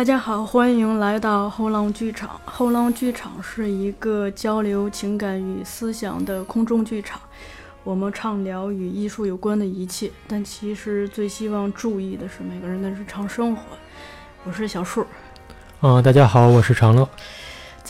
[0.00, 2.40] 大家好，欢迎来到后浪剧场。
[2.46, 7.20] 后浪剧场是一个交流情感与思想的空中剧场。
[7.84, 13.62] 我们畅聊与艺术有关的一切，但其实最希望注意的是每个人的日常生活。
[14.44, 15.06] 我是小树。
[15.82, 17.06] 嗯，大家好，我是长乐。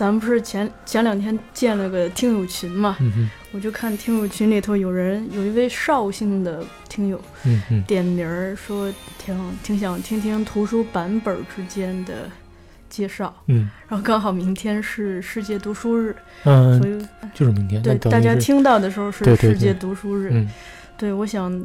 [0.01, 2.97] 咱们不是前前两天建了个听友群嘛？
[3.01, 12.31] 嗯，我就看听友群里头有人有一位绍兴的听友嗯，点名儿说挺挺想听听图书版本之间的
[12.89, 17.83] 介绍，嗯然后刚好明天是世界读书日，嗯所嗯，以就是明天。
[17.83, 20.31] 对大家，听到的时候是世界读书日。
[20.33, 20.49] 嗯
[20.97, 21.63] 对，我想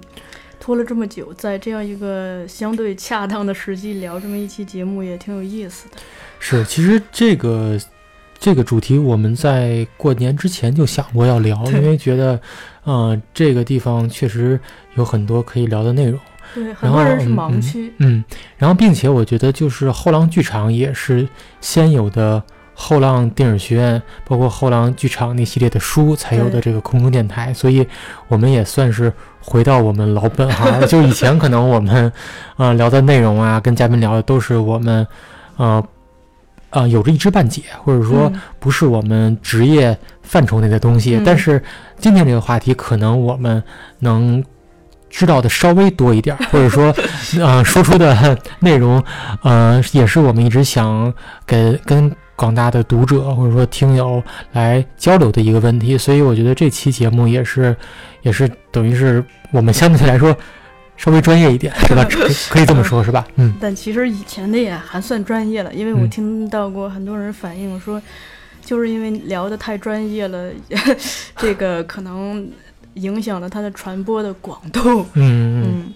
[0.60, 5.96] 拖了这么久，在这样一个相对恰当的时机聊这么一期节目，也挺有意思的。
[6.38, 7.80] 是，其实这个
[8.38, 12.40] 这个主题我们在过年之前就想过要聊，因为觉得，
[12.84, 14.60] 呃，这个地方确实
[14.96, 16.20] 有很多可以聊的内容。
[16.54, 17.94] 对，很多人是盲嗯区。
[17.98, 18.24] 嗯，
[18.58, 21.28] 然后并且我觉得就是后浪剧场也是
[21.60, 22.42] 先有的
[22.74, 27.88] 后浪电影学院，包括后浪剧场那系列的书才有的这个空中电台，所以
[28.28, 30.86] 我们也算是回到我们老本行。
[30.88, 32.12] 就以前可能我们
[32.58, 35.08] 呃聊的内容啊，跟嘉宾聊的都是我们
[35.56, 35.84] 呃。
[36.76, 41.16] 啊、有着一知半解，或者说嗯不是我们职业范畴内的东西。
[41.16, 41.62] 嗯但是
[41.98, 43.64] 今天这个话题，可能我们
[44.00, 44.44] 能
[45.10, 46.94] 知道的稍微多一点儿，或者说，
[47.40, 49.02] 呃，说出的内容，
[49.42, 51.14] 呃，也是我们一直想
[51.48, 54.22] 给跟广大的读者或者说听友
[54.52, 55.98] 来交流的一个问题。
[55.98, 57.74] 所以我觉得这期节目也是，
[58.24, 60.36] 也是等于是我们相对来说
[60.98, 62.06] 稍微专业一点，是吧？
[62.50, 63.26] 可以这么说，是吧？
[63.36, 68.02] 嗯但其实以前的也还算专业了，因为我嗯听到过很多人反映说，
[68.64, 70.50] 就是因为聊得太专业了，
[71.38, 72.50] 这个可能
[72.96, 75.06] 影响了它的传播的广度。
[75.14, 75.94] 嗯嗯嗯，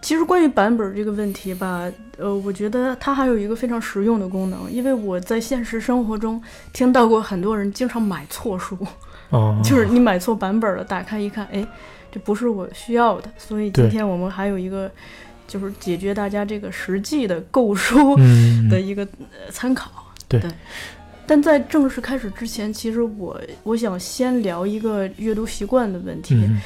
[0.00, 1.88] 其实关于版本这个问题吧，
[2.18, 6.42] 呃，我觉得它还有一个非常实用的功能，因为我在现实生活中
[6.72, 8.76] 听到过很多人经常买错书，
[9.30, 11.64] 哦， 就是你买错版本了，打开一看，哎，
[12.12, 14.88] 这不是我需要的，所以今天我们还有一个。
[15.48, 19.90] 就是解决大家这个实际的购书嗯的一个呃参考。
[20.26, 20.40] 对
[21.26, 26.36] 但在正式开始之前，其实我我想先聊一个阅读习惯的问题。
[26.36, 26.58] 嗯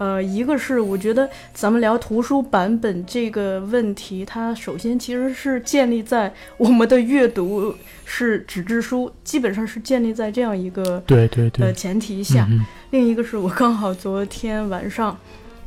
[0.00, 7.74] 呃，一个是我觉得咱们聊图书版本这个问题，它首先其实是建立在我们的阅读
[8.06, 11.44] 是纸质书，基本上是建立在这样一个对对。
[11.44, 12.46] 呃对，前提下。
[12.50, 15.16] 嗯另一个是我刚好昨天晚上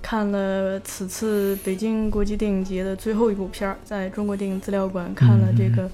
[0.01, 5.89] 看了此次北京国际电影节的最后一部片儿，在中国电影资料馆看了这个，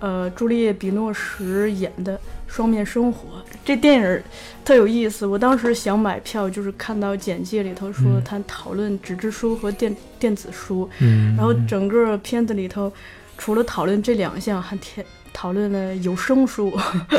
[0.00, 2.16] 呃，朱丽叶·比诺什演的
[2.46, 3.38] 《双面生活》。
[3.64, 4.22] 这电影
[4.64, 12.92] 特有意思，我当时想买票，就是看到简介里头说嗯他讨论纸质书和电电子书，嗯，然后整个片子里头
[13.36, 16.70] 除了讨论这两项，还天讨论了有声书。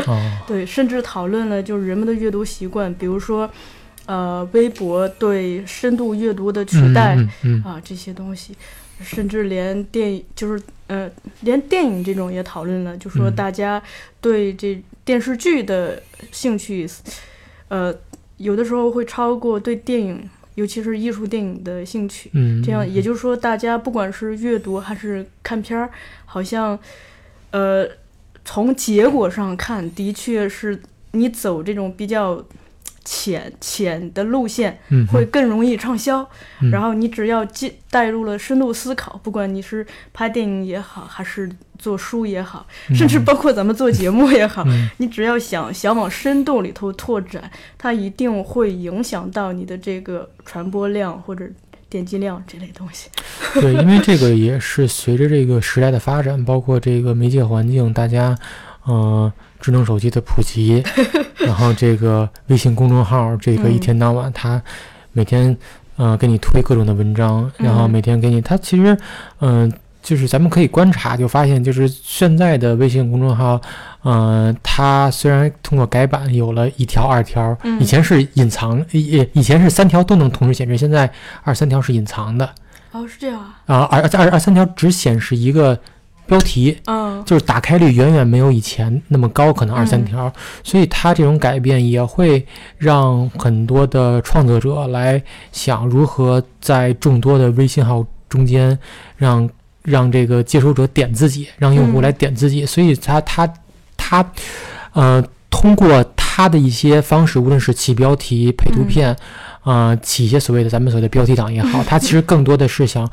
[0.08, 3.50] 哦， 对，甚至讨论了就是人们的阅读习惯，比如说，
[4.06, 8.56] 呃，微博对深度阅读的取代、嗯嗯啊这些东西，
[9.02, 11.10] 甚至连电影就是呃
[11.42, 13.82] 连电影这种也讨论了，就说嗯大家
[14.20, 16.02] 对这电视剧的
[16.32, 16.88] 兴趣，
[17.68, 17.94] 呃，
[18.38, 22.30] 有的时候会超过对电影，尤其是艺术电影的兴趣。
[22.34, 25.90] 嗯，这样也就是说，大家不管是阅读还是看片儿，
[26.26, 26.78] 好像，
[27.52, 27.88] 呃，
[28.46, 30.80] 从结果上看，的确是
[31.12, 32.44] 你走这种比较
[33.04, 36.22] 浅浅的路线，嗯会更容易畅销。
[36.62, 51.46] 嗯然后你只要进带入了深度思考，不管你是拍电影也好，还是做书也好，甚至包括咱们做节目也好，嗯 你只要想想往深度里头拓展，它一定会影响到你的这个传播量或者
[51.90, 53.10] 点击量这类东西。
[53.60, 58.38] 对，因为这个也是随着这个时代的发展，包括这个媒介环境，大家，
[58.84, 60.84] 呃，智能手机的普及，
[61.38, 64.62] 然后这个微信公众号，这个嗯一天到晚他
[65.12, 65.56] 每天，
[65.98, 68.98] 呃，给你推各种的文章，然后嗯每天给你，它其实，
[69.40, 69.72] 嗯、
[70.02, 73.60] 就是咱们可以观察，就发现，就是现在的微信公众号，
[74.04, 81.12] 嗯、它虽然通过改版有了一条、二条，嗯以前是隐藏，以以前是三条都能同时显示，现在
[81.44, 82.50] 二三条是隐藏的。
[82.92, 83.56] 哦，是这样啊。
[83.66, 85.78] 啊，二二二三条只显示一个
[86.30, 87.22] 标题，嗯。
[87.26, 90.34] 就是打开率远远没有以前那么高，可能二三嗯条，
[90.64, 92.46] 所以它这种改变也会
[92.78, 95.22] 让很多的创作者来
[95.52, 98.78] 想如何在众多的微信号中间
[99.18, 99.50] 让
[99.84, 102.04] 让这个接收者点自己，让用户嗯。
[102.04, 103.54] 来点自己，所以他他
[103.98, 104.32] 他
[104.94, 108.88] 呃通过他的一些方式，无论是起标题、配图嗯。
[108.88, 109.18] 片，
[109.64, 113.10] 呃起一些所谓的咱们所谓的标题党也好，它其实更多的是想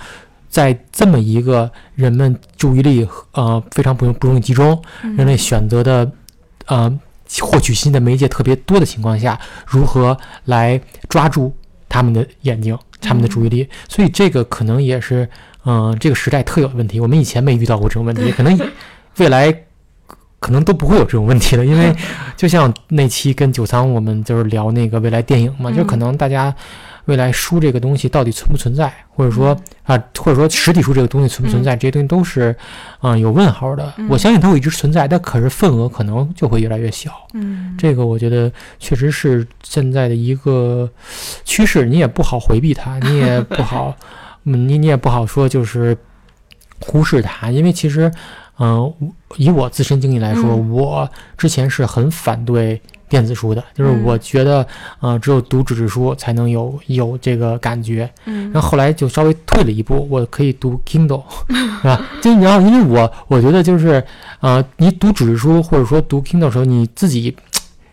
[0.57, 6.11] 在这么一个人们注意力呃非常不容不容易集中，嗯人类选择的
[6.65, 6.91] 呃
[7.43, 10.17] 获取新的媒介特别多的情况下，如何
[10.47, 10.81] 来
[11.11, 11.55] 抓住
[11.91, 13.69] 他们的眼睛、他们的注意力？
[13.87, 15.29] 所以这个可能也是
[15.67, 16.99] 嗯、呃这个时代特有的问题。
[16.99, 18.59] 我们以前没遇到过这种问题，可能
[19.19, 19.55] 未来。
[20.39, 21.93] 可能都不会有这种问题了，因为
[22.37, 26.55] 就像那期跟九仓我们就是聊那个未来电影嘛，就可嗯能大家
[27.07, 29.97] 未来书这个东西到底存不存在，或者说嗯。
[29.97, 32.55] 啊，或者说实体书这个东西存不存在，这些东西都是
[33.03, 33.95] 嗯、有问号的。
[33.97, 34.09] 嗯。
[34.09, 37.13] 我相信它会一直存在，但可是份额可能就会越来越小。
[37.35, 38.51] 嗯，这个我觉得
[38.81, 40.91] 确实是现在的一个
[41.45, 43.95] 趋势，你也不好回避它， 你也不好，
[44.43, 45.97] 嗯，你你也不好说就是
[46.81, 48.11] 忽视它，因为其实，
[48.59, 48.93] 嗯、
[49.37, 50.71] 以我自身经历来说，嗯。
[50.73, 51.09] 我
[51.39, 54.67] 之前是很反对电子书的，就是嗯我觉得，
[55.01, 61.23] 呃，只有读纸质书才能有有这个感觉，嗯，然后后来就稍微退了一步，我可以读 Kindle，
[61.81, 62.01] 是吧？
[62.21, 64.03] 就然后因为我我觉得就是，
[64.41, 67.35] 呃，你读纸质书或者说读 Kindle 的时候，你自己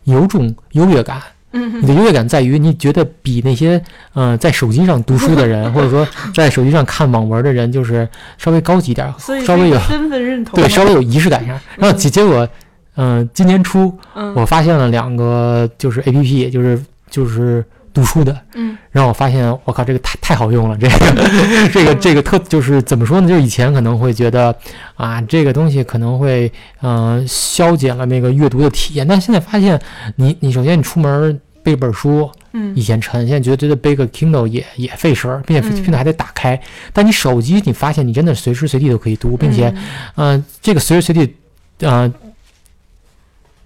[0.03, 1.21] 有种优越感。
[1.55, 3.79] 你嗯的优越感在于你觉得比那些
[4.13, 9.13] 呃在手机上读书的人，或者说在手机上看网文的人，就是稍微高级点儿，
[9.45, 11.55] 稍微有身份认同对稍微有仪式感上。
[11.77, 12.49] 然后结结果，
[12.95, 14.33] 嗯、今年初嗯。
[14.35, 17.63] 我发现了两个就是 A P P，就是就是
[17.93, 18.77] 读书的，嗯。
[18.91, 23.27] 然后我发现，我靠，这个太太好用了，这个 这个这个特就是怎么说呢？
[23.27, 24.55] 就是以前可能会觉得
[24.95, 26.51] 啊，这个东西可能会
[26.81, 29.79] 嗯、呃消减了那个阅读的体验，但现在发现
[30.15, 32.75] 你你首先你出门背本书，嗯。
[32.75, 36.59] 以前沉，现在觉得觉得背个 Kindle 也也费事儿，并且 Kindle 还得打开。
[36.91, 39.67] 但你手机，你发现你真的随时随地都可以读，并且
[40.15, 40.37] 嗯。
[40.37, 41.35] 嗯、这个随时随地，
[41.79, 42.11] 呃，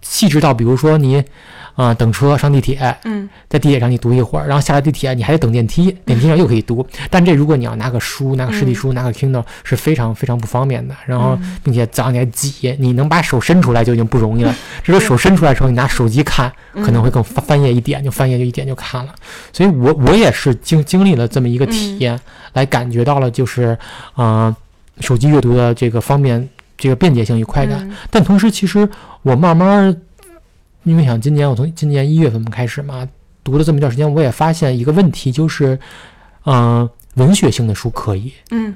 [0.09, 1.23] 细致到比如说你，
[1.75, 6.85] 啊、等车上地铁，嗯在地铁上你读一会儿，然后下了地铁你还得等电梯，电梯上又可以读。
[7.09, 10.95] 但这如果你要拿个书，拿个实体书，拿个 Kindle 是非常非常不方便的。
[11.05, 14.55] 然后嗯并且早上你还挤，你能把手伸出来就已经不容易了。
[14.83, 19.13] 这时候手伸出来的时候，你拿手机看可能会更翻翻页一点就翻页就一点就看了。
[19.53, 22.19] 所以我我也是经经历了这么一个体验，
[22.53, 23.77] 来感觉到了就是，
[24.15, 24.55] 呃，
[25.01, 27.79] 手机阅读的这个方便、这个便捷性与快感。
[27.89, 28.87] 嗯但同时，其实
[29.23, 29.95] 我慢慢儿，
[30.83, 33.07] 因为想今年我从今年一月份开始嘛，
[33.43, 35.77] 读了这么一段时间，我也发现一个问题，就是，
[36.45, 38.73] 嗯、文学性的书可以，嗯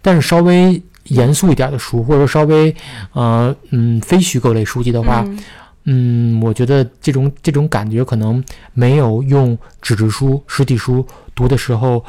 [0.00, 2.74] 但是稍微严肃一点的书，或者说稍微，
[3.12, 5.38] 呃，嗯，非虚构类书籍的话，嗯
[5.84, 8.42] 嗯，我觉得这种这种感觉可能
[8.74, 11.04] 没有用纸质书、实体书
[11.34, 12.04] 读的时候，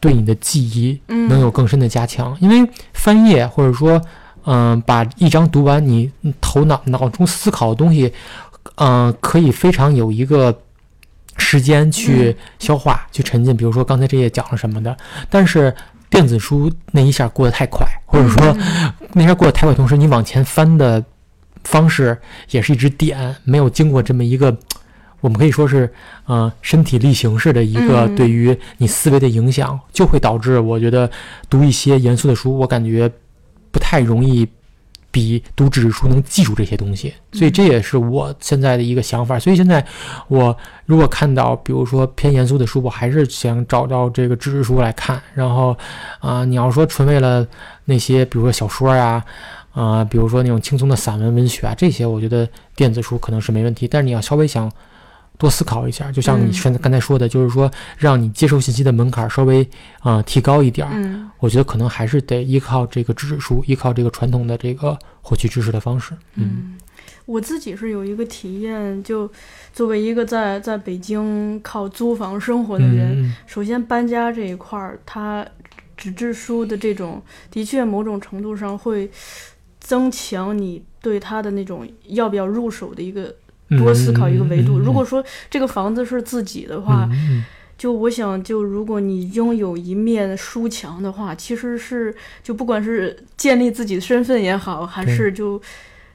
[0.00, 2.36] 对你的记忆嗯能有更深的加强。
[2.40, 4.00] 因为翻页或者说，
[4.44, 8.12] 嗯、把一章读完，你你头脑脑中思考的东西，
[8.76, 10.56] 嗯、可以非常有一个
[11.36, 13.56] 时间去消化、去沉浸。
[13.56, 14.96] 比如说刚才这页讲了什么的，
[15.28, 15.74] 但是
[16.10, 18.56] 电子书那一下过得太快，或者说
[19.12, 21.02] 那下过得太快，同时你往前翻的
[21.64, 22.16] 方式
[22.50, 24.56] 也是一直点，没有经过这么一个，
[25.20, 25.92] 我们可以说是
[26.26, 28.14] 呃身体力行式的一个嗯。
[28.14, 31.10] 对于你思维的影响，就会导致我觉得
[31.48, 33.10] 读一些严肃的书，我感觉
[33.74, 34.48] 不太容易。
[35.14, 39.38] 比读纸质书能记住这些东西，所以这也是我现在的一个想法。
[39.38, 39.86] 所以现在
[40.26, 45.22] 我如果看到，比如说偏严肃的书，我还是想找到这个纸质书来看。
[45.32, 45.76] 然后，
[46.18, 47.46] 啊、你要说纯为了
[47.84, 49.24] 那些，比如说小说呀、
[49.70, 53.86] 啊，比如说那种轻松的散文文学啊，这些我觉得电子书可能是没问题。
[53.86, 54.68] 但是你要稍微想
[55.36, 59.68] 多思考一下，就像你现刚才刚才说的，就是说让你接受信息的门槛稍微
[60.00, 60.92] 啊、提高一点儿。
[60.94, 66.14] 嗯我觉得可能还是得依靠这个纸质书，依靠这个传统的这个获取知识的方式。
[66.36, 66.78] 嗯嗯，
[67.26, 69.30] 我自己是有一个体验，就
[69.70, 75.46] 作为一个在在北京靠租房生活的人，嗯首先搬家这一块儿，它
[75.98, 79.10] 纸质书的这种，的确某种程度上会
[79.78, 83.34] 增强你对它的那种要不要入手的一个嗯
[83.70, 84.78] 多思考一个维度。
[84.78, 87.44] 如果说这个房子是自己的话，嗯
[87.76, 95.60] 就我想，就如果你拥有一面书墙的话，其实是就不管是建立自己的身份也好，还是就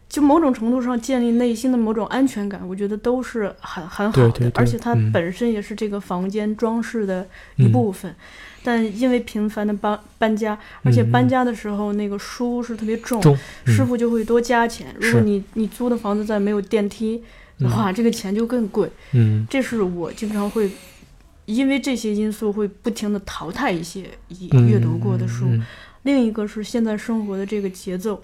[0.09, 4.29] 就某种程度上建立内心的某种安全感，我觉得都是很很好的。
[4.31, 8.13] 对对对而且它嗯本身也是这个房间装饰的一嗯部分。
[8.61, 14.93] 但因为频繁的搬搬家，而且嗯搬家的时候那个书是特别重，重嗯师傅就会多加钱。
[14.99, 17.23] 如果你你租的房子在没有电梯
[17.59, 18.89] 的话，这个钱就更贵。
[19.13, 20.69] 嗯这是我经常会
[21.45, 25.45] 因为这些因素会不停的淘汰一些已嗯阅读过的书。
[25.45, 25.63] 嗯
[26.03, 28.23] 另一个是现在生活的这个节奏，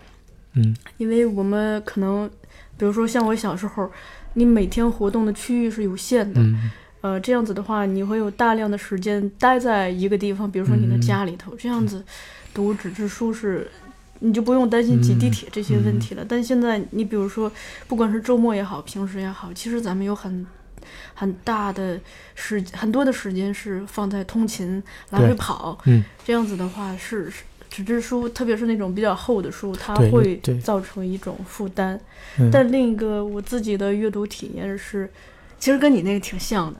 [0.55, 0.75] 嗯。
[0.97, 2.29] 因为我们可能，
[2.77, 3.89] 比如说像我小时候，
[4.33, 6.71] 你每天活动的区域是有限的，嗯。
[7.01, 11.01] 呃，这样子的话，你会有大量的时间待在一个地方，比如说你的嗯。
[11.01, 12.03] 家里头，这样子
[12.51, 13.69] 读纸质书是，
[14.19, 15.31] 你就不用担心挤地嗯。
[15.31, 16.25] 铁这些问题了。
[16.27, 17.51] 但现在你比如说，
[17.87, 20.47] 不管是周末也好，平时也好，其实咱们有很
[21.13, 21.99] 很大的
[22.33, 24.81] 时很多的时间是放在通勤
[25.11, 26.03] 来回跑，嗯。
[26.25, 27.31] 这样子的话是。
[27.75, 31.99] 是纸质书，特别是那种比较厚的书，它会造成一种负担。
[32.39, 35.09] 嗯但另一个我自己的阅读体验是，
[35.59, 36.79] 其实跟你那个挺像的。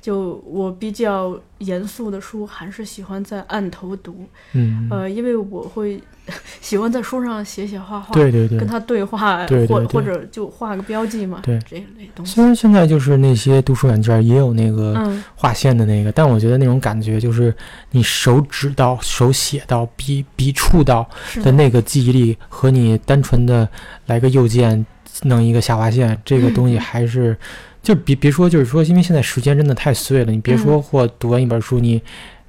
[0.00, 5.98] 就我比较严肃的书，还是喜欢在案头读，嗯，呃，因为我会
[6.60, 8.58] 喜欢在书上写写画画，对对对。
[8.58, 8.66] 跟。
[8.66, 9.86] 他对话，对对对。
[9.86, 11.58] 或或者就画个标记嘛，对。
[11.68, 12.34] 这一类东西。
[12.34, 17.54] 虽然现在就是那些读书软件也有那个嗯，划线的那个，但我觉得那种感觉就是
[17.90, 21.08] 你手指到、手写到、笔笔触到
[21.42, 23.68] 的，那个记忆力，和你单纯的
[24.06, 24.84] 来个右键
[25.24, 27.36] 弄一个下划线，这个东西嗯还是
[27.82, 32.00] 就别别说，就是说，因为现在时间真的太碎了，你别说嗯或读完一本书，你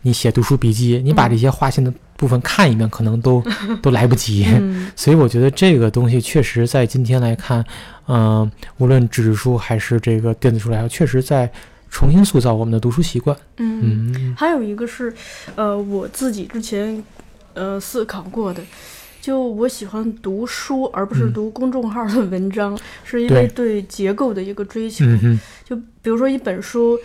[0.05, 3.43] 你写读书笔记，你把嗯这些划线的部分看一遍，可能都
[3.81, 4.45] 都来不及。
[4.47, 7.65] 嗯， 所以我觉得这个东西确实在今天来看，
[8.07, 11.51] 嗯、无论纸质书还是这个电子书来说，确实在
[11.89, 13.35] 重新塑造我们的读书习惯。
[13.57, 15.11] 嗯，嗯还有一个是，
[15.55, 17.03] 呃，我自己之前
[17.55, 18.61] 呃思考过的，
[19.19, 25.03] 就我喜欢读书，而不是嗯读公众号的文章，是因为对结构的一个追求。
[25.63, 26.95] 就比如说一本书，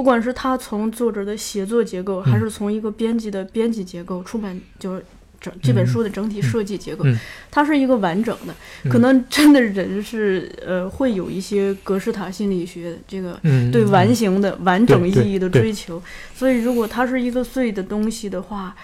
[0.00, 2.40] 不管是他从作者的写作结构，还嗯。
[2.40, 5.04] 是从一个编辑的编辑结构、出版就是
[5.38, 7.18] 整这本书的整体设计结构，嗯。
[7.50, 8.54] 它是一个完整的。
[8.84, 8.90] 嗯。
[8.90, 13.90] 可能真的人是呃会有一些格式塔心理学这个嗯，对嗯。
[13.90, 16.02] 完形的、完整意义的追求。
[16.34, 18.74] 所以，如果它是一个碎的东西的话，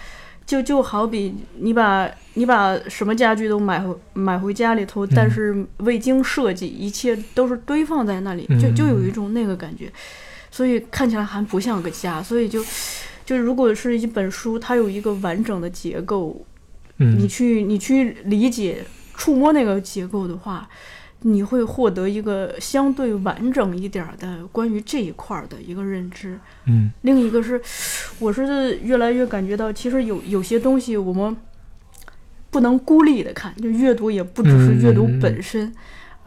[0.45, 5.31] 就就好比你把你把什么家具都买回买回家里头，但嗯。
[5.31, 9.91] 是未经设计，一切都是堆放在那里，就就有一种那个感觉，
[10.57, 12.23] 所以看起来还不像个家。
[12.23, 12.65] 所以就
[13.23, 16.43] 就如果是一本书，它有一个完整的结构，
[16.97, 18.83] 嗯，你去你去理解、
[19.13, 20.67] 触摸那个结构的话，
[21.21, 26.39] 你会获得一个相对完整一点儿的关于这一块儿的一个认知。
[26.65, 27.61] 嗯另一个是，
[28.17, 31.37] 我是越来越感觉到，其实有有些东西我们
[32.49, 35.71] 不能孤立的看，就阅读也不只是阅读嗯本身。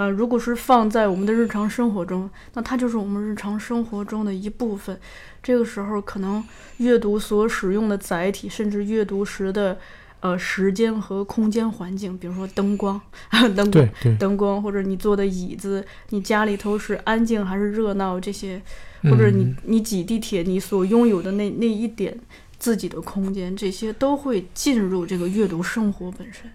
[0.01, 4.99] 呃，如果是放在我们的日常生活中，那它就是我们日常生活中的一部分。
[5.43, 6.43] 这个时候，可能
[6.79, 9.77] 阅读所使用的载体，甚至阅读时的
[10.21, 12.99] 呃时间和空间环境，比如说灯光，
[13.31, 18.59] 灯光对对，灯光，或者你坐的椅子，你家里头是安静还是热闹，这些，
[19.03, 22.19] 或者你嗯你挤地铁，你所拥有的那那一点
[22.59, 26.51] 自己的空间，这些都会进入这个阅读生活本身。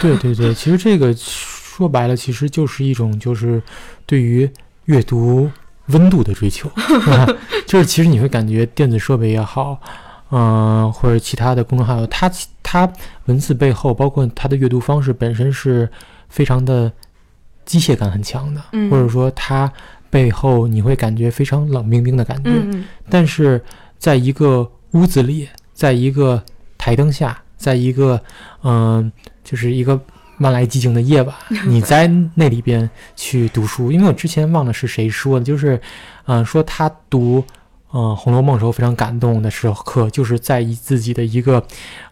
[0.00, 1.12] 对对对，其实这个
[1.76, 3.60] 说白了，其实就是一种就是
[4.06, 4.48] 对于
[4.84, 5.50] 阅读
[5.86, 6.68] 温度的追求，
[7.10, 7.26] 啊
[7.66, 9.80] 就是其实你会感觉电子设备也好，
[10.30, 12.30] 嗯、或者其他的公众号，它
[12.62, 12.90] 它
[13.24, 15.88] 文字背后，包括它的阅读方式本身是
[16.28, 16.90] 非常的
[17.64, 19.70] 机械感很强的，嗯或者说它
[20.10, 22.84] 背后你会感觉非常冷冰冰的感觉，嗯。
[23.10, 23.60] 但是
[23.98, 26.40] 在一个屋子里，在一个
[26.78, 28.20] 台灯下，在一个
[28.62, 29.10] 嗯、
[29.42, 30.00] 就是一个
[30.38, 31.34] 万籁寂静的夜晚，
[31.66, 33.92] 你在那里边去读书。
[33.92, 35.80] 因为我之前忘了是谁说的，就是
[36.26, 37.44] 嗯、说他读
[37.92, 41.64] 嗯、呃红楼梦》时候非常感动的时刻，就是在一自己的一个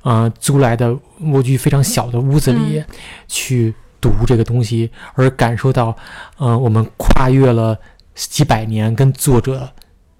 [0.02, 2.86] 呃租来的蜗居非常小的屋子里嗯
[3.26, 5.96] 去读这个东西，而感受到
[6.38, 7.76] 嗯、呃我们跨越了
[8.14, 9.68] 几百年跟作者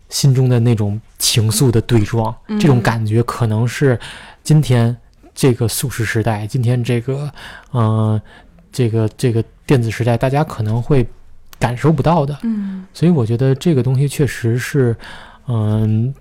[0.09, 3.99] 心中的那种情愫的对撞，嗯这种感觉可能是
[4.43, 4.97] 今天
[5.35, 7.33] 这个速食时代，今天这个
[7.73, 8.23] 嗯、呃
[8.71, 11.07] 这个这个电子时代，大家可能会
[11.59, 12.39] 感受不到的。
[12.43, 14.97] 嗯所以我觉得这个东西确实是，
[15.47, 16.15] 嗯、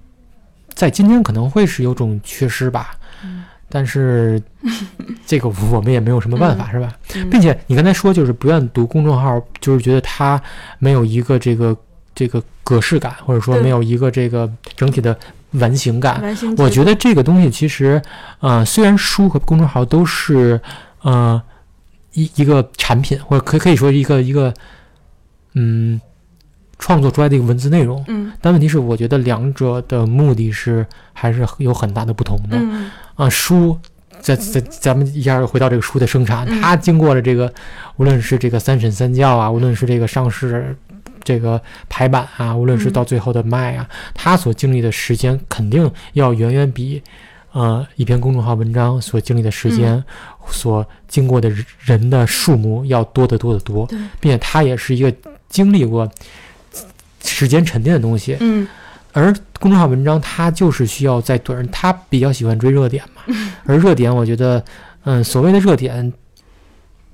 [0.74, 2.92] 在今天可能会是有种缺失吧。
[3.24, 4.42] 嗯但是
[5.26, 6.94] 这个我们也没有什么办法，是吧？
[7.16, 10.42] 嗯，并且你刚才说就是不愿读公众号，就是觉得它
[10.78, 11.74] 没有一个这个
[12.14, 15.18] 这个格式感，或者说没有一个这个整体的
[15.52, 16.22] 完形感。
[16.22, 18.02] 完形我觉得得这个东西其实，
[18.40, 20.60] 呃，虽然书和公众号都是
[21.02, 21.42] 呃
[22.14, 24.54] 一一个产品，或者可可以说一个一个
[25.54, 26.00] 嗯
[26.80, 32.58] 创作出来的一个文字内容，嗯但问题是，我觉得两者的目的是还是有很大的不同的。
[32.58, 33.78] 嗯啊，书，
[34.20, 37.54] 咱咱咱们一下回到这个书的生产，嗯它经过了这个，
[37.98, 40.76] 无论是这个三审三教啊，无论是这个上市。
[41.24, 42.94] 这个排版啊，无论是嗯。
[42.94, 47.02] 到最后的卖啊，他所经历的时间肯定要远远比，
[47.52, 50.04] 呃，一篇公众号文章所经历的时间，嗯。
[50.50, 53.98] 所经过的人的数目要多得多得多，对。
[54.20, 55.14] 并且他也是一个
[55.48, 56.10] 经历过
[57.24, 58.68] 时间沉淀的东西，嗯。
[59.14, 63.22] 而公众号文章它就是需要在短，他比较喜欢追热点嘛。
[63.66, 64.64] 而热点，我觉得，
[65.04, 66.14] 嗯，所谓的热点，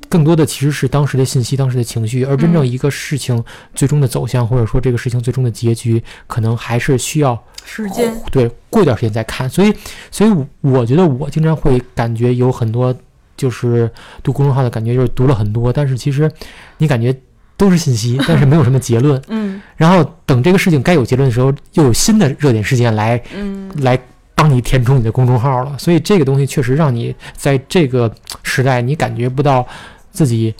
[0.10, 8.14] 更多的其实是当时的信息、当时的情绪，而真正一个事情最终的走向，或者说这个事情最终的结局，可能还是需要时间。
[8.32, 9.50] 对，过一段时间再看。
[9.50, 9.74] 所以，
[10.12, 12.96] 所以我觉得我经常会感觉有很多，
[13.36, 13.90] 就是
[14.24, 16.32] 读公众号的感觉，就是读了很多，但是其实
[16.78, 17.16] 你感觉。
[17.60, 19.20] 都是信息， 但是没有什么结论。
[19.30, 24.00] 嗯，然后等这个事情该有结论的时候，又有新的热点事件来，嗯，来
[24.36, 25.76] 帮你填充你的公众号了。
[25.76, 29.68] 所以这个东西确实让你在这个时代，你感觉不到
[30.18, 30.56] 自己。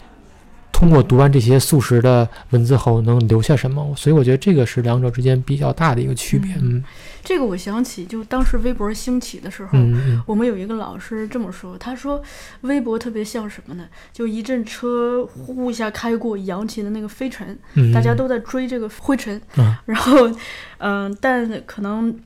[0.70, 3.92] 通过读完这些素食的文字后，能留下什么？
[3.96, 6.54] 所以我觉得这个是两者之间比较大的一个区别。
[6.62, 6.84] 嗯，
[7.24, 9.76] 这个我想起，就当时微博兴起的时候，
[10.24, 12.22] 我们有一个老师这么说，他说
[12.60, 13.88] 微博特别像什么呢？
[14.12, 17.58] 就一阵车呼一下开过，扬起的那个飞尘，
[17.92, 19.42] 大家都在追这个灰尘，
[19.84, 20.30] 然后，
[20.78, 22.16] 嗯，但可能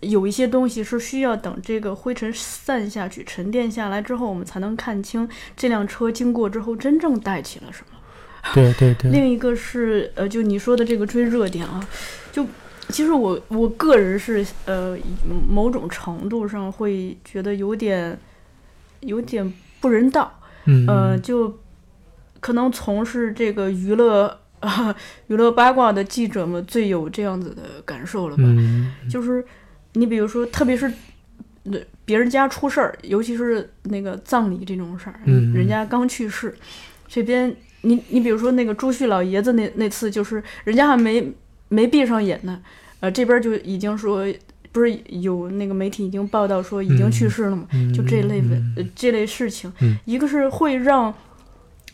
[0.00, 7.98] 有一些东西是需要等这个灰尘散下去、沉淀下来之后，我们才能看清这辆车经过之后真正带起了什么。
[8.54, 11.84] 对对对，另一个是呃，就你说的这个追热点啊，
[12.30, 12.46] 就
[12.90, 14.96] 其实我我个人是呃，
[15.48, 18.16] 某种程度上会觉得有点
[19.00, 21.58] 有点不人道，嗯，就
[22.38, 24.94] 可能从事这个娱乐啊
[25.26, 28.44] 娱乐八卦的记者们最有这样子的感受了吧？
[29.10, 29.44] 就是
[29.96, 30.92] 你比如说，特别是
[32.04, 35.20] 别人家出事儿，尤其是那个葬礼这种事儿，
[35.52, 36.54] 人家刚去世，
[37.08, 37.54] 这边。
[37.82, 41.32] 你你比如说那个朱旭老爷子那那次就是人家还没
[41.68, 42.60] 没闭上眼呢，
[42.98, 44.26] 呃这边就已经说
[44.72, 48.60] 不是有那个媒体已经报道说已经去世了嘛，就这类的
[48.96, 49.72] 这类事情，
[50.04, 51.14] 一个是会让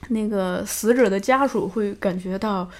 [0.09, 2.71] 那个死者的家属会感觉到，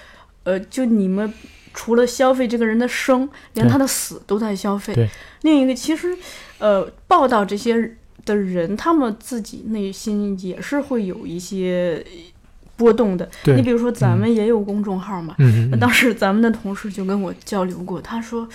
[0.45, 1.31] 呃就你们
[1.75, 5.09] 除了消费这个人的生，连他的死都在消费。
[5.43, 6.17] 另一个其实
[6.59, 12.05] 呃报道这些的人，他们自己内心也是会有一些。
[12.75, 15.37] 波动的，你比如说咱们也有公众号嘛，
[15.71, 18.49] 那当时咱们的同事就跟我交流过，他说，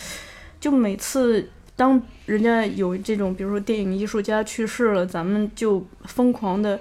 [0.60, 6.78] 就每次当人家有这种，比如说电影艺术家去世了，咱们就疯狂的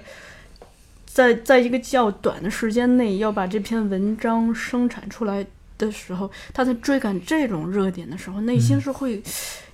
[1.05, 5.45] 在在一个较短的时间内要把这篇文章生产出来
[5.77, 9.21] 的时候，他在追赶这种热点的时候，内心是会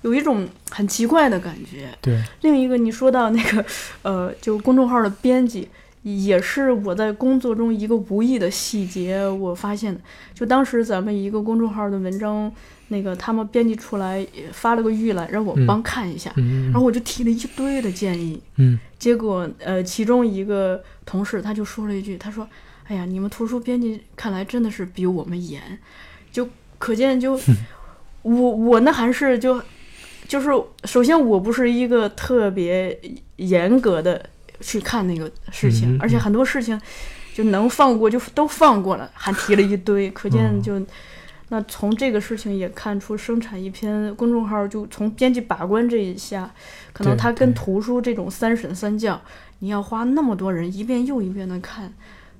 [0.01, 1.89] 有一种很奇怪的感觉。
[2.01, 3.65] 对，另一个你说到那个，
[4.01, 5.67] 呃，就公众号的编辑。
[6.03, 10.01] 也是我在工作中一个无意的细节，我发现的。
[10.33, 12.51] 就当时咱们一个公众号的文章，
[12.89, 18.37] 那个他们编辑出来发了个预览，让我帮看一下，然后我就提了一堆的建议。
[18.57, 22.45] 嗯，结果呃，其中一个同事他就说了一句，他说
[22.87, 25.61] ：“哎呀，你们图书编辑看来真的是比我们严。”
[26.31, 27.39] 就可见，就
[28.21, 29.61] 我我那还是就
[30.27, 30.49] 就是
[30.85, 32.99] 首先我不是一个特别
[33.37, 34.29] 严格的。
[34.61, 36.79] 去看那个事情，而且很多事情
[37.33, 40.81] 就能放过就都放过了，还提了一堆，可见就
[41.49, 46.49] 那从这个事情也看出，生产一篇公众号就从编辑把关这一下，
[46.93, 49.21] 可能它跟图书这种三审三教，
[49.59, 51.91] 你要花那么多人一遍又一遍的看，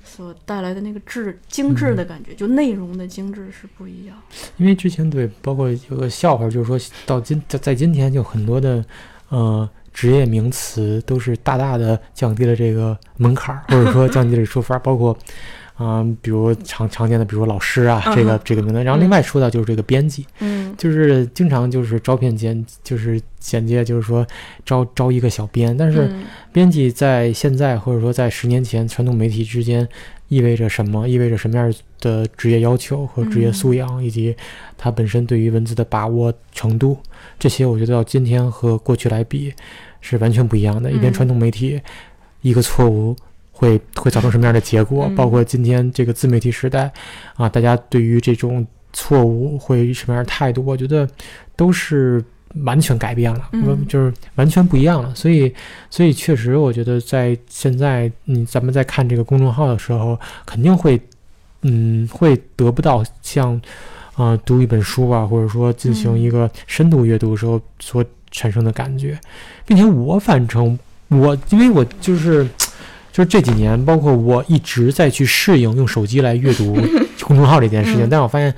[0.04, 4.16] 所带来的那个质精致的感觉，就内容的精致是不一样。
[4.58, 8.84] 因为之前对，包括有个笑话，就是说到今在在今天就很多的
[9.30, 9.70] 呃。
[9.94, 15.16] 职业名词都是大大的降低了这个门槛儿，或者说降低了说法，包括，
[15.80, 18.84] 嗯，比如常常见的，比如老师啊，这个这个名单。
[18.84, 24.26] 然后另外说到就是这个编辑，嗯，就是经常就是招聘简，就是简介就是说
[24.66, 26.10] 招招一个小编，但是
[26.52, 29.88] 编辑在现在或者说在十年前传统媒体之间
[30.28, 31.08] 意味着什么？
[31.08, 34.36] 意味着什么样的职业要求和职业素养，以及
[34.78, 36.98] 他本身对于文字的把握程度？
[37.40, 39.52] 这些我觉得到今天和过去来比
[40.02, 40.92] 是完全不一样的。
[40.92, 41.82] 一边传统媒体
[42.42, 43.16] 一个错误
[43.64, 45.10] 会会造成什么样的结果？
[45.16, 46.92] 包括今天这个自媒体时代
[47.36, 50.64] 啊，大家对于这种错误会什么样的态度？
[50.66, 51.08] 我觉得
[51.56, 52.24] 都是
[52.66, 53.50] 完全改变了，
[53.88, 55.16] 就是完全不一样了。
[55.16, 55.54] 所以，
[55.90, 61.00] 所以确实，我觉得在现在你咱们在看这个公众号的时候，肯定会
[61.62, 63.60] 嗯会得不到像。
[64.16, 69.20] 啊，读一本书啊，或者说进行一个深度阅读的时候所产生的感觉，
[69.66, 72.48] 并且我反正我，因为我就是
[73.14, 76.76] 就是这几年，包括我一直在去适应用手机来阅读
[77.24, 78.54] 公众号这件事情，但我发现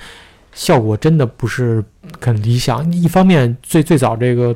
[0.54, 1.84] 效果真的不是
[2.20, 2.92] 很理想。
[2.92, 4.56] 一方面，最最早这个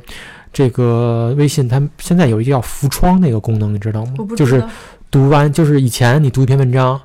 [0.51, 4.13] 这个微信它现在有一个叫浮窗那个功能，你知道吗？
[4.35, 4.63] 就是
[5.11, 6.99] 读完，就是以前你读一篇文章，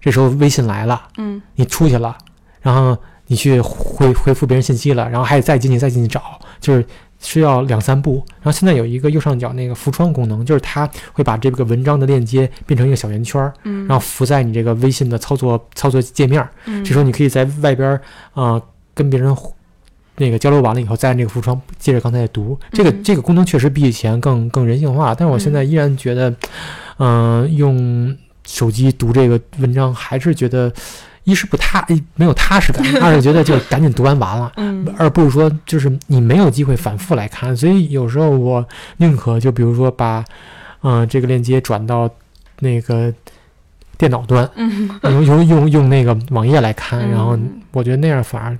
[0.00, 2.16] 这时候微信来了，嗯，你出去了，
[2.60, 2.98] 然后。
[3.30, 6.84] 你去回回复别人信息了，然后还得再进去再进去找，就是
[7.20, 8.24] 需要两三步。
[8.36, 16.50] 然后现在有一个右上角那个浮窗功能，就是它会把这个文章的链接变成一个小圆圈儿，嗯，然后浮在你这个微信的操作操作界面儿。
[16.66, 17.96] 嗯这时候你可以在外边儿
[18.32, 19.54] 啊、呃跟别人互
[20.16, 22.58] 那个交流完了以后，再按这个浮窗接着刚才读。
[22.72, 26.34] 这个嗯这个功能确实比以前更更人性化，但是我现在依然觉得，
[26.98, 30.72] 嗯、用手机读这个文章还是觉得。
[31.30, 37.56] 一是不踏，一没有踏实感；二是觉得就赶紧读完完了，嗯而不是说就是你没有机会反复来看。
[37.56, 38.66] 所以有时候我
[38.96, 40.24] 宁可就比如说把，
[40.82, 42.10] 嗯、这个链接转到
[42.58, 43.12] 那个
[43.96, 48.58] 电脑端，嗯，用用用用那个网页来看，然后嗯我觉得那样反而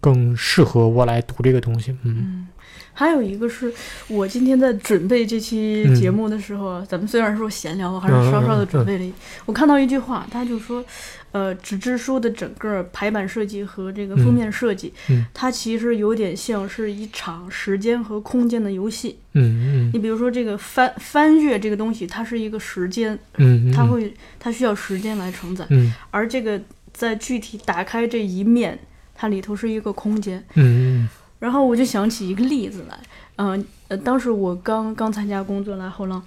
[0.00, 1.90] 更适合我来读这个东西。
[1.90, 2.48] 嗯嗯，
[2.92, 3.72] 还有一个是
[4.08, 9.12] 我今天在准备这期节目的时候啊，咱们虽然说闲聊，还是稍稍的准备了一。
[9.46, 10.84] 我看到一句话，他就说，
[11.32, 15.24] 呃，纸质书的整个排版设计和这个封面设计，嗯。
[15.34, 19.18] 它其实有点像是一场时间和空间的游戏。
[19.32, 19.90] 嗯嗯。
[19.92, 23.72] 你比如说这个翻翻阅这个东西，它是一个时间，嗯，嗯。
[23.72, 25.92] 它会它需要时间来承载，嗯。
[26.10, 26.60] 而这个
[26.92, 28.78] 在具体打开这一面，
[29.14, 30.44] 它里头是一个空间。
[30.54, 32.96] 嗯然后我就想起一个例子来，
[33.34, 36.22] 嗯呃，当时我刚刚参加工作来后浪，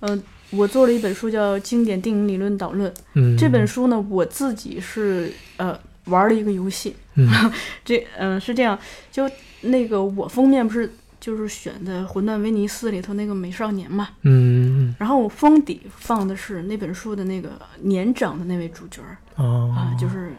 [0.00, 0.18] 呃，
[0.50, 2.90] 我做了一本书叫《经典电影理论导论》。
[3.14, 7.28] 嗯，这本书呢，我自己是呃玩了一个游戏，嗯。
[7.84, 8.78] 这嗯、呃、是这样，
[9.10, 9.28] 就
[9.62, 19.00] 那个我封面不是就是选的《魂断威尼斯》里头那个美少年嘛，嗯然后我封底放的是那本书的那个年长的那位主角
[19.36, 19.74] 哦。
[19.76, 20.32] 啊，就是，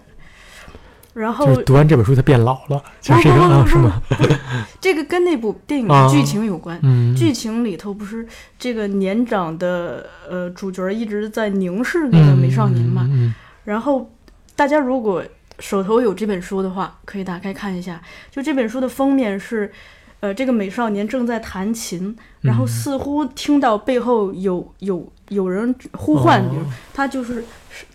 [1.15, 4.01] 然后就是读完这本书他变老了，就是这个是吗？
[4.81, 6.77] 这个跟那部电影啊的剧情有关。
[6.83, 8.27] 嗯，剧情里头不是
[8.59, 14.11] 这个年长的呃主角一直在凝视那个美少年嘛，嗯然后
[14.57, 15.23] 大家如果
[15.59, 18.01] 手头有这本书的话，可以打开看一下。
[18.29, 19.71] 就这本书的封面是，
[20.19, 27.43] 呃，这个美少年正在弹琴，然后嗯似乎听到背后有有有人呼唤，哦比如他就是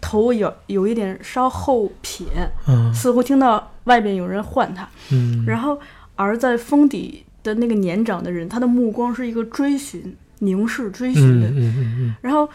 [0.00, 2.26] 头有有一点稍后撇，
[2.66, 2.92] 嗯。
[2.94, 4.88] 似乎听到外边有人唤他。
[5.10, 5.80] 嗯，然后
[6.16, 11.48] 而在封底的那个年长的人，他的目光是一个追寻、凝视、追寻的。
[11.48, 12.48] 嗯嗯嗯然后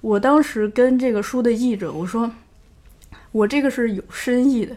[0.00, 2.30] 我当时跟这个书的译者我说，
[3.30, 4.76] 我这个是有深意的，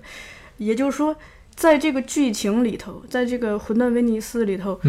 [0.57, 1.15] 也就是说，
[1.55, 4.79] 在这个剧情里头，在这个《混沌威尼斯》里头，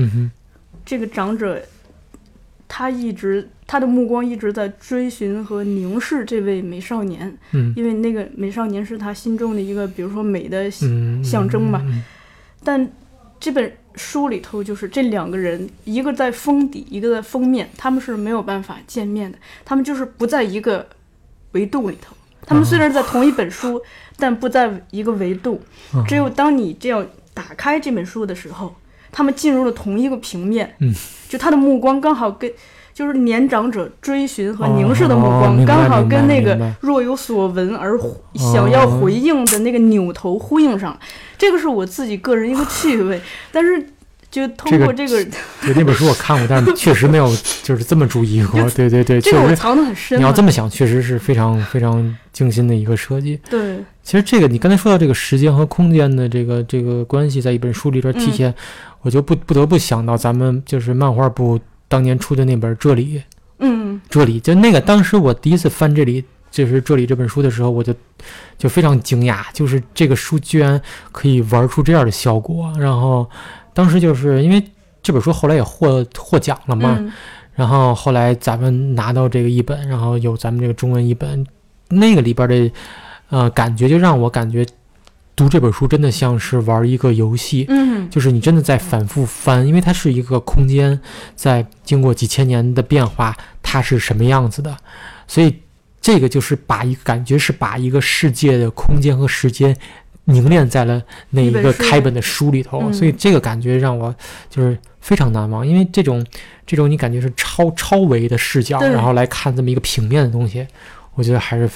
[0.84, 1.62] 这个长者
[2.68, 12.04] 他一直他的目光一直在追寻和凝视这位美少年，嗯因为那个美少年是他心中的一个，比如说美的嗯，象征嘛嗯
[12.62, 12.88] 但
[13.40, 20.86] 这本书里头就是这两个人，一个在封底，一个在封面，他们是没有办法见面的，他们就是不在一个
[21.52, 22.14] 维度里头。
[22.46, 23.82] 他们虽然在同一本书，
[24.16, 25.60] 但不在一个维度。
[25.92, 28.74] 嗯只有当你这样打开这本书的时候，
[29.10, 30.74] 他们进入了同一个平面。
[30.78, 30.94] 嗯，
[31.28, 32.48] 就他的目光刚好跟。
[32.96, 37.94] 就是年长者追寻和凝视的目哦光，刚好跟那个若有所闻而
[38.36, 40.98] 想要回应的那个扭头呼应上了。
[41.36, 43.20] 这个是我自己个人一个趣味，
[43.52, 43.86] 但是
[44.30, 45.22] 就通过这个，
[45.60, 47.30] 对那本书我看过，但是 确实没有
[47.62, 48.62] 就是这么注意过。
[48.70, 50.18] 对对对，这个我确实藏得很深、啊。
[50.18, 53.38] 你要这么想，确实是非常非常精心的一个设计。
[53.50, 58.54] 对，其实这个你刚才说到这个时间和空间的这个这个关系，在一本书里边体现，
[59.02, 63.18] 我就不不得不想到咱们就是漫画部当年出的那本《这里》。
[63.58, 67.94] 嗯这里就那个，当时我第一次翻这里，就是这里这本书的时候，我就
[68.58, 70.78] 就非常惊讶，就是这个书居然
[71.10, 72.70] 可以玩出这样的效果。
[72.78, 73.26] 然后
[73.72, 74.62] 当时就是因为
[75.02, 77.10] 这本书后来也获获奖了嘛，嗯
[77.54, 81.46] 然后后来咱们拿到这个译本，然后有咱们这个中文译本，
[81.88, 82.70] 那个里边的
[83.30, 84.66] 呃感觉就让我感觉
[85.36, 88.08] 读这本书真的像是玩一个游戏，嗯。
[88.10, 90.98] 就是你真的在反复翻，因为它是一个空间，
[91.34, 94.74] 在经过几千年的变化，它是什么样子的，
[95.26, 95.54] 所以
[96.00, 99.76] 这个就是把一个感觉是把一个世界的空间和时间
[100.24, 102.94] 凝练在了那一个开本的书里头，嗯。
[102.94, 104.14] 所以这个感觉让我
[104.48, 106.24] 就是非常难忘，因为这种
[106.64, 110.66] 这种你感觉是超超维的视角，然后来看这么一个平面的东西，
[111.14, 111.68] 我觉得还是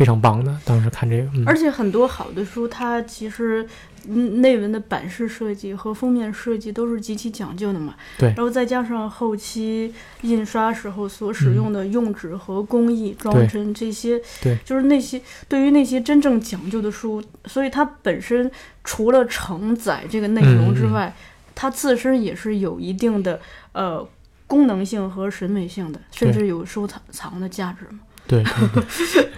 [0.00, 0.58] 非常棒的。
[0.64, 3.68] 当时看这个，嗯、而且很多好的书，它其实
[4.08, 7.94] 嗯内文的版式设计和封面设计都是极其讲究的嘛。
[8.16, 18.50] 对然后再加上后期印刷时候所使用的用纸和工艺、装帧这些，对就是那些对于那些真正讲究的书，所以它本身
[18.82, 21.14] 除了承载这个内容之外，
[21.54, 23.38] 它自身也是有一定的
[23.72, 24.08] 呃
[24.46, 28.00] 功能性和审美性的，甚至有收藏藏的价值嘛。
[28.26, 28.82] 对对对，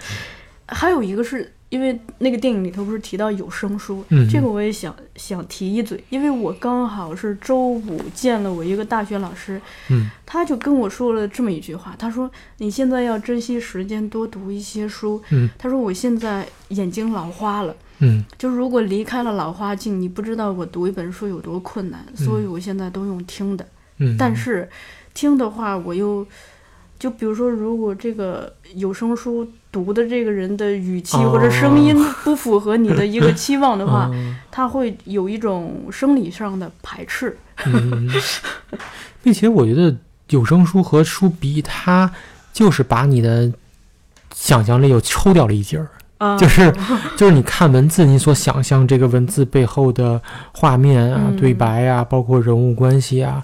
[0.67, 15.21] 还有一个是因为那个电影里头不是提到有声书，嗯这个我也想想提一嘴，因为我刚好是周五见了我一个大学老师，嗯他就跟我说了这么一句话，他说你现在要珍惜时间，多读一些书。
[15.31, 17.75] 嗯他说我现在眼睛老花了。
[17.99, 23.65] 嗯就如果离开了老花镜，你不知道我读一本书有多困难，所以我现在都用听的。
[23.97, 24.67] 嗯，但是
[25.13, 26.25] 听的话，我又
[26.99, 31.31] 就比如说，如果这个有声书读的这个人的语气哦。
[31.31, 34.37] 或者声音不符合你的一个期望的话， 嗯。
[34.49, 37.35] 他会有一种生理上的排斥。
[37.65, 38.07] 嗯，
[39.23, 39.95] 并且我觉得
[40.29, 42.11] 有声书和书比，它
[42.53, 43.51] 就是把你的
[44.33, 45.89] 想象力又抽掉了一截儿。
[46.19, 46.71] 啊，就是
[47.17, 50.21] 就是你看文字，你所想象这个文字背后的
[50.53, 51.35] 画面啊、嗯。
[51.35, 53.41] 对白啊，包括人物关系啊，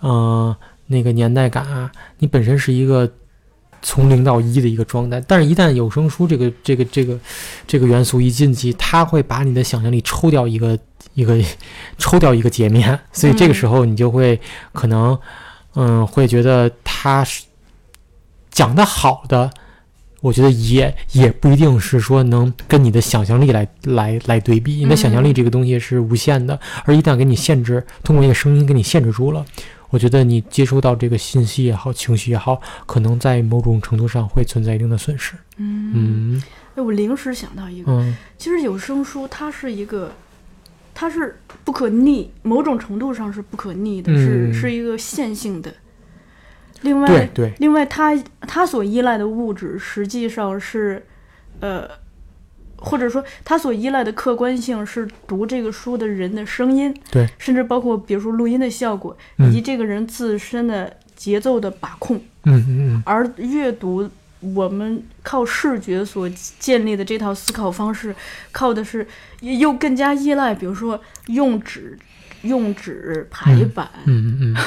[0.00, 0.54] 嗯，
[0.86, 3.10] 那个年代感啊，你本身是一个
[3.82, 5.20] 从零到一的一个状态。
[5.28, 7.18] 但是，一旦有声书这个这个这个
[7.66, 10.78] 这个元素一进去，它会把你的想象力抽掉一个
[11.14, 11.38] 一个
[11.98, 14.40] 抽掉一个截面，所以这个时候你就会
[14.72, 15.18] 可能
[15.74, 17.42] 嗯会觉得它是
[18.50, 19.50] 讲的好的。
[20.20, 29.44] 我觉得也也不一定是说能跟你的想象力来来来对比，你的想象力这个东西是无限的，而一旦给你限制，通过一个声音给你限制住了，
[29.92, 35.34] 我觉得你接收到这个信息也好，情绪也好，可能在某种程度上会存在一定的损失。
[35.58, 36.42] 嗯，嗯
[36.74, 40.10] 哎，我临时想到一个，嗯其实有声书它是一个，
[40.94, 45.74] 它是不可逆，某种程度上是不可逆的，嗯是是一个线性的。
[46.80, 51.04] 另外，对对，另外它它所依赖的物质实际上是，
[51.60, 51.86] 呃，
[52.82, 59.48] 或者说他所依赖的客观性是读这个书的人的声音，对，甚至包括比如说录音的效果，嗯。
[59.48, 62.20] 以及这个人自身的节奏的把控。
[62.44, 68.12] 嗯嗯而阅读，我们靠视觉所建立的这套思考方式，
[68.50, 69.06] 靠的是
[69.40, 71.96] 又更加依赖，比如说用纸、
[72.42, 74.64] 用纸排版、嗯嗯嗯。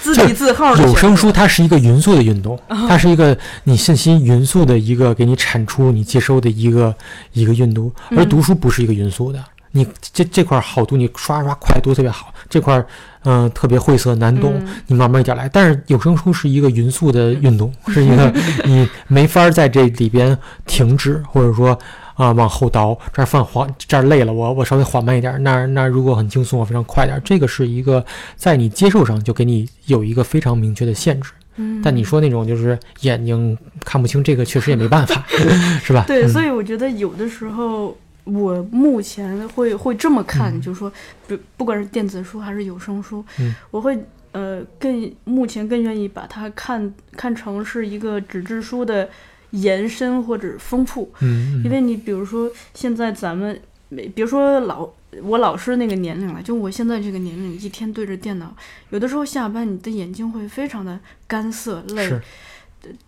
[0.00, 6.94] 字体字号的有声书它是一个匀速的运动，它是一个你信息匀速的一个给你产出你接收的一个
[7.32, 9.42] 一个运动，而嗯读书不是一个匀速的。
[9.74, 12.86] 你这这块儿好读，你刷刷快读特别好；这块儿
[13.22, 15.48] 嗯、呃特别晦涩难懂，嗯你慢慢一点来。
[15.48, 18.30] 但是有声书是一个匀速的运动，是一个
[18.66, 21.78] 你没法在这里边停止，或者说
[22.14, 22.98] 啊、往后倒。
[23.12, 25.42] 这儿放缓，这儿累了，我我稍微缓慢一点。
[25.42, 27.20] 那儿那儿如果很轻松，我非常快点。
[27.24, 28.04] 这个是一个
[28.36, 31.32] 在你接受上就给你有一个非常明确的限制。
[31.56, 35.24] 嗯但你说那种就是眼睛看不清，这个确实也没办法，
[35.84, 36.04] 是吧？
[36.06, 37.96] 对，嗯所以我觉得有的时候。
[38.24, 40.92] 我目前会会这么看，嗯就是说，
[41.26, 43.98] 不不管是电子书还是有声书，嗯我会
[44.30, 49.08] 呃更目前更愿意把它看看成是一个纸质书的
[49.52, 51.10] 延伸或者丰富。
[51.20, 54.86] 嗯，嗯因为你比如说现在咱们，没比如说老
[55.22, 58.54] 我老师那个年龄了，就我现在这个年龄，一天对着电脑，
[58.90, 62.20] 有的时候下班你的眼睛会非常的干涩累是，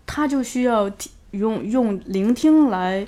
[0.05, 0.91] 他就需要
[1.31, 3.05] 用用聆听来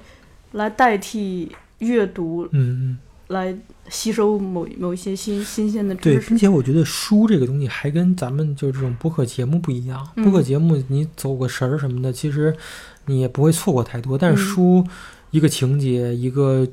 [0.52, 2.98] 来代替阅读，嗯嗯。
[3.28, 3.54] 来
[3.90, 6.38] 吸收某某一些新新鲜的，知识并。
[6.38, 10.08] 且我觉得书这个东西还跟咱们就这种播客节目不一样。
[10.16, 12.56] 嗯播客节目你走个神儿什么的，其实
[13.08, 14.16] 你也不会错过太多。
[14.16, 14.88] 但是嗯书
[15.32, 16.66] 一个情节、一个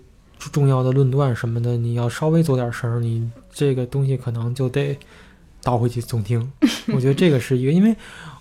[0.53, 4.97] 重要的论断什么的，你要稍微走点神儿，你这个东西可能就得
[5.63, 6.53] 倒回去总听。
[6.95, 7.97] 我觉得这个是一个，因为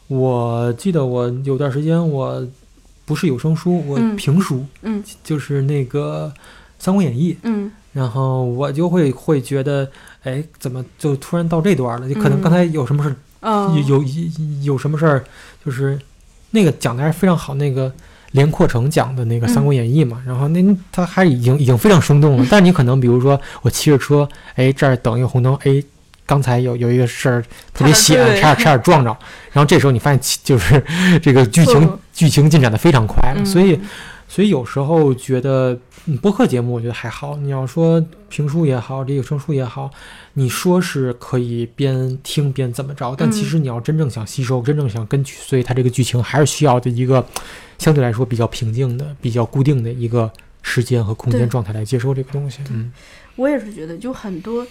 [0.08, 2.45] 我记得我有段时间我
[3.06, 6.32] 不是有声书，我嗯评书，嗯就是那个
[6.77, 7.34] 《三国演义》。
[7.43, 9.88] 嗯然后我就会会觉得，
[10.23, 12.10] 哎，怎么就突然到这段了？
[12.12, 14.03] 就可能刚才有什么事儿，啊有有
[14.63, 15.23] 有什么事儿，
[15.63, 15.99] 就是
[16.53, 17.91] 那个讲的还是非常好，那个
[18.31, 20.23] 连阔成讲的那个《三国演义》嘛。
[20.25, 25.83] 然后那他还已经已经非常生动了， 但是你可能比如说我骑着车，哎，这儿等一个红灯，哎。
[26.25, 29.09] 刚才有有一个事儿特别险，差点差点撞着，
[29.51, 30.81] 然后这时候你发现其就是
[31.21, 33.77] 这个剧情剧情进展的非常快，嗯所以
[34.33, 37.37] 所以有时候觉得，嗯，播客节目我觉得还好。
[37.37, 39.91] 你要说评书也好，这有声书也好，
[40.33, 47.23] 你说是可以边听边怎么着，但嗯其实你要真正想吸收，真正想跟去，所以它这个剧情还是需要的一个
[47.77, 50.31] 相对来说比较平静的、比较固定的一个
[50.63, 52.57] 时间和空间状态来接收这个东西。
[52.71, 52.91] 嗯
[53.35, 54.65] 我也是觉得，就很多，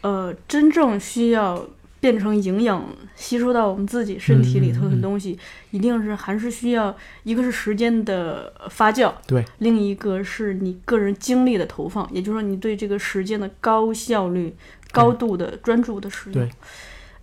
[0.00, 1.64] 呃，真正需要
[2.04, 2.86] 变成营养
[3.16, 5.38] 吸收到我们自己身体里头嗯嗯嗯的东西，
[5.70, 14.54] 一定是还是需要一个是时间的发酵，对，另一个是你个人精力的投放，也就是说你对这个时间的高效率、
[14.92, 16.34] 高度的专注的使用。
[16.34, 16.50] 对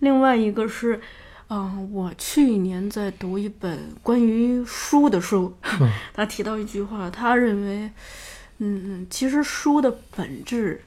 [0.00, 1.00] 另外一个是。
[1.54, 7.90] 嗯，我去年在读一本关于书的书， 嗯他提到一句话，他认为，
[8.56, 10.80] 嗯嗯，其实书的本质，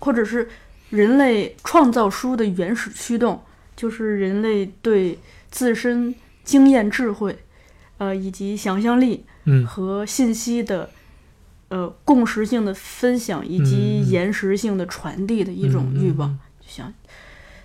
[0.00, 0.48] 或者是
[0.90, 3.42] 人类创造书的原始驱动，
[3.76, 5.18] 就是人类对
[5.50, 7.38] 自身经验、智慧，
[7.98, 9.66] 呃，以及想象力嗯。
[9.66, 10.90] 和信息的，
[11.68, 16.30] 呃，共识性的分享，以及嗯延时性的传递的一种欲望。
[16.30, 16.38] 嗯。
[16.60, 16.92] 就想，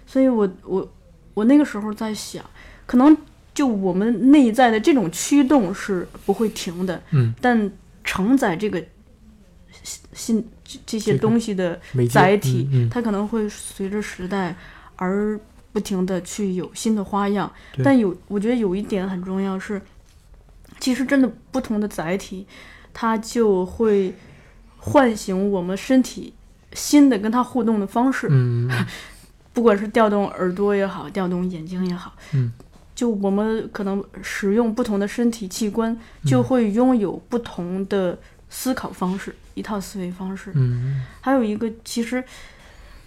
[0.06, 0.92] 所以我我
[1.34, 2.44] 我那个时候在想，
[2.86, 3.16] 可能
[3.54, 7.72] 就我们内在的这种驱动是不会停的，嗯，但
[8.04, 8.84] 承载这个
[9.82, 14.56] 信信这这些东西的载体，嗯嗯它可能会随着时代
[14.96, 15.40] 而
[15.72, 17.52] 不停的去有新的花样。
[17.84, 19.82] 但有，我觉得有一点很重要是，
[20.80, 22.46] 其实真的不同的载体，
[22.94, 24.14] 它就会
[24.78, 26.34] 唤醒我们身体
[26.74, 28.28] 新的跟它互动的方式。
[28.30, 28.70] 嗯
[29.54, 32.52] 不管是调动耳朵也好，调动眼睛也好，嗯，
[32.96, 38.18] 就我们可能使用不同的身体器官，就会拥有不同的
[38.50, 40.52] 思考方式，一套思维方式。
[40.56, 41.02] 嗯。
[41.22, 42.24] 还有一个，其实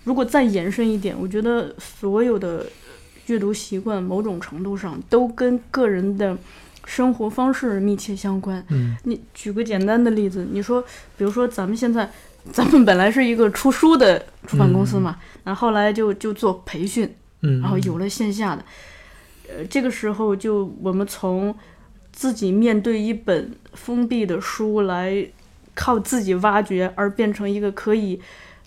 [0.05, 2.67] 如果再延伸一点，我觉得所有的
[3.27, 6.37] 阅读习惯，某种程度上都跟个人的
[6.85, 8.65] 生活方式密切相关。
[8.69, 8.97] 嗯。
[9.05, 10.83] 你举个简单的例子，你说，
[11.17, 12.11] 比如说咱们现在，
[12.53, 18.65] 咱们本来是一个出书的出版公司嘛，然后后来就就做培训，嗯，然后有了线下的，
[19.49, 21.53] 呃，这个时候就我们从
[22.13, 25.27] 自己面对一本封闭的书来
[25.77, 28.21] 靠自己挖掘，而变成一个可以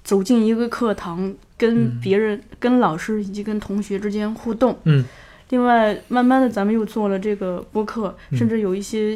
[0.06, 4.80] 走进一个课堂，跟嗯别人、跟老师以及跟同学之间互动。
[4.86, 5.04] 嗯
[5.50, 9.14] 另外，慢慢的咱们又做了这个播客，嗯甚至有一些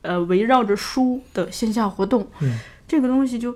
[0.00, 2.26] 呃围绕着书的线下活动。
[2.40, 3.54] 嗯这个东西就。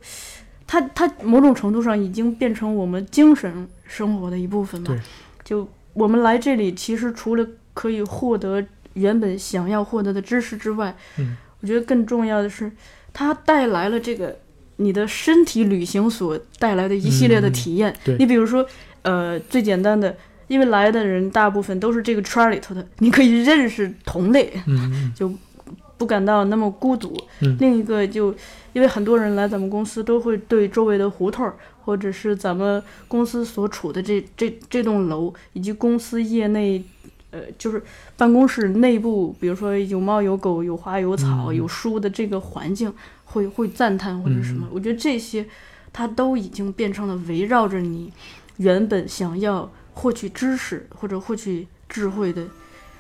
[0.68, 5.00] 它它某种程度上已经变成我们精神生活的一部分嘛对。
[5.44, 8.60] 就我们来这里，其实除了可以获得
[8.94, 12.72] 原本想要获得的知识之外，嗯我觉得更重要的是，
[13.18, 14.36] 它带来了这个
[14.76, 17.96] 你的身体旅行所带来的一系列的嗯体验。
[18.04, 18.66] 对你比如说，
[19.00, 20.14] 呃，最简单的，
[20.48, 25.38] 因为来的人大部分都是这个圈儿里头的，你可以认识同类，嗯嗯
[25.96, 27.16] 不感到那么孤独。
[27.40, 28.34] 嗯另一个就
[28.74, 36.84] 因为很多人来咱们公司都会对周围的胡同儿，或者是咱们公司所处的这这这栋楼，以及公司业内，
[37.36, 37.82] 呃，就是
[38.16, 42.90] 办公室内部，比如说有猫有狗有花有草、嗯有书的这个环境，
[43.26, 44.66] 会会赞叹或者什么。
[44.66, 45.46] 嗯我觉得这些，
[45.92, 48.12] 它都已经变成了围绕着你
[48.56, 52.46] 原本想要获取知识或者获取智慧的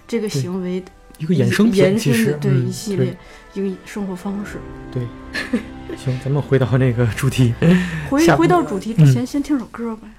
[0.06, 0.82] 这个行为
[1.18, 3.16] 一个衍生品，延其实伸的对嗯一系列
[3.54, 4.58] 一个生活方式。
[4.92, 5.02] 对。
[5.96, 7.54] 行，咱们回到那个主题。
[8.10, 10.08] 回回到主题之前，先听首歌吧。《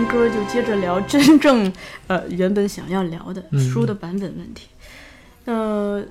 [0.00, 1.70] 完歌就接着聊真正
[2.06, 4.68] 呃原本想要聊的嗯书的版本问题。
[5.44, 6.02] 呃，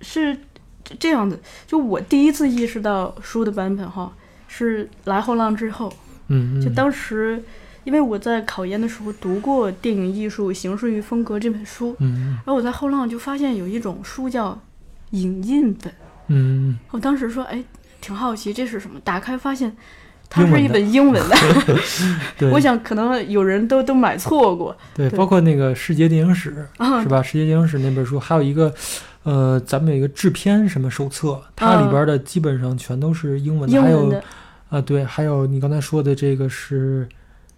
[0.00, 0.36] 是
[0.82, 4.12] 这这样的，就我第一次意识到书的版本哈，
[4.48, 5.92] 是来后浪之后，
[6.28, 6.74] 嗯，就嗯。
[6.74, 7.42] 当时。
[7.82, 14.60] 因为我在考研的时候读过《电影艺术形式与风格》这本书，嗯然后我在后浪就发现有一种书叫
[15.12, 15.90] 影印本，
[16.26, 16.78] 嗯。
[16.90, 17.64] 我当时说，哎，
[18.02, 19.74] 挺好奇这是什么，打开发现
[20.30, 21.36] 它是一本英文的，
[22.50, 25.18] 我想可能有人都都买错过，对，对。
[25.18, 27.02] 包括那个世界电影史啊。
[27.02, 27.22] 是吧？
[27.22, 28.72] 世界电影史那本书，还有一个。
[29.22, 34.10] 呃，咱们有一个制片什么手册，它里嗯边的基本上全都是英文的，还有
[34.70, 37.06] 啊，对，还有你刚才说的这个是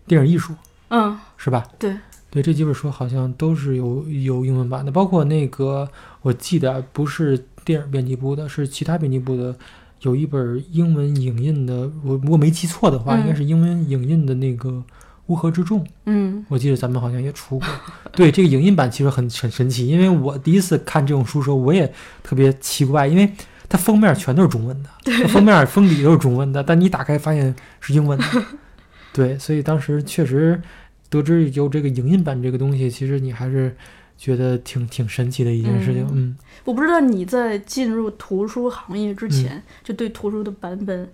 [0.08, 0.52] 电影艺术，
[0.88, 1.64] 嗯，是吧？
[1.78, 1.96] 对，
[2.32, 5.88] 对，这几本书好像都是有有英文版的，包括那个
[6.22, 9.54] 我记得不是电影编辑部的，是其他编辑部的，
[10.02, 14.68] 有一本英文影印的，我如果没记错的话，应该嗯是英文影印的那个
[15.26, 17.68] 《乌合之众》，嗯我记得咱们好像也出过。
[18.12, 21.92] 对，这个影印版其实很很神奇，因为我第一次看这种书的时候，我也
[22.22, 23.30] 特别奇怪，因为
[23.68, 24.90] 它封面全都是中文的，
[25.22, 28.24] 它封面封底都是中文的，但你打开发现是英文的。
[29.14, 30.60] 对，所以当时确实
[31.08, 33.74] 得知有这个影印版这个东西，其实你还是
[34.16, 36.06] 觉得挺挺神奇的一件事情。
[36.12, 41.10] 嗯我不知道你在进入图书行业之前，就对图书的版本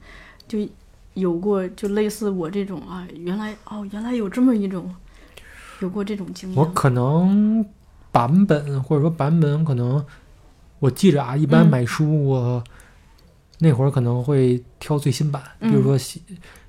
[0.46, 0.59] 就
[1.14, 4.94] 有过就类似我这种啊，原来哦，原来有这么一种，
[5.80, 6.55] 有过这种经历。
[6.55, 7.64] 我可能
[8.12, 10.05] 版本或者说版本可能，
[10.80, 12.62] 我记着啊，一般嗯买书我
[13.59, 16.20] 那会儿可能会挑最新版，比如嗯说修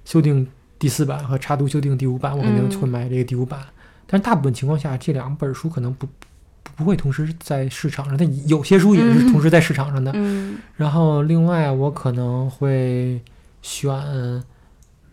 [0.05, 0.47] 修订
[0.79, 3.59] 第四版和插图修订第五版，我肯定嗯会买这个第五版。
[4.11, 6.13] 但是大部分情况下，这两本书可能不不
[6.77, 10.11] 不会同时在市场上，但有些书也是嗯同时在市场上的。
[10.15, 13.21] 嗯然后另外我可能会
[13.61, 13.93] 选，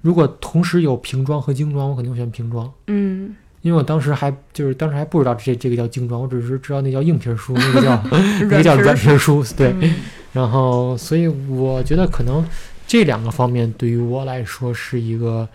[0.01, 2.73] 如果同时有瓶装和精装，我肯定会选瓶装。
[2.87, 8.03] 嗯因为我当时还就是当时还不知道这这个叫精装，我只是知道那叫硬皮儿书，那个叫
[8.41, 9.75] 那个叫软皮儿书，对。
[9.81, 9.95] 嗯
[10.33, 12.47] 然后，所以我觉得可能
[12.87, 15.49] 这两个方面对于我来说是一个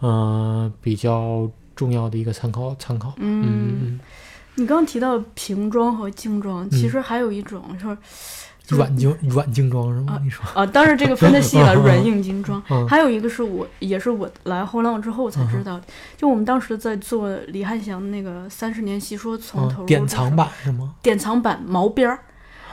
[0.00, 1.46] 呃比较
[1.82, 3.12] 重要的一个参考参考。
[3.16, 3.98] 嗯
[4.54, 7.94] 你刚刚提到瓶装和精装，其实还有一种就是
[8.70, 10.20] 嗯，软精软精装是吗？
[10.22, 10.44] 你说？
[10.54, 12.62] 啊，当然这个分的细了，嗯 软硬精装。
[12.70, 15.84] 嗯还有一个是我，也是我来后浪之后才知道的，
[16.16, 20.94] 就我们当时在做李汉祥那个三十年细说从头嗯，典藏版是吗？
[21.02, 22.18] 典藏版毛边儿，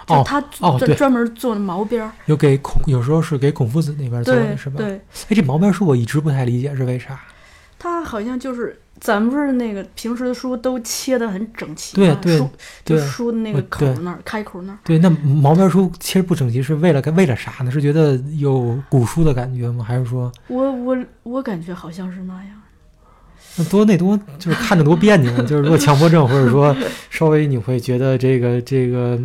[0.05, 0.41] 就哦他
[0.77, 4.75] 专专门做的毛边儿，有给孔，有时候是给孔夫子那边做的是吧？
[4.77, 4.95] 对，
[5.29, 7.17] 哎，这毛边书我一直不太理解是为啥？
[7.81, 12.17] 他好像就是咱们不是那个平时的书都切的很整齐吗？
[12.21, 12.49] 对对书
[12.85, 17.71] 就对书的那个口那儿开口那儿，对，那毛边书其实不整齐是为了为了啥呢？
[17.71, 19.83] 是觉得有古书的感觉吗？
[19.87, 22.45] 还是说我我我感觉好像是那样。
[23.55, 25.31] 那多那多就是看着多别扭？
[25.43, 26.75] 就是如果强迫症，或者说
[27.09, 29.19] 稍微你会觉得这个这个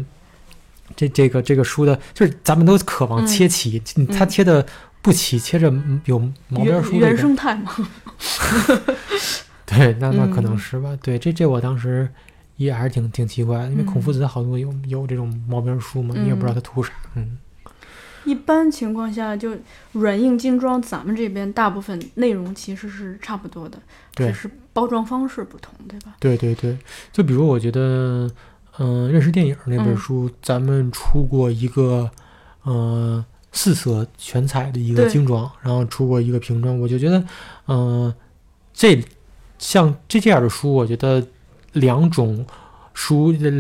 [0.97, 4.65] 这这个这个书的，就是咱们都渴望嗯切齐，嗯它嗯切的
[5.03, 5.73] 不齐，切着
[6.07, 6.19] 有
[6.49, 7.17] 毛边书原。
[7.17, 7.73] 生态嘛，
[9.79, 10.97] 对，那那可能嗯是吧。
[11.03, 12.09] 对，这这我当时
[12.57, 16.93] 也还是挺挺奇怪，因为孔嗯夫子好多有有这种毛边书嘛，你也不知道他图啥。
[17.15, 17.39] 嗯，
[18.25, 19.57] 一般情况下，就
[19.93, 23.79] 软硬精装，咱们这边大部分内容其实是差不多的，
[24.15, 26.15] 对只是包装方式不同，对吧？
[26.21, 26.77] 对对对，
[27.13, 28.31] 就比如我觉得，
[28.79, 32.11] 嗯、认识电影那本嗯书，咱们出过一个，
[32.65, 37.25] 呃，四色全彩的一个精装，然后出过一个瓶装，我就觉得，
[37.69, 38.13] 嗯、
[38.73, 39.01] 这
[39.65, 41.27] 像这这样的书，我觉得
[41.73, 42.45] 两种
[42.93, 43.51] 书呃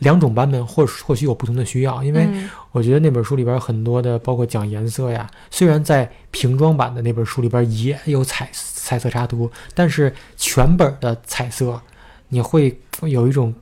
[0.00, 2.48] 两种版本或或许有不同的需要，因为嗯。
[2.72, 11.80] 我觉得那本书里边很多的，包括讲颜色呀，虽然在瓶装版的那本书里边也有彩彩色插图，但是全本的彩色，
[12.28, 13.54] 你会有一种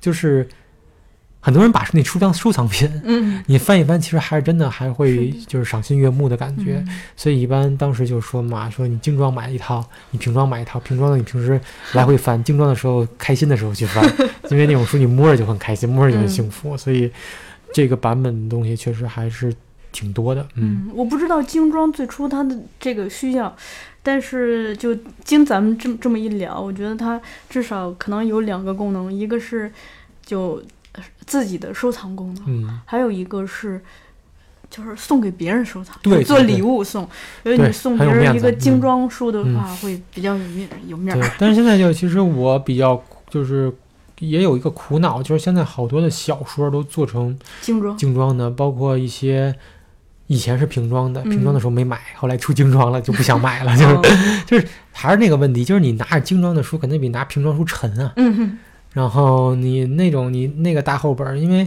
[0.00, 0.48] 就是
[1.40, 6.82] 很多人把那书当收藏品，嗯，你翻一翻，其实还是真的还会就是赏心悦目的感觉。
[6.86, 7.00] 嗯。
[7.16, 11.58] 所以一般当时就说嘛，说你精装买一套，你平装买一套，平装的你平时
[11.94, 14.04] 来回翻，精装的时候开心的时候去翻，
[14.50, 17.10] 因为那种书你摸着就很开心，摸着就很幸福，所以
[17.72, 19.54] 这个版本的东西确实还是
[19.92, 20.42] 挺多的。
[20.56, 20.88] 嗯。
[20.88, 23.56] 嗯，我不知道精装最初它的这个需要，
[24.02, 27.18] 但是就经咱们这么这么一聊，我觉得它
[27.48, 29.72] 至少可能有两个功能，一个是
[30.24, 30.62] 就呃
[31.26, 33.80] 自己的收藏功能，嗯，还有一个是。
[34.68, 37.02] 就是送给别人收藏，对做礼物送。
[37.42, 43.72] 因为你送别人一个精装书的嗯话，会比较有面有面儿。，对但是现在就其实我比较就是
[44.20, 49.52] 也有一个苦恼，就是现在好多的小说都做成精装，精装的，包括一些
[50.28, 54.02] 以前是瓶装的，嗯瓶装的时候没买，后来出精装了就不想买了，就是、哦
[54.46, 58.12] 就是还是那个问题，就是你拿着精装的书肯定比拿瓶装书沉啊。
[58.14, 58.58] 嗯哼，
[58.92, 61.66] 然后你那种你那个大厚本儿，因为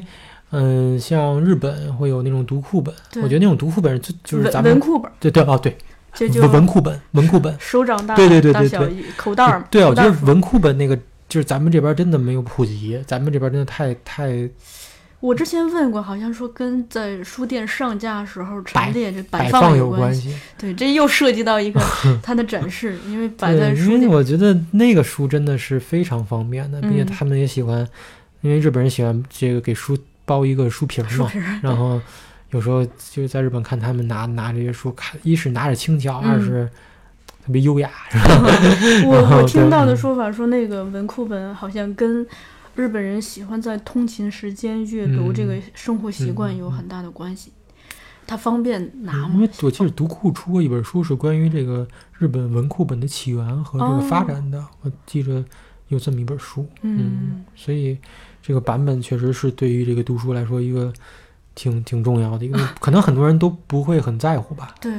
[0.51, 2.93] 嗯，像日本会有那种读库本，
[3.23, 5.77] 我觉得那种读库本就就是咱们文文库本，对对哦对。
[6.13, 9.03] 就就文文库本文库本，手掌大，对对对对对。
[9.17, 10.95] 口袋儿，对啊，我觉得文库本那个
[11.27, 14.47] 就是咱们这边真的没有普及，咱们这边真的太太
[15.23, 20.35] 我之前问过，好像说跟在书店上架时候陈列这摆放有关系。
[20.57, 21.79] 对，这又涉及到一个
[22.21, 24.09] 它的展示，因为摆在对，因为书店。
[24.09, 27.87] 我觉得那个书真的是非常方便的，并且嗯他们也喜欢，
[28.41, 32.01] 因为日本人喜欢这个给书包一个书皮儿嘛，然后
[32.49, 36.69] 有时候就在日本看他们拿拿这些书看，一是拿着轻巧，嗯二是
[37.45, 38.27] 特别优雅，是吧？
[39.07, 42.27] 我我听到的说法说，那个文库本好像跟
[42.75, 47.51] 日本人喜欢在通勤时间阅读嗯这个生活习惯有很大的关系。
[48.25, 49.41] 它方便拿因？
[49.41, 51.85] 为我记得读库出过一本书，是关于这个
[52.17, 55.43] 日本文库本的起源和这个发展的，我记着
[55.89, 56.65] 有这么一本书。
[56.81, 57.97] 嗯，所以
[58.41, 60.91] 这个版本确实是对于这个读书来说一个
[61.53, 64.73] 挺挺重要的一个，可能很多人都不会很在乎吧。
[64.79, 64.93] 对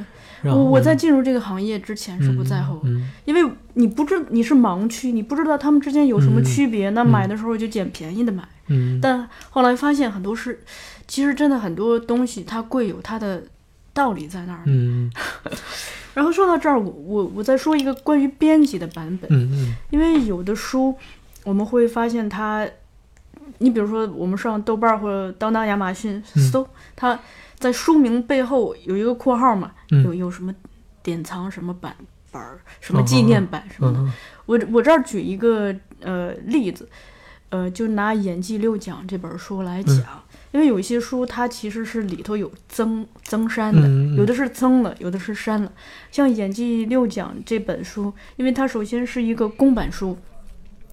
[0.45, 3.11] 然后我我在进入这个行业之前是不在乎，嗯。
[3.25, 3.43] 因为
[3.75, 7.07] 你不知你是盲区，你不知道他们之间有什么嗯区别，那嗯。
[7.07, 8.47] 买的时候就捡便宜的买。
[8.69, 10.63] 嗯，但后来发现很多是，
[11.07, 13.43] 其实真的很多东西它贵有它的
[13.93, 14.63] 道理在那儿。
[14.67, 15.11] 嗯。
[16.15, 19.75] 然后说到这儿，我我我再说一个关于编辑的版本，嗯嗯。
[19.91, 20.95] 因为有的书
[21.43, 22.67] 我们会发现它，
[23.59, 26.51] 你比如说我们上豆瓣或者当当、亚马逊嗯。
[26.51, 26.67] 搜，
[26.97, 27.19] 它
[27.59, 30.55] 在书名背后有一个括号嘛，有嗯有什么
[31.03, 31.95] 典藏什么版
[32.31, 33.99] 本儿、什么纪念版什么的。
[33.99, 34.13] 嗯
[34.47, 36.87] 我我这儿举一个呃例子，
[37.49, 40.21] 呃，就拿《演技六讲》这本书来讲，嗯
[40.53, 45.73] 因为有一些书它其实是里头有增增删的，嗯，有的是增了，有的是删了。
[46.13, 50.19] 像《演技六讲》这本书，因为它首先是一个公版书，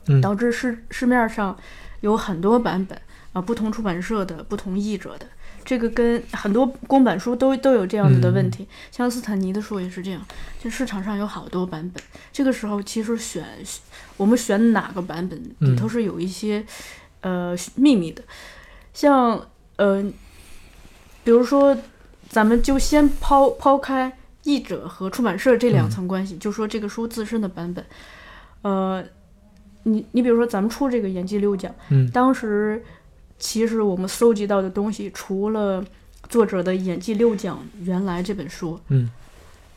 [0.07, 1.57] 嗯导致市市面上
[1.99, 2.97] 有很多版本
[3.33, 5.25] 啊，不同出版社的、不同译者的。
[5.63, 10.25] 这个跟很多公版书都都有这样子的问题，像斯坦尼的书也是这样，
[10.59, 12.03] 就市场上有好多版本。
[12.31, 13.45] 这个时候其实选
[14.17, 16.65] 我们选哪个版本里头是有一些、
[17.21, 18.23] 呃秘密的，
[18.93, 19.47] 像
[19.77, 20.03] 呃，
[21.23, 21.77] 比如说
[22.29, 27.85] 咱们就先抛抛开译者和出版社这两层关系，就说这个书自身的版本，
[28.61, 29.03] 呃，
[29.83, 32.09] 你你比如说咱们出这个演技六讲，嗯。
[32.11, 32.83] 当时
[33.41, 35.83] 其实我们搜集到的东西，除了
[36.29, 39.09] 作者的演技六讲原来这本书，嗯。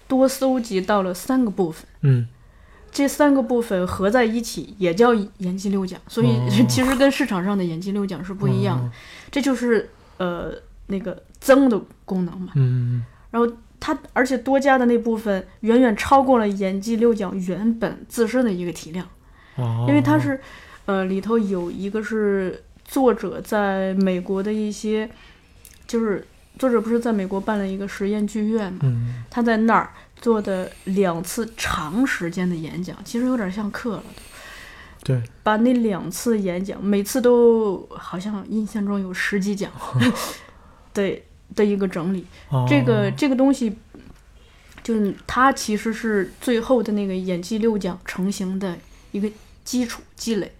[0.06, 1.86] 多搜集到了三个部分。
[2.02, 2.28] 嗯。
[2.92, 6.46] 这三个部分合在一起也叫演技六讲，所以哦。
[6.68, 8.84] 其实跟市场上的演技六讲是不一样的。
[8.84, 8.90] 哦。
[9.30, 9.88] 这就是
[10.18, 10.52] 呃
[10.88, 12.52] 那个增的功能嘛。
[12.54, 13.50] 嗯然后
[13.80, 19.08] 它而且多加的那部分远远超过了演技六讲原本自身的一个体量，
[19.56, 20.38] 哦，因为它是
[20.84, 25.08] 呃里头有一个是作者在美国的一些，
[25.86, 26.26] 就是
[26.58, 34.04] 作者不是在美国办了一个实验剧院嘛，嗯他在那儿做的两次长时间的演讲，其实有点像课了。
[35.02, 39.70] 对，把那两次演讲，每次都好像印象中有十几讲，
[40.94, 42.24] 对的一个整理。
[42.48, 43.76] 哦这个这个东西，
[44.82, 48.78] 就是它其实是最后的那个演技六讲成型的
[49.12, 49.30] 一个
[49.62, 50.50] 基础积累，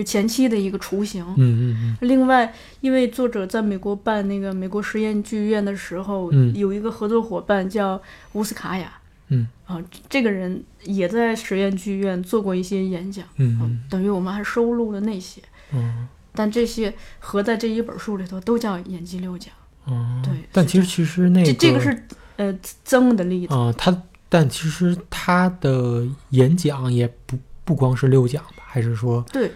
[0.00, 1.22] 就前期的一个雏形。
[1.36, 8.00] 嗯嗯嗯另外，因为作者在美国办那个美国实验剧院的时候，嗯有一个合作伙伴叫
[8.32, 8.90] 乌斯卡雅，
[9.28, 15.42] 嗯啊，这个人也在实验剧院做过一些演讲，嗯等于我们还收录了那些，
[15.72, 19.52] 嗯但这些合在这一本书里头都叫演技六讲，
[19.84, 29.50] 哦，对但其实其实那这个这个是呃增的例子，啊，他但其实他的演讲也不不光是六讲吧，还是说对。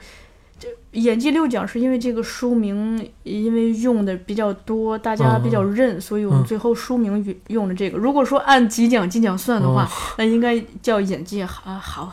[0.95, 6.45] 这演技六奖是因为这个书名，因为用的比较多，大家比较认，所以我们嗯。
[6.45, 7.99] 最后书名用用了这个。
[7.99, 9.89] 如果说按几讲几讲算的话，哦
[10.19, 12.13] 那应该叫演技好好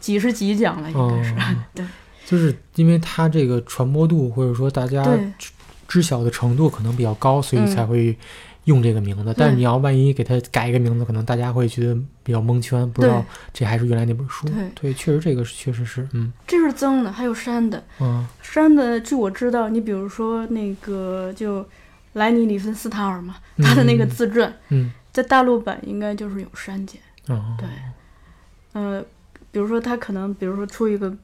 [0.00, 1.38] 几十几讲了，应该是、哦
[1.74, 1.84] 对。
[2.24, 5.04] 就是因为它这个传播度或者说大家
[5.38, 5.50] 知
[5.86, 7.66] 知晓的程度可能比较高，所以嗯。
[7.66, 8.16] 才会
[8.64, 9.34] 用这个名字。
[9.36, 14.46] 但是你要万一给他改一个名字，可能大家会觉得比较蒙圈，不知道这还是原来那本书。
[14.74, 17.82] 对确实这个确实是，嗯这是增的，还有删的。
[18.00, 21.66] 嗯删的，据我知道，你比如说那个就
[22.14, 27.00] 莱尼·里芬斯塔尔嘛，他的那个自传，嗯在大陆版应该就是有删减。
[27.28, 27.68] 哦对，
[28.72, 29.04] 呃，
[29.50, 31.14] 比如说他可能，比如说出一个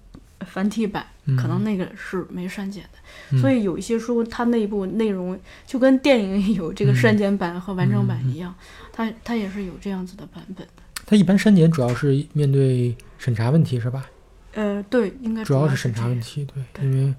[0.41, 2.99] 繁体版，嗯可能那个是没删减的。
[3.31, 8.55] 嗯所以有一些书它内部内容就跟电影有这个嗯删减版和完整版一样，
[8.93, 10.83] 它它也是有这样子的版本的。
[11.05, 14.07] 它一般删减主要是面对审查问题是吧？
[14.55, 17.15] 呃，对，应该主要是是审查问题，对，对因为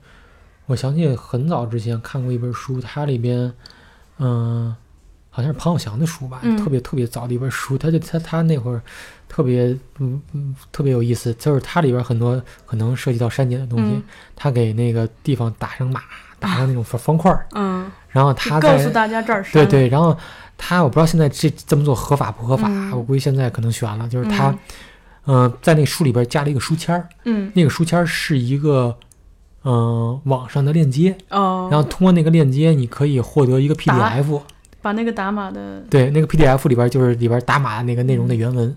[0.66, 3.52] 我想起很早之前看过一本书，它里边，
[4.18, 4.76] 嗯、
[5.40, 8.82] 好像是庞小祥的书吧，嗯特别特别早的一本书，他就他他那会儿
[9.30, 9.68] 特别
[10.00, 14.04] 嗯嗯特别有意思，就是它里边很多可能涉及到删减的东西，嗯
[14.36, 16.02] 他给那个地方打上码，
[16.40, 20.18] 打上那种方方块儿，嗯，然后他告诉大家这儿删了，对对，然后
[20.58, 24.50] 他我不知道现在这这么做合法不合法，嗯我估计现在可能悬了，就是他
[25.26, 27.08] 嗯，嗯、在那书里边加了一个书签儿。
[27.24, 28.98] 嗯那个书签儿是一个
[29.64, 34.42] 嗯、呃网上的链接，哦，然后通过那个链接，你可以获得一个 PDF。
[34.82, 38.76] 把那个打码的，对，那个 PDF 里边就是里边打码那个内容的原文。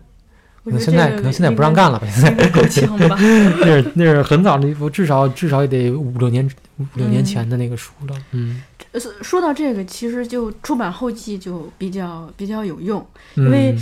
[0.64, 2.06] 我可能现在可能现在不让干了吧？
[2.08, 3.16] 现在够呛吧？
[3.60, 6.48] 那是那是很早的，一部至少至少也得五六年
[6.78, 8.16] 五六年嗯前的那个书了。
[8.30, 13.76] 嗯，呃说到这个，其实就出版后记就比较比较有用，因因为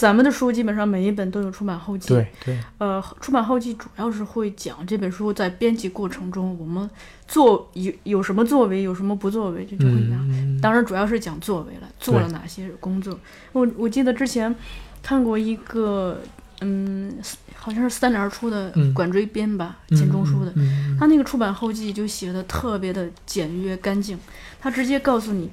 [0.00, 2.08] 咱们的书基本上每一本都有出版后记。
[2.08, 6.88] 对对，呃，出版后记主要是会讲这本书在编辑过程中我们
[7.28, 10.26] 做有有什么作为，有什么不作为，这就会讲。
[10.30, 13.20] 嗯，当然，主要是讲作为了，做了哪些工作。
[13.52, 14.56] 我我记得之前
[15.02, 16.18] 看过一个，
[16.62, 17.14] 嗯，
[17.54, 20.52] 好像是三联出的嗯管锥编吧，嗯钱钟书的。
[20.56, 24.18] 嗯他那个出版后记就写的特别的简约干净，
[24.58, 25.50] 他直接告诉你，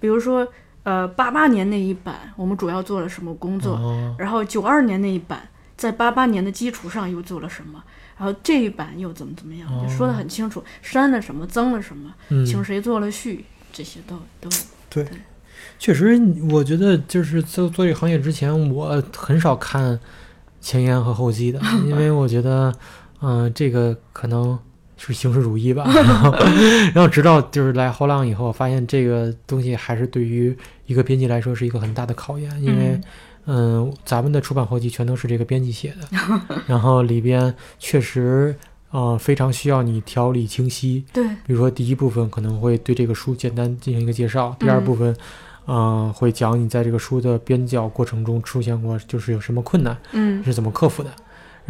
[0.00, 0.48] 比如说，
[0.90, 4.14] 呃，八八年那一版我们主要做了什么工作，哦。
[4.18, 7.80] 然后九二年那一版在八八年的基础上又做了什么，
[8.18, 12.44] 然后这一版又怎么怎么样，就说的很清楚，删了什么，增了什么，嗯。
[12.44, 14.50] 请谁做了序，这些都都
[14.88, 15.06] 对。
[15.78, 16.20] 确实，
[16.50, 19.98] 我觉得就是做做这个行业之前，我很少看
[20.60, 22.74] 前言和后记的， 因为我觉得，
[23.22, 24.58] 嗯、这个可能
[25.06, 25.90] 是形式主义吧。
[26.92, 30.54] 然后，直到就是来后浪以后，发现这个东西还是对于
[30.86, 33.00] 一个编辑来说是一个很大的考验，因为，
[33.46, 36.06] 嗯、咱们的出版后记全都是这个编辑写的，
[36.66, 38.54] 然后里边确实，
[38.90, 45.16] 呃，非常需要你条理清晰，对，比如说第一部分可能会对这个书简单进行一个介绍，第二嗯部分，
[45.66, 51.10] 嗯、会讲你在这个书的编校过程中出现过就是有什么困难，嗯是怎么克服的。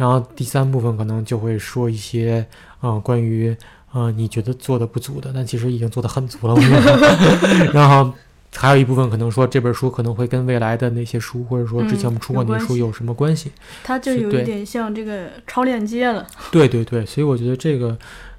[0.01, 2.43] 然后第三部分可能就会说一些，
[2.81, 3.55] 嗯、关于，
[3.91, 6.55] 呃，你觉得做的不足的，但其实已经做的很足了。
[6.55, 8.11] 我觉得 然后
[8.55, 13.51] 还有一部分可能说这本书可能会跟未来的那些书，或者说之前我们出过那些书有什么关系。
[13.83, 16.25] 它就有一点像这个超链接了。
[16.51, 17.95] 对对对，所以我觉得这个，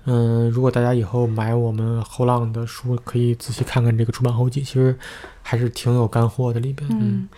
[0.07, 4.99] 嗯，如果大家以后买我们后浪的书，可以仔细看看这个出版后记，其实
[5.43, 6.91] 还是挺有干货的里边。
[6.91, 7.29] 嗯，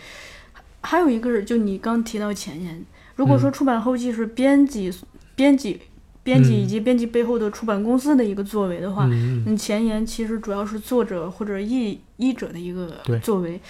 [0.80, 2.82] 还有一个是，就你刚提到前言，
[3.16, 3.52] 如果说嗯。
[3.52, 4.92] 出版后记是编辑、
[5.34, 5.80] 编辑、
[6.22, 6.60] 编辑嗯。
[6.60, 13.60] 以及编辑背后的出版公司的一个作为的话，嗯前言其实主要是作者或者译译者的一个作为。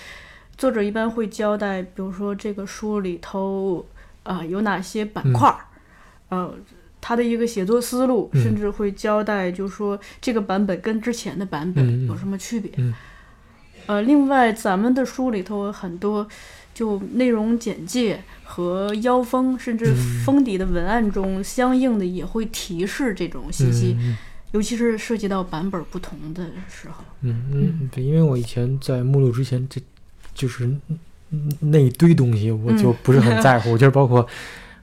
[0.56, 3.84] 作者一般会交代，比如说这个书里头
[4.22, 5.58] 啊、有哪些板块儿，
[6.28, 6.54] 呃，
[7.00, 8.42] 他的一个写作思路，嗯。
[8.42, 12.70] 甚至会交代，就是说这个版本跟之前的版本有什么区别。
[12.76, 12.94] 嗯。
[13.86, 16.26] 呃，另外咱们的书里头很多
[16.72, 18.22] 就内容简介
[18.54, 23.96] 和腰封，甚至嗯封底的文案中，相应的也会提示这种信息。
[23.98, 24.16] 嗯
[24.52, 27.02] 尤其是涉及到版本不同的时候。
[27.22, 29.80] 嗯嗯嗯，对，因为我以前在目录之前，这
[30.32, 30.64] 就是
[31.30, 33.72] 嗯那一堆东西，我就嗯不是很在乎。
[33.72, 34.24] 我 就是包括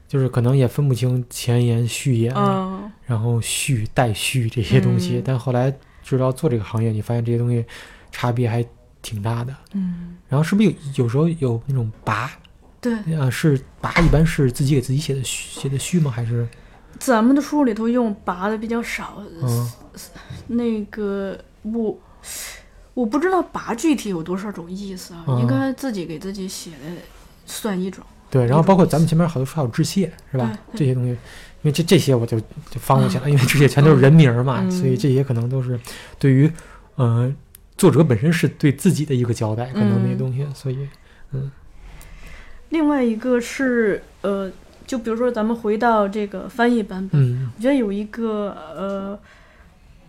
[0.06, 5.16] 就是可能也分不清前言、序言，嗯，然后序、待续这些东西。
[5.20, 7.64] 嗯但后来知道做这个行业，你发现这些东西
[8.10, 8.62] 差别还
[9.00, 9.56] 挺大的。
[9.72, 12.30] 嗯，然后是不是有有时候有那种拔？
[12.82, 16.10] 对，啊，是拔一般是自己给自己写的序写的序吗？
[16.10, 16.46] 还是
[16.98, 19.22] 咱们的书里头用拔的比较少。
[19.40, 19.70] 嗯
[20.48, 21.98] 那个我
[22.94, 26.76] 我不知道拔具体有多少种意思啊，嗯应该自己给自己写的
[27.46, 28.04] 算一种。
[28.30, 28.44] 对？
[28.46, 30.50] 然后包括咱们前面好多书还有致谢是吧？
[30.74, 31.18] 这些东西，因
[31.64, 35.78] 为这这些我就就放过去了， 因为这些全都是人名儿嘛，嗯所以这些可能都是
[36.18, 36.50] 对于
[36.96, 37.32] 呃
[37.76, 40.88] 作者本身是对自己的一个交代，可能那些嗯东西，所以
[42.72, 44.50] 另外一个是呃，
[44.86, 47.50] 就比如说咱们回到这个翻译版本，嗯。
[47.54, 49.18] 我觉得有一个呃，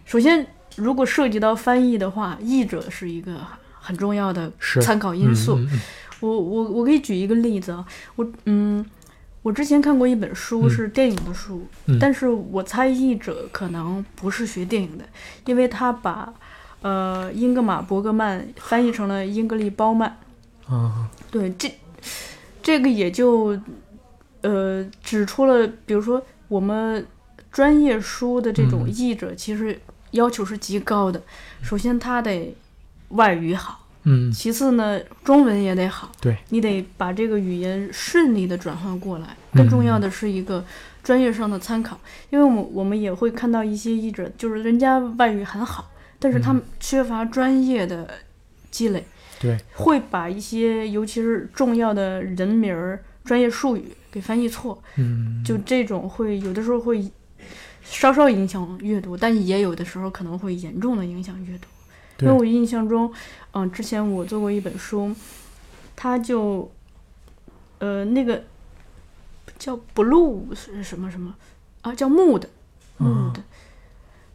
[0.05, 0.47] 首先
[0.77, 3.35] 如果涉及到翻译的话，译者是一个
[3.79, 4.49] 很重要的
[4.81, 5.59] 参考因素。
[6.21, 7.85] 我我我可以举一个例子啊，
[8.15, 8.83] 我嗯，
[9.41, 10.69] 我之前看过一本书嗯。
[10.69, 11.99] 是电影的书，嗯。
[11.99, 15.03] 但是我猜译者可能不是学电影的，
[15.45, 16.33] 因为他把
[16.81, 20.17] 呃英格玛·伯格曼翻译成了英格丽·褒曼。
[20.65, 21.09] 啊。
[21.29, 21.69] 对，这
[22.63, 23.59] 这个也就
[24.41, 27.05] 呃指出了，比如说我们
[27.51, 29.79] 专业书的这种嗯译者，其实
[30.11, 31.21] 要求是极高的。
[31.61, 32.55] 首先，他得
[33.09, 36.11] 外语好，嗯其次呢，中文也得好。
[36.19, 39.35] 对，你得把这个语言顺利的转换过来。
[39.53, 40.65] 更重要的是一个
[41.03, 41.99] 专业上的参考，
[42.31, 48.09] 因为我们我们也会看到一些译者，就是人家外语很好，但是他们缺乏专业的
[48.71, 49.05] 积累，
[49.43, 54.81] 对，会把一些尤其是重要的人名儿、专业术语给翻译错。
[54.95, 57.11] 嗯，就这种会有的时候会
[57.83, 61.67] 稍稍影响阅读，但也有的时候可能会严重的影响阅读。
[62.19, 63.11] 因为我印象中，
[63.51, 65.13] 嗯、之前我做过一本书，
[65.95, 66.71] 它就，
[67.79, 68.41] 呃，那个
[69.59, 71.35] 叫 blue 是什么什么
[71.81, 72.43] 啊，叫 mood
[72.99, 73.41] 嗯 mood，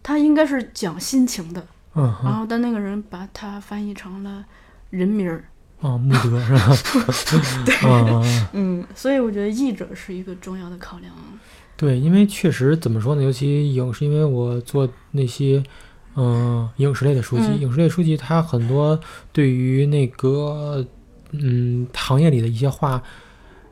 [0.02, 4.44] 它应该是讲心情的，嗯然后但那个人把它翻译成了
[4.90, 5.44] 人名儿，
[5.80, 6.76] 哦，穆德是吧？
[7.84, 11.12] 嗯， 嗯，所以我觉得译者是一个重要的考量。
[11.76, 15.62] 对，因为确实怎么说呢，尤其影视，因为我做那些
[16.16, 17.60] 嗯、影视类的书籍，嗯。
[17.60, 18.98] 影视类书籍它很多
[19.32, 20.84] 对于那个
[21.30, 23.00] 嗯行业里的一些话，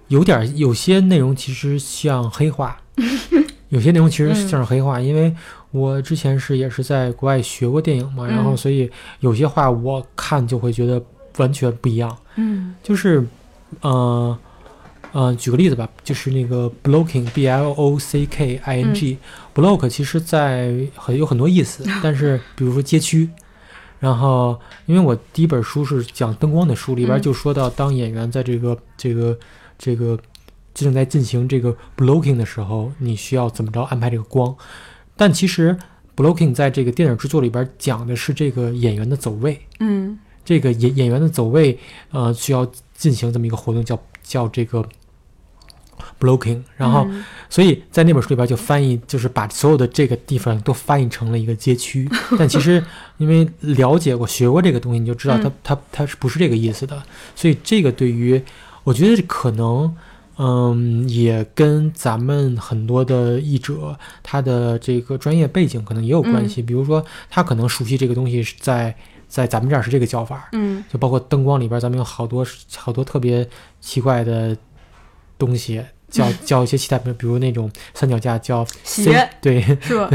[0.08, 2.80] 有点儿有些内容其实像黑话，
[3.70, 5.34] 有些内容其实嗯像是黑话，因为
[5.76, 8.56] 我之前是也是在国外学过电影嘛，然后嗯。
[8.56, 11.02] 所以有些话我看就会觉得
[11.36, 12.16] 完全不一样。
[12.36, 12.74] 嗯。
[12.82, 13.24] 就是，
[13.82, 14.38] 呃，
[15.12, 23.28] 呃，举个例子吧，就是那个 blocking，b l o c k i n g，block 其实在很有很多意思， 但是比如说街区，
[23.98, 27.22] 然后因为我第一本书是讲灯光的书，里边嗯。
[27.22, 29.38] 就说到，当演员在这个这个
[29.78, 30.18] 这个
[30.74, 34.54] 正在进行这个 blocking 的时候，你需要怎么着安排这个光，
[35.16, 35.76] 但其实
[36.14, 39.60] blocking 在这个电影制作里边讲的是这个演员的走位。
[39.80, 41.76] 嗯这个演演员的走位，
[42.12, 42.64] 呃，需要
[42.94, 44.86] 进行这么一个活动，叫叫这个
[46.20, 46.62] blocking。
[46.76, 52.08] 然后，嗯所以在那本书里边就翻译，就是把所有的这个地方都翻译成了一个街区。
[52.38, 52.84] 但其实
[53.16, 57.02] 因为了解过、学过这个东西，你就知道它嗯它它是不是这个意思的。
[57.34, 58.40] 所以这个对于
[58.84, 59.92] 我觉得可能。
[60.38, 66.60] 嗯，也跟咱们很多的译者他的这个专业背景可能也有关系。
[66.60, 68.94] 比如说，他可能熟悉这个东西是在
[69.28, 73.48] 在咱们这儿是这个叫法，嗯就包括灯光里边，咱们有好多好多特别
[73.80, 74.56] 奇怪的
[75.38, 80.10] 东西，叫 叫一些其他，比如比如那种三脚架叫 C，鞋对，是吧？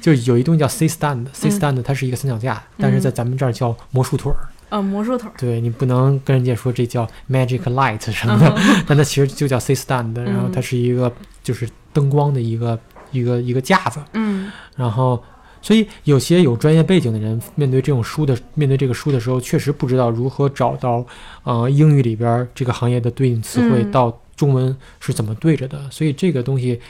[0.00, 4.48] 就是有一东西叫 C stand，C 嗯 stand 它是一个三脚架，但是在咱们这儿叫魔术腿儿。
[4.68, 5.28] 啊，魔术头。
[5.38, 8.84] 对你不能跟人家说这叫 magic light 什么的，嗯。
[8.88, 10.62] 但它其实就叫 C stand，然后它嗯。
[10.62, 11.12] 是一个
[11.42, 12.78] 就是灯光的一个
[13.12, 14.50] 一个一个架子，嗯。
[14.76, 15.22] 然后，
[15.62, 21.06] 所以有些有专业背景的人，面对这种书的面对这个书的时候，确实不知道如何找到，
[21.44, 23.90] 呃，英语里边儿这个行业的对应词汇嗯。
[23.92, 25.88] 到中文是怎么对着的。
[25.90, 26.80] 所以这个东西，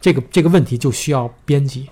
[0.00, 1.88] 这个这个问题就需要编辑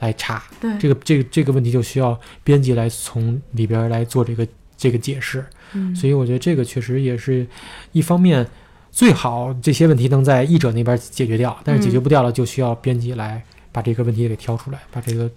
[0.00, 4.46] 来查，对，这个这个这个问题就需要编辑来从里边儿来做这个
[4.76, 5.44] 这个解释。
[5.74, 7.46] 嗯所以我觉得这个确实也是
[7.92, 8.46] 一方面，
[8.92, 15.28] 最好这些问题能在译者那边解决掉，但是解决嗯不掉了，就需要编辑来把这个问题给挑出来，把这个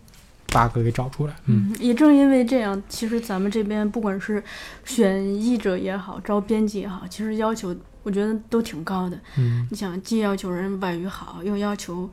[0.48, 1.34] bug 给找出来。
[1.48, 4.42] 嗯嗯，也正因为这样，其实咱们这边不管是
[4.86, 9.20] 选译者也好，招编辑也好，其实要求我觉得都挺高的。
[9.38, 12.10] 嗯你想，既要求人外语好，又要求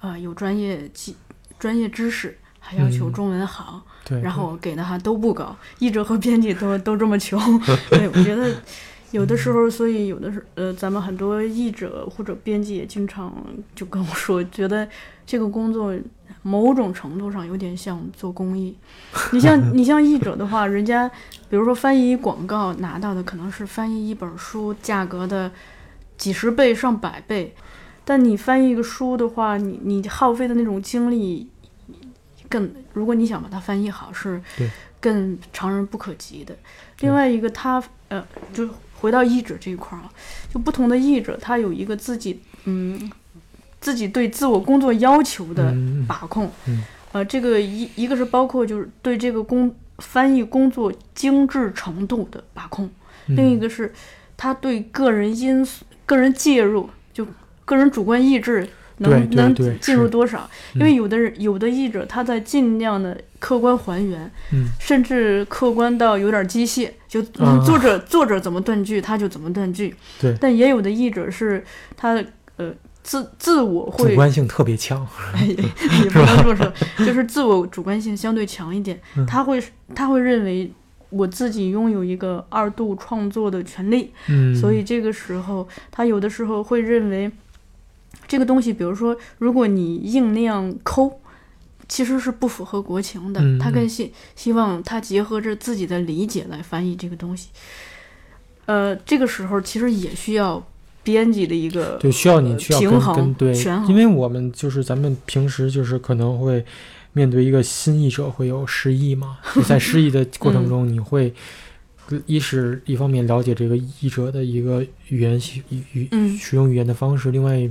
[0.00, 1.14] 呃有专业技
[1.58, 2.36] 专业知识，
[2.70, 4.20] 还要求嗯中文好，对。
[4.20, 7.40] 然后给的还都不高，译者和编辑都都这么穷。
[7.90, 8.48] 对，我觉得
[9.10, 13.34] 有的时候，所以有的时呃，咱们很多译者或者编辑也经常
[13.74, 14.88] 就跟我说，觉得
[15.26, 15.92] 这个工作
[16.42, 18.76] 某种程度上有点像做公益。
[19.32, 21.08] 你像你像译者的话，人家
[21.48, 25.50] 比如说翻译广告拿到的可能是翻译一本书价格的
[26.16, 27.52] 几十倍上百倍，
[28.04, 31.49] 但你翻译一个书的话，你你耗费的那种精力
[32.50, 34.42] 更，如果你想把它翻译好，是
[35.00, 36.54] 更常人不可及的。
[36.98, 38.22] 另外一个，他呃，
[38.52, 38.68] 就
[39.00, 40.12] 回到译者这一块儿啊，
[40.52, 43.10] 就不同的译者，他有一个自己嗯
[43.80, 46.50] 自己对自我工作要求的嗯把控。
[46.66, 52.90] 嗯呃，这个一一个是包括就是对这个工翻译工作精致程度的把控，
[53.28, 53.92] 嗯另一个是
[54.36, 57.26] 他对个人因素、个人介入，就
[57.64, 58.68] 个人主观意志
[59.00, 60.48] 能能进入多少？
[60.74, 69.94] 因为有的人有的译者他在尽量的客观还原，嗯甚至客观到有点机械，就、啊 作者作者怎么断句他就怎么断句。
[70.20, 71.64] 对但也有的译者是
[71.96, 72.22] 他
[72.56, 72.72] 呃
[73.02, 75.06] 自自我会主观性特别强。
[75.34, 76.72] 哎，也也 不能这么说，
[77.06, 79.24] 就是自我主观性相对强一点嗯。
[79.26, 79.62] 他会
[79.94, 80.70] 他会认为
[81.08, 87.28] 我自己拥有一个二度创作的权利，嗯，所以这个时候他有的时候会认为，
[88.30, 91.20] 这个东西，比如说，如果你硬那样抠，
[91.88, 93.40] 其实是不符合国情的。
[93.42, 97.48] 嗯他更希希望他结合着自己的理解来翻译这个东西。
[98.66, 100.64] 呃，这个时候其实也需要
[101.02, 103.52] 编辑的一个对，需要你需要跟平衡跟对
[103.88, 106.64] 因为我们就是咱们平时就是可能会
[107.14, 111.34] 面对一个新译者会有失忆嘛， 你在失忆的过程中，你会
[112.26, 117.68] 一是一方面了解这个译者的一个语言习语语嗯使用语言的方式，另外，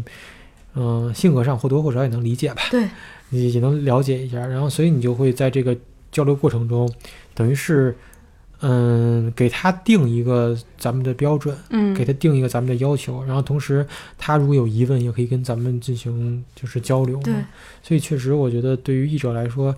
[0.80, 2.88] 嗯、性格上或多或少也能理解吧，对，
[3.30, 5.78] 你也能了解一下，然后所以你就会在这个
[6.12, 6.90] 交流过程中，
[7.36, 7.96] 等于是。
[8.62, 17.24] 嗯，给他定一个咱们的标准，嗯，给他定一个咱们的要求，然后同时他如果有疑问，也可以跟咱们进行就是交流嘛。
[17.24, 17.34] 对，
[17.82, 19.74] 所以确实我觉得对于译者来说，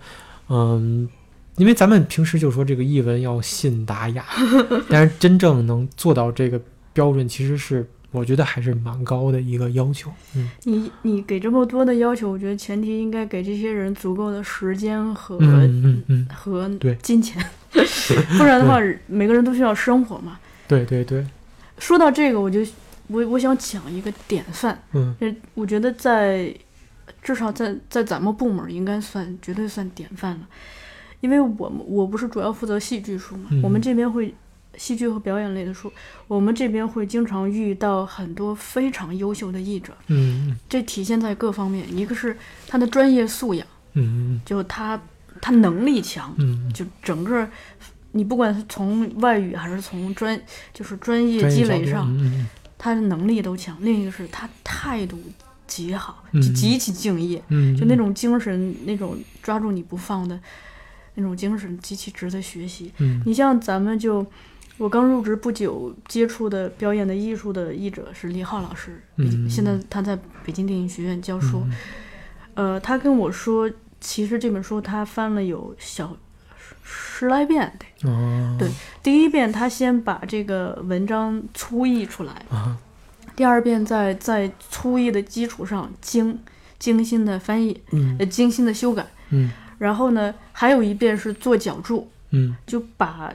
[0.50, 1.08] 嗯，
[1.58, 4.26] 因为咱们平时就说这个译文要信达雅，
[4.90, 6.60] 但是真正能做到这个
[6.92, 10.12] 标准，其实是我觉得还是蛮高的一个要求。
[10.36, 10.50] 嗯。
[10.64, 17.44] 你你给这么多的要求，我觉得前提应该给这些人足够的时间和、嗯嗯嗯，和对金钱，
[18.38, 20.40] 不然的话，每个人都需要生活嘛。
[20.68, 20.86] 对。
[20.86, 21.26] 对对，
[21.80, 22.60] 说到这个，我就
[23.08, 25.16] 我我想讲一个典范，嗯。
[25.54, 26.54] 我觉得在
[27.24, 30.48] 至少在在咱们部门应该算绝对算典范了，
[31.20, 34.34] 因为我们我不是主要负责戏剧书嘛，嗯我们这边会
[34.78, 35.92] 戏剧和表演类的书，
[36.28, 42.36] 我们这边会经常遇到很多非常优秀的译者，嗯这体现在各方面，一个是
[42.68, 45.00] 他的专业素养，嗯就他
[45.42, 47.48] 他能力强，嗯就整个
[48.14, 50.42] 你不管是从外语还是从专
[50.74, 52.10] 就是专业积累上，
[52.78, 53.78] 他的能力都强。
[53.82, 55.20] 另一个是他态度
[55.68, 56.24] 极好，
[56.56, 60.40] 极其敬业，嗯，就那种精神，那种抓住你不放的
[61.16, 62.92] 那种精神，极其值得学习。
[63.00, 64.26] 嗯你像咱们就。
[64.82, 71.62] 我刚入职不久，接触的表演的艺术的译者是李浩老师，嗯现在他在北京电影学院教书。
[71.66, 71.74] 嗯
[72.56, 73.70] 呃，他跟我说，
[74.00, 76.18] 其实这本书他翻了有小
[76.58, 78.10] 十十来遍得。
[78.10, 78.72] 哦对
[79.04, 82.76] 第一遍他先把这个文章粗译出来，啊
[83.36, 86.40] 第二遍在在粗译的基础上精
[86.80, 89.06] 精心的翻译，嗯呃，精心的修改。
[89.30, 93.32] 嗯然后呢，还有一遍是做脚注，嗯就把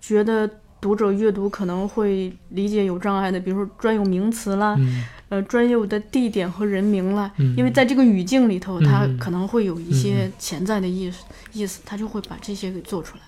[0.00, 0.48] 觉得
[0.80, 5.04] 读者阅读可能会理解有障碍的，比如说专有名词啦，嗯。
[5.30, 7.54] 呃，专有的地点和人名啦，嗯。
[7.56, 9.18] 因为在这个语境里头，它嗯。
[9.18, 13.22] 可能会有一些潜在的意思，意思，他就会把这些给做出来。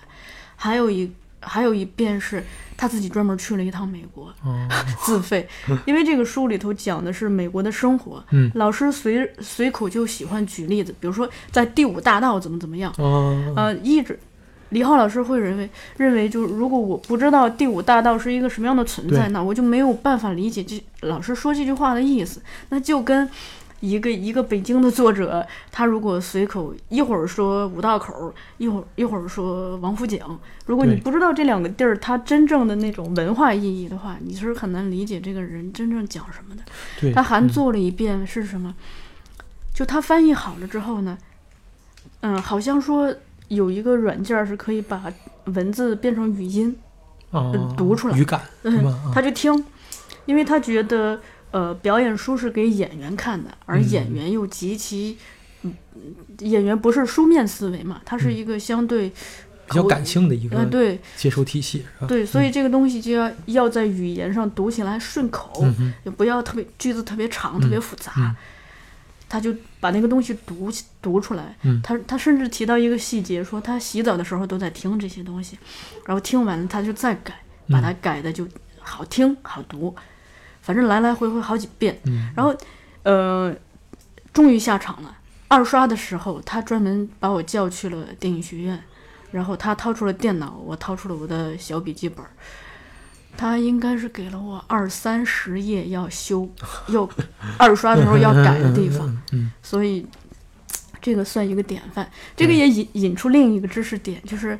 [0.55, 2.43] 还有一还有一遍是
[2.77, 4.67] 他自己专门去了一趟美国，哦。
[5.05, 5.47] 自费，
[5.85, 8.49] 因为这个书里头讲的是美国的生活，嗯。
[8.55, 13.53] 老师随随口就喜欢举例子，比如说在第五大道怎么怎么样，哦。
[13.55, 14.15] 呃，译者
[14.71, 22.41] 李浩老师会认为认为，就是如果我不知道第五大道是一个什么样的存在，那我就没有办法理解这老师说这句话的意思。
[22.69, 23.29] 那就跟
[23.81, 30.21] 一个一个北京的作者，他如果随口一会儿说五道口，一会儿一会儿说王府井，
[30.67, 37.11] 如果你不知道这两个地儿它真正的那种文化意义的话，你是很难理解这个人真正讲什么的。
[37.13, 38.75] 他还嗯做了一遍是什么？
[39.73, 41.17] 就他翻译好了之后呢，
[42.19, 43.13] 嗯，好像说
[43.51, 45.11] 有一个软件儿是可以把
[45.45, 46.73] 文字变成语音，
[47.31, 48.17] 哦读出来。
[48.17, 49.53] 语感嗯他就听，
[50.25, 51.19] 因为他觉得
[51.51, 53.89] 呃表演书是给演员看的，而嗯。
[53.89, 55.17] 演员又极其，
[55.63, 55.73] 嗯，
[56.39, 59.11] 演员不是书面思维嘛，他是一个相对嗯
[59.67, 60.99] 比较感性的一个呃对。
[61.17, 61.85] 接收体系？
[62.07, 68.33] 对，所以这个东西就要要在语言上读起来顺口，嗯也不要特别句子特别长、特别复杂。
[69.31, 71.55] 嗯他就把那个东西读起读出来。
[71.63, 75.57] 嗯他他甚至提到一个细节，说他洗澡的时候都在听这些东西，
[76.05, 77.33] 然后听完了他就再改，
[77.69, 78.45] 把它改的就
[78.79, 79.95] 好听好读，
[80.61, 81.97] 反正来来回回好几遍。
[82.05, 82.53] 嗯然后
[83.03, 83.55] 呃，
[84.33, 85.17] 终于下场了。
[85.47, 88.83] 二刷的时候，他专门把我叫去了电影学院，
[89.31, 92.31] 然后他掏出了电脑，我掏出了我的小笔记本儿。
[93.41, 96.47] 他应该是给了我二三十页要修，
[96.93, 97.09] 要
[97.57, 99.19] 二刷的时候要改的地方，
[99.63, 100.05] 所以
[101.01, 102.07] 这个算一个典范。
[102.37, 104.59] 这个也引引出另一个知识点，就是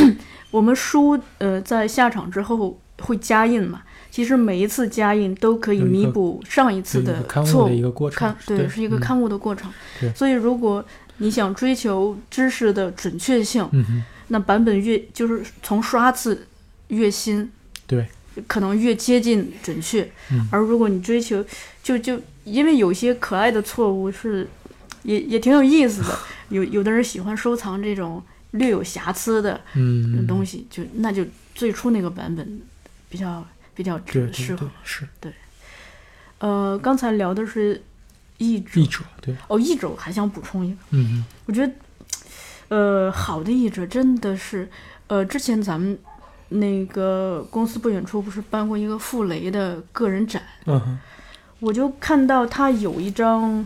[0.50, 7.82] 我们书呃在下场之后会加印嘛，其实每一次加印都可以弥补上一次的错误一。
[7.82, 9.70] 个过程看，，对，是一个刊物的过程。
[10.00, 10.10] 对。
[10.14, 10.82] 所以如果
[11.18, 16.46] 你想追求知识的准确性，嗯，那版本越就是从刷次
[16.88, 17.52] 越新，
[17.86, 18.08] 对，
[18.46, 20.02] 可能越接近准确。
[20.30, 20.48] 嗯。
[20.50, 21.44] 而如果你追求，
[21.82, 24.48] 就就因为有些可爱的错误是，
[25.02, 26.18] 也也挺有意思的。
[26.50, 31.24] 有有的人喜欢收藏这种略有瑕疵的嗯，东西，就那就
[31.54, 32.60] 最初那个版本
[33.08, 33.98] 比较比较
[34.32, 34.68] 适合。
[35.20, 35.32] 对。
[36.38, 37.80] 呃，刚才聊的是
[38.38, 41.72] 译者译者对，哦，译者我还想补充一个，嗯我觉得，
[42.68, 44.68] 呃，好的译者真的是，
[45.06, 45.96] 呃，之前咱们
[46.60, 50.98] 那个公司不远处不是办过一个傅雷的个人展，嗯
[51.60, 53.64] 我就看到他有一张，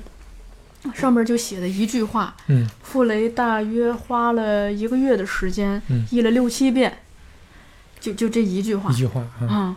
[0.95, 6.07] 上面就写的一句话，嗯傅雷大约花了一个月的时间，嗯。
[6.11, 6.99] 译了六七遍，
[7.99, 8.91] 就就这一句话。
[8.93, 9.77] 一，句话啊，啊、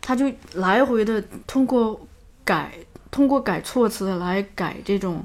[0.00, 2.06] 他就来回的通过
[2.44, 2.72] 改，
[3.10, 5.24] 通过改措辞来改这种，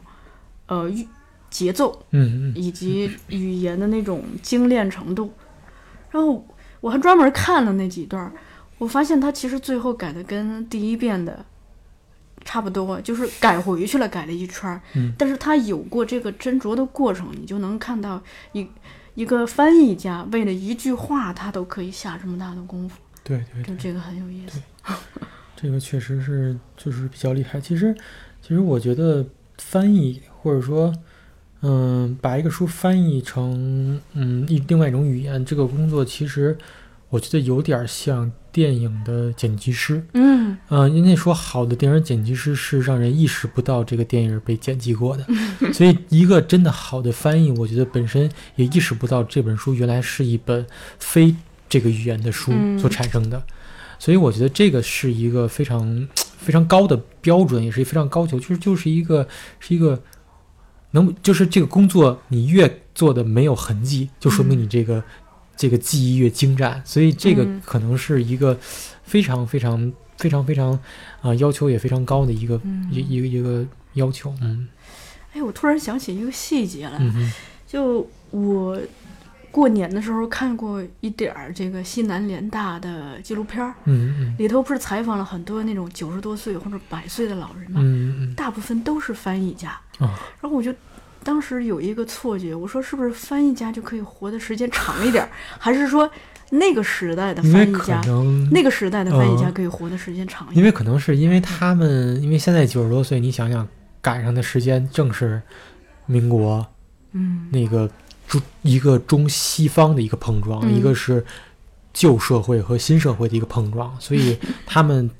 [0.67, 0.89] 呃，
[1.49, 2.53] 节奏嗯嗯。
[2.55, 5.33] 以及语言的那种精炼程度。
[6.11, 6.45] 然后
[6.81, 8.33] 我还专门看了那几段儿，
[8.77, 11.45] 我发现他其实最后改的跟第一遍的
[12.43, 14.81] 差不多，就是改回去了，改了一圈儿。
[14.95, 18.21] 嗯但是他有过这个斟酌的过程，你就能看到
[18.51, 18.67] 一
[19.13, 24.59] 一个翻译家为了一句话，他都可以下这么大的功夫，对对对，就这个很有意思。
[25.55, 27.61] 这个确实是就是比较厉害。
[27.61, 27.95] 其实
[28.41, 29.25] 其实我觉得
[29.57, 30.93] 翻译或者说。
[31.61, 36.57] 嗯，把一个书翻译成嗯一另外一种语言，这个工作其实
[37.09, 40.03] 我觉得有点像电影的剪辑师。
[40.13, 40.57] 嗯。
[40.67, 45.25] 嗯，因为说好的电影剪辑师是让人意识不到这个电影被剪辑过的，
[45.71, 50.65] 所以一个真的好的翻译，我觉得本身也意识不到这本书原来是一本
[50.99, 51.33] 非
[51.69, 52.77] 这个语言的书嗯。
[52.79, 53.41] 所产生的，
[53.99, 56.07] 所以我觉得这个是一个非常
[56.37, 59.25] 非常高的标准，也是非常高求，就是就是一个
[59.59, 60.01] 是一个
[60.91, 65.03] 能就是这个工作你越做的没有痕迹，就说明你这个、
[65.57, 67.61] 这个技艺越精湛，所以这个嗯。
[67.65, 68.57] 可能是一个
[69.03, 70.77] 非常非常非常非常
[71.21, 72.87] 啊、要求也非常高的一个、嗯。
[72.91, 74.67] 一一个一个要求，嗯。
[75.33, 77.31] 哎，我突然想起一个细节来，嗯
[77.65, 78.77] 就我
[79.51, 84.35] 过年的时候看过一点儿这个西南联大的纪录片儿，嗯嗯。
[84.37, 89.77] 里头不是采访了很多那种九十多岁或者百岁的老人嘛，嗯嗯大部分都是翻译家。
[89.99, 90.09] 哦。
[90.39, 90.73] 然后我就
[91.23, 95.29] 当时有一个错觉，我说是不是翻译家就可以活的时间长一点儿，
[95.59, 96.09] 还是说
[96.49, 98.01] 那个时代的翻译家，
[98.51, 99.53] 那个时代的翻译家嗯。
[99.53, 100.57] 可以活的时间长一点？
[100.57, 103.67] 因为可能是因为他们，因为现在九十多岁，你想想
[104.01, 105.41] 赶上的时间正是
[106.05, 106.65] 民国
[107.11, 107.47] 嗯。
[107.51, 107.89] 那个
[108.31, 111.23] 中一个中西方的一个碰撞，嗯一个是
[111.93, 115.11] 旧社会和新社会的一个碰撞，所以他们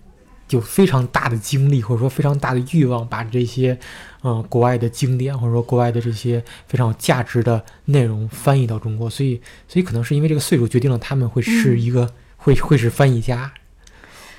[0.51, 3.77] 有非常大的精力或者说非常大的欲望，把这些
[4.21, 13.51] 呃国外的经典或者说国外的这些非常有价值的内容翻译到中国，所以所以可能是因为这个岁数决定了他们会是嗯一个、会会是翻译家。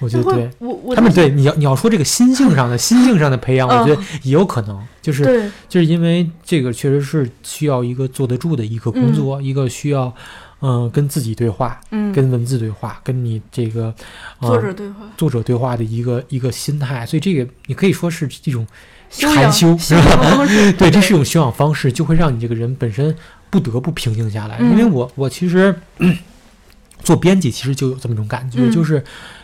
[0.03, 10.13] 我觉得对，我我他们对你要你要说这个心性上的心性上的培养，我觉得嗯也有可能，就是就是因为这个确实是需要一个坐得住的一个工作，一个需要
[10.61, 13.95] 嗯、呃跟自己对话，嗯跟文字对话，跟你这个、
[14.41, 18.67] 呃、作者对话作者对话的一个一个心态，所以这个你可以说是一种
[19.11, 20.47] 禅修，是吧
[20.79, 23.15] 对，这是一种修养方式，就会让你这个人本身
[23.51, 24.57] 不得不平静下来。
[24.61, 25.75] 嗯因为我我其实、
[27.03, 28.71] 做编辑，其实就有这么一种感觉，嗯。
[28.71, 29.03] 就是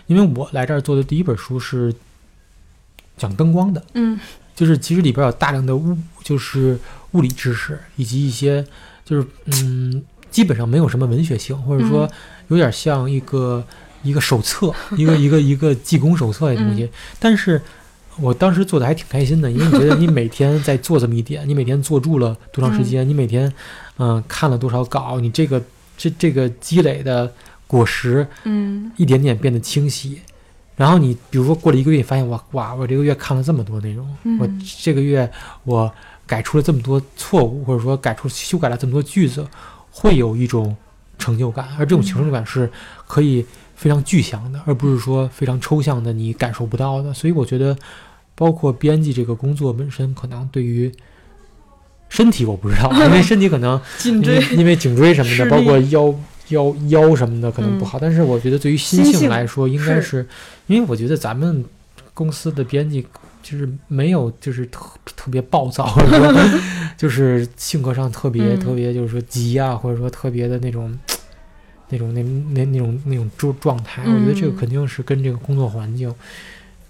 [0.08, 1.94] 因为我来这儿做的第一本书是
[3.16, 4.18] 讲灯光的，嗯。
[4.56, 6.76] 就是其实里边有大量的物，就是
[7.12, 8.66] 物理知识，以及一些
[9.04, 10.02] 就是嗯，
[10.32, 12.10] 基本上没有什么文学性，或者说嗯。
[12.48, 13.64] 有点像一个
[14.02, 16.82] 一个手册， 一个一个一个技工手册的东西。
[16.84, 16.90] 嗯。
[17.20, 17.60] 但是
[18.18, 23.46] 我当时做的还挺开心的，因为你觉得你每天在做这么一点，你每天做住了多长时间，你每天
[23.98, 25.62] 嗯、呃看了多少稿，你这个
[25.96, 27.32] 这这个积累的
[27.68, 30.20] 果实嗯一点点变得清晰。
[30.74, 34.48] 然后你比如说过了一个月，你发现我哇，我这个月看了这么多内容，嗯我
[34.80, 35.28] 这个月
[35.64, 35.92] 我
[36.26, 39.46] 改出了这么多错误，或者说改出修改了这么多句子，
[39.90, 40.76] 会有一种
[41.18, 42.70] 成就感，而这种成就感是
[43.08, 43.44] 可以
[43.74, 47.12] 非常具象的，而不是说非常抽象的你感受不到的。
[47.12, 47.76] 所以我觉得，
[48.36, 50.92] 包括编辑这个工作本身，可能对于
[52.08, 56.14] 身体我不知道， 因为身体可能因颈椎为因为颈椎什么的，包括腰
[56.48, 60.02] 腰腰什么的可能不好，但是我觉得对于心心性性来说，应该是。
[60.02, 60.26] 是，
[60.66, 61.64] 因为我觉得咱们
[62.14, 63.06] 公司的编辑
[63.42, 66.60] 就是没有就是特特别暴躁，或者说
[66.96, 68.60] 就是性格上特别、嗯。
[68.60, 70.98] 特别就是说急啊，或者说特别的那种。
[71.90, 72.22] 那种那
[72.52, 74.56] 那那种那种状状态，我觉得这个嗯。
[74.58, 76.14] 肯定是跟这个工作环境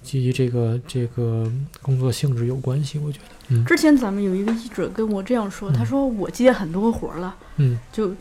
[0.03, 1.49] 基于这个这个
[1.81, 2.99] 工作性质有关系。
[2.99, 3.65] 我觉得，嗯。
[3.65, 5.87] 之前咱们有一个译者跟我这样说，他嗯。
[5.87, 7.79] 说我接很多活儿了，嗯。
[7.93, 8.13] 就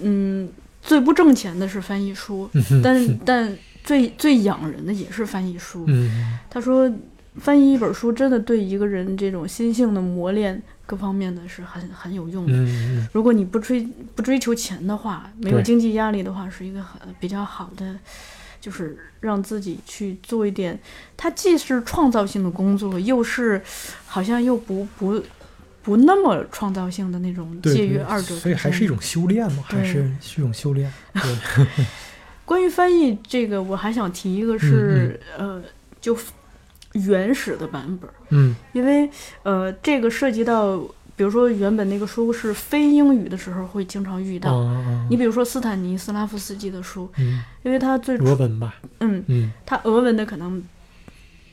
[0.00, 0.48] 嗯
[0.82, 2.50] 最不挣钱的是翻译书，
[2.82, 5.84] 但但最最养人的也是翻译书。
[5.86, 6.92] 嗯他说
[7.36, 13.08] 翻译一本书真的对一个人这种心性的磨练各方面的是很很有用的。
[13.12, 17.96] 如果你不追不追求钱的话，没有经济压力的话，是一个很比较好的
[18.60, 20.78] 就是让自己去做一点，
[21.16, 23.62] 它既是创造性的工作，又是
[24.06, 25.22] 好像又不不
[25.82, 28.34] 不那么创造性的那种对介于二者。
[28.36, 30.92] 所以还是一种修炼吗，还是是一种修炼。
[31.14, 31.36] 对，
[32.44, 35.62] 关于翻译这个，我还想提一个是、呃，
[36.00, 36.16] 就
[36.92, 39.08] 原始的版本，嗯因为
[39.42, 40.76] 呃，这个涉及到，
[41.16, 44.52] 比如说原本那个书是非英语的时候会经常遇到。
[44.52, 50.62] 哦你比如说斯坦尼斯拉夫斯基的书，嗯，因为他最初俄文吧，嗯，嗯他俄文的可能，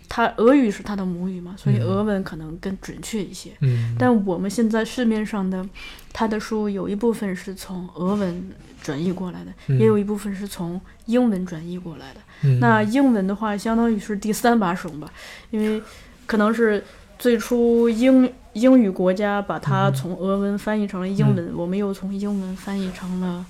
[0.09, 1.83] 他俄语是他的母语嘛，所以嗯。
[1.83, 3.51] 俄文可能更准确一些。
[3.61, 5.63] 嗯，但我们现在市面上的
[6.11, 8.49] 他的书有一部分是从俄文
[8.81, 9.77] 转译过来的，嗯。
[9.79, 12.19] 也有一部分是从英文转译过来的。
[12.41, 12.59] 嗯。
[12.59, 15.07] 那英文的话，相当于是第三把手吧，
[15.51, 15.81] 因为
[16.25, 16.83] 可能是
[17.19, 23.45] 最初英英语国家把它嗯从俄文翻译成了英文，我们又从英文翻译成了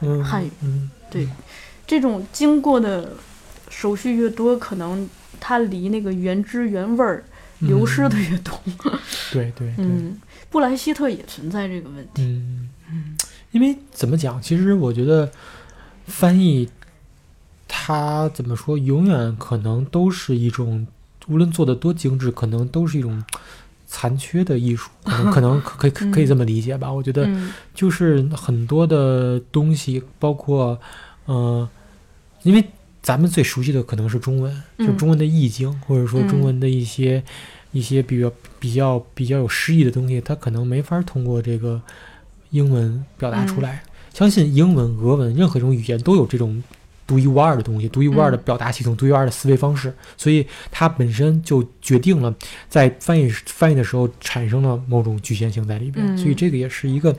[0.00, 0.24] 嗯。
[0.24, 0.50] 汉语。
[0.62, 0.90] 嗯。
[1.08, 1.28] 对，
[1.86, 3.12] 这种经过的
[3.70, 5.08] 手续越多，可能
[5.46, 7.22] 它离那个原汁原味儿
[7.58, 8.58] 流失的越多。
[9.30, 10.18] 对对 对，嗯，
[10.48, 12.22] 布莱希特也存在这个问题。
[12.22, 12.70] 嗯，
[13.52, 14.40] 因为怎么讲？
[14.40, 15.30] 其实我觉得
[16.06, 16.66] 翻译，
[17.68, 20.86] 它怎么说，永远可能都是一种，
[21.26, 23.22] 无论做的多精致，可能都是一种
[23.86, 26.90] 残缺的艺术，可能可能可可以可 可以这么理解吧？
[26.90, 30.80] 我觉得嗯就是很多的东西，包括
[31.26, 31.68] 呃，
[32.44, 32.64] 因为
[33.04, 37.22] 咱们最熟悉的可能是中文，就嗯中文的意境，或者说中嗯文的一些、
[37.70, 41.82] 一些比较比较比较有诗意的东西，它可能没法通过这个
[42.48, 43.62] 英文表达出嗯。
[43.62, 43.82] 来。
[44.14, 46.62] 相信英文、俄文任何一种语言都有这种
[47.06, 52.34] 独一无二的东西，独一无二的嗯表达系统，独一无二的思维方式，所以它本身就决定了
[52.70, 56.16] 在翻译翻译的时候产生了某种局限性在里边，嗯。
[56.16, 57.14] 所以这个也是一个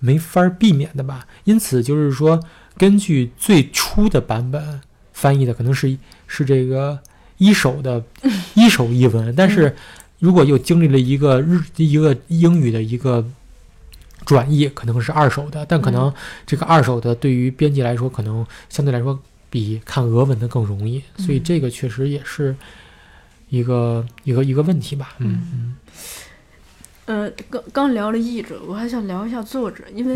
[0.00, 1.28] 没法避免的吧。
[1.44, 2.42] 因此就是说，
[2.76, 4.80] 根据最初的版本
[5.22, 5.96] 翻译的可能是
[6.26, 6.98] 是这个
[7.38, 8.02] 一手的
[8.58, 9.74] 一手译文，但是
[10.18, 13.24] 如果又经历了一个日一个英语的一个
[14.26, 16.14] 转译，可能是二手的，但可能嗯。
[16.44, 19.16] 这个二手的对于编辑来说，可能相对来说
[19.48, 21.42] 比看俄文的更容易，所以嗯。
[21.44, 22.56] 这个确实也是
[23.48, 25.14] 一个一个一个问题吧。
[25.18, 25.40] 嗯。
[25.54, 25.76] 嗯
[27.06, 30.14] 呃，刚刚聊了译者，我还想聊一下作者，因为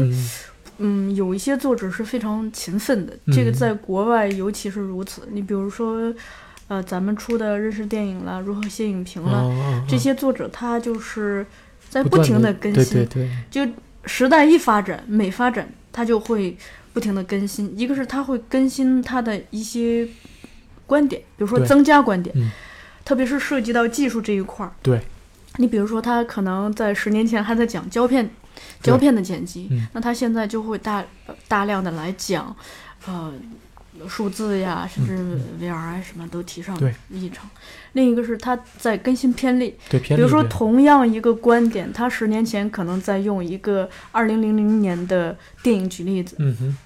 [0.79, 3.35] 嗯嗯，有一些作者是非常勤奋的，嗯。
[3.35, 5.23] 这个在国外尤其是如此。
[5.31, 6.13] 你比如说，
[6.69, 11.47] 呃，咱们出的认识电影啦，如何写影评啦，哦这些作者他就是
[11.89, 13.73] 在不停地的更新，对对对，就
[14.05, 16.57] 时代一发展，每发展他就会
[16.93, 17.73] 不停的更新。
[17.79, 20.09] 一个是他会更新他的一些
[20.87, 22.51] 观点，比如说增加观点，嗯。
[23.05, 24.73] 特别是涉及到技术这一块儿。
[24.83, 25.01] 对，
[25.59, 28.33] 你比如说他可能在十年前还在讲胶片，对
[28.83, 31.05] 胶片的剪辑，嗯那他现在就会大
[31.49, 32.55] 大量的来讲，
[33.07, 33.33] 呃。
[34.07, 36.79] 数字呀，甚至 VR 什么都提上
[37.09, 37.49] 议程。
[37.95, 46.77] 另一个是他在更新偏例，对偏比如说，同样一个观点，他十年前可能在用一个二零零零年的电影举例子，嗯哼，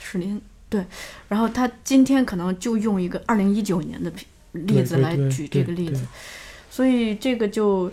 [0.00, 0.40] 十年
[0.70, 0.82] 对，
[1.28, 4.10] 然后他今天可能就用一个二零一九年的
[4.52, 6.06] 例子来举这个例子对，
[6.70, 7.92] 所以这个就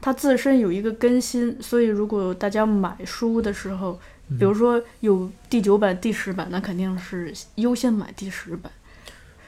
[0.00, 3.98] 它自身有一个更新，所以如果大家买书的时候，
[4.38, 8.70] 比如嗯说有第九版、第十版，那肯定是优先买第十版。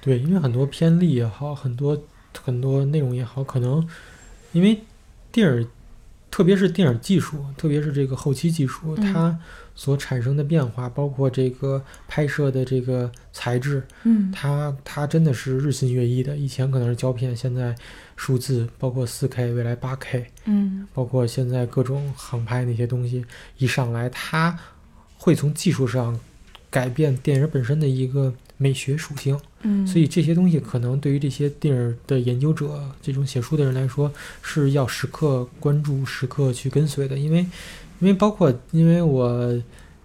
[0.01, 2.03] 对，因为很多偏例也好，很多
[2.43, 3.87] 很多内容也好，可能
[4.53, 4.81] 因为
[5.31, 5.69] 电影，
[6.31, 9.39] 特别是电影技术，特别是这个后期技术，嗯它
[9.75, 16.37] 所产生的变化，包括这个拍摄的这个材质，嗯它它真的是日新月异的。
[16.37, 17.75] 以前可能是胶片，现在
[18.19, 23.25] 数字，包括四 K，未来八 K，嗯包括现在各种航拍那些东西
[23.59, 24.59] 一上来，它
[25.17, 26.19] 会从技术上
[26.69, 29.39] 改变电影本身的一个美学属性。
[29.63, 34.13] 嗯，所以这些东西可能对于这些电影的研究者、这种写书的人来说，
[34.43, 37.17] 是要时刻关注、时刻去跟随的。
[37.17, 37.39] 因为，
[38.01, 39.63] 因为包括因为我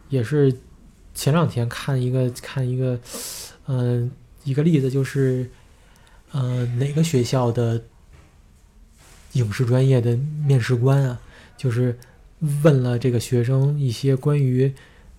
[0.09, 0.55] 也是
[1.15, 2.99] 前两天看一个看一个，
[3.67, 4.11] 嗯、
[4.43, 5.49] 一个例子就是，
[6.31, 7.79] 呃，哪个学校的
[9.33, 11.19] 影视专业的面试官啊，
[11.57, 11.97] 就是
[12.63, 14.73] 问了这个学生一些关于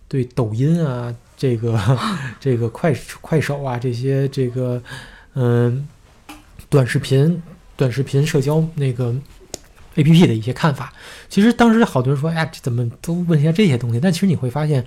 [0.09, 1.15] 对抖音啊。
[1.37, 1.77] 这个
[2.39, 4.81] 这个快快手啊，这些这个
[5.35, 5.87] 嗯、
[6.69, 7.43] 短视频
[7.77, 9.13] 短视频社交那个
[9.97, 10.93] A P P 的一些看法。
[11.29, 13.99] 其实当时好多人说，哎呀，这怎么都问一下这些东西？
[13.99, 14.87] 但其实你会发现，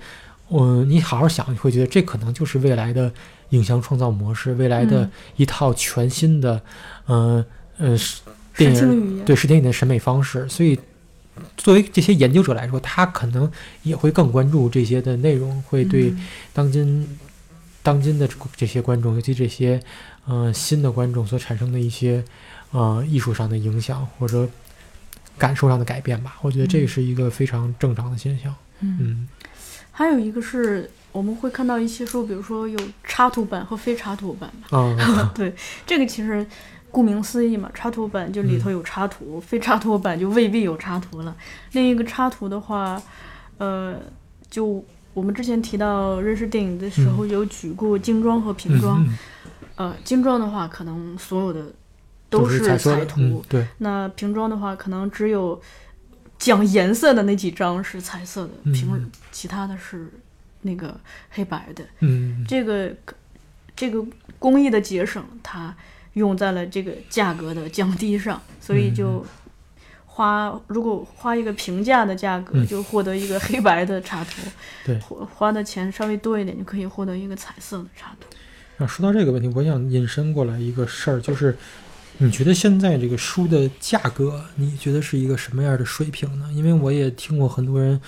[0.50, 3.12] 嗯、你好好想，你会觉得这可能就是未来的
[3.50, 6.62] 影像创造模式，未来的嗯一套全新的，
[7.08, 7.44] 嗯
[7.76, 8.22] 呃是
[8.58, 10.78] 电影对视听语的审美方式，所以
[11.56, 13.50] 作为这些研究者来说，他可能
[13.84, 16.26] 也会更关注这些的内容，会对嗯。
[16.52, 17.18] 当今
[17.82, 19.80] 当今的这这些观众，尤其这些
[20.26, 22.22] 呃新的观众所产生的一些
[22.72, 24.48] 呃艺术上的影响或者
[25.38, 26.36] 感受上的改变吧。
[26.42, 28.52] 我觉得这是一个非常正常的现象。
[28.80, 29.28] 嗯，嗯。
[29.92, 34.78] 还有一个是我们会看到一些说，比如说有插图版和非插图版吧。
[34.78, 35.54] 啊， 对，
[35.86, 36.46] 这个其实
[36.98, 41.36] 顾名思义嘛，插图版就里头有插图，非插图版就未必有插图了。
[41.70, 43.00] 另一个插图的话，
[43.58, 43.96] 呃，
[44.50, 44.84] 就
[45.14, 49.06] 我们之前提到认识电影的时候有举过精装和平装。
[49.76, 51.66] 呃，精装的话，可能所有的
[52.28, 55.62] 都是彩图；嗯，对，那平装的话，可能只有
[56.36, 60.10] 讲颜色的那几张是彩色的，嗯平其他的是
[60.62, 60.98] 那个
[61.30, 61.84] 黑白的。
[62.00, 62.92] 嗯这个
[63.76, 64.04] 这个
[64.40, 65.72] 工艺的节省，它
[66.18, 69.24] 用在了这个价格的降低上，所以就
[70.04, 74.42] 花如果花一个平价的价格，嗯就获得一个黑白的插图，
[74.84, 78.26] 对花花的钱稍微多一点，就可以获得一个彩色的插图。
[78.84, 81.56] 啊，说到这个问题，我想引申过来一个事儿，就是
[82.18, 86.50] 你觉得现在这个书的价格，你觉得是一个什么样的水平呢？
[86.52, 88.00] 因为我也听过很多人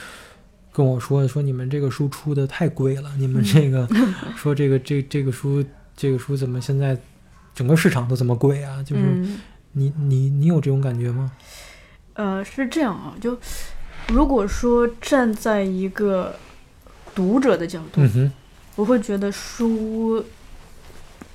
[0.73, 3.89] 跟我说，说你们这个书出的太贵了，你们这个、
[4.37, 5.65] 说这个这这个书
[5.97, 6.97] 这个书怎么现在
[7.55, 8.83] 整个市场都这么贵啊？
[8.83, 9.41] 就是嗯，
[9.73, 11.33] 你你你有这种感觉吗？
[12.15, 13.39] 呃，是这样啊，就
[14.09, 16.35] 如果说站在一个
[17.15, 18.33] 读者的角度，嗯，
[18.77, 20.25] 我会觉得书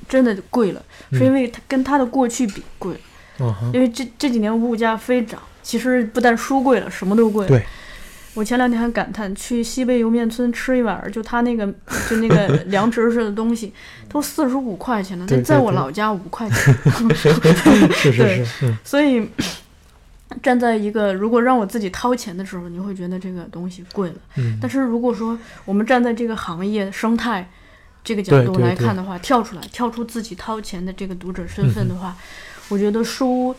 [0.07, 2.99] 真的贵了，嗯是因为它跟它的过去比贵了。
[3.39, 7.49] 嗯，因为这这几年物价飞涨，其实不但书贵了，什么都贵了。
[7.49, 7.65] 对，
[8.35, 11.65] 我前两天还感叹，去西北莜面村吃一碗儿，就他那个
[12.09, 13.73] 就那个 凉皮似的东西，
[14.07, 16.57] 都四十五块钱呢，对那在我老家五块钱。
[17.15, 19.27] 是是对是，嗯所以
[20.43, 24.15] 站在一个如果让我自己掏钱的时候，你会觉得这个东西贵了。
[24.35, 27.49] 嗯，但是如果说我们站在这个行业生态
[28.03, 32.13] 这个角度来看的话，跳出来，跳出自己掏钱的这个读者身嗯份的话，
[32.67, 33.55] 我觉得书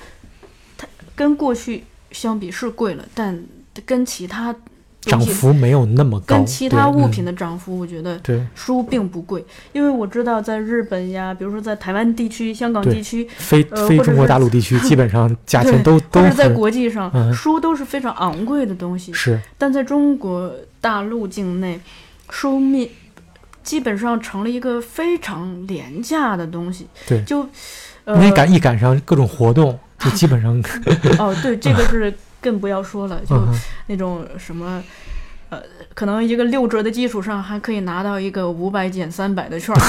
[0.77, 3.43] 它跟过去相比是贵了，但
[3.85, 4.55] 跟其他
[5.03, 8.21] 涨幅没有那么高，跟其他物品嗯的涨幅，我觉得
[8.57, 19.13] 书并不贵，因为我知道在日本呀，比如说在台湾地区、香港地区，非非中国大陆地区， 基本上价钱都都是在国际上，嗯书都是非常昂贵的东西。
[19.13, 21.79] 是但在中国大陆境内，
[22.31, 22.89] 书面
[23.63, 26.89] 基本上成了一个非常廉价的东西。
[27.07, 27.49] 对就
[28.05, 30.61] 呃因为赶一赶上各种活动，就基本上，
[31.19, 33.37] 哦，对，这个是更不要说了，就
[33.87, 34.83] 那种什么。
[35.49, 35.63] 呃，
[35.95, 39.81] 可能一个六折的基础上，还可以拿到一个五百减三百的券儿，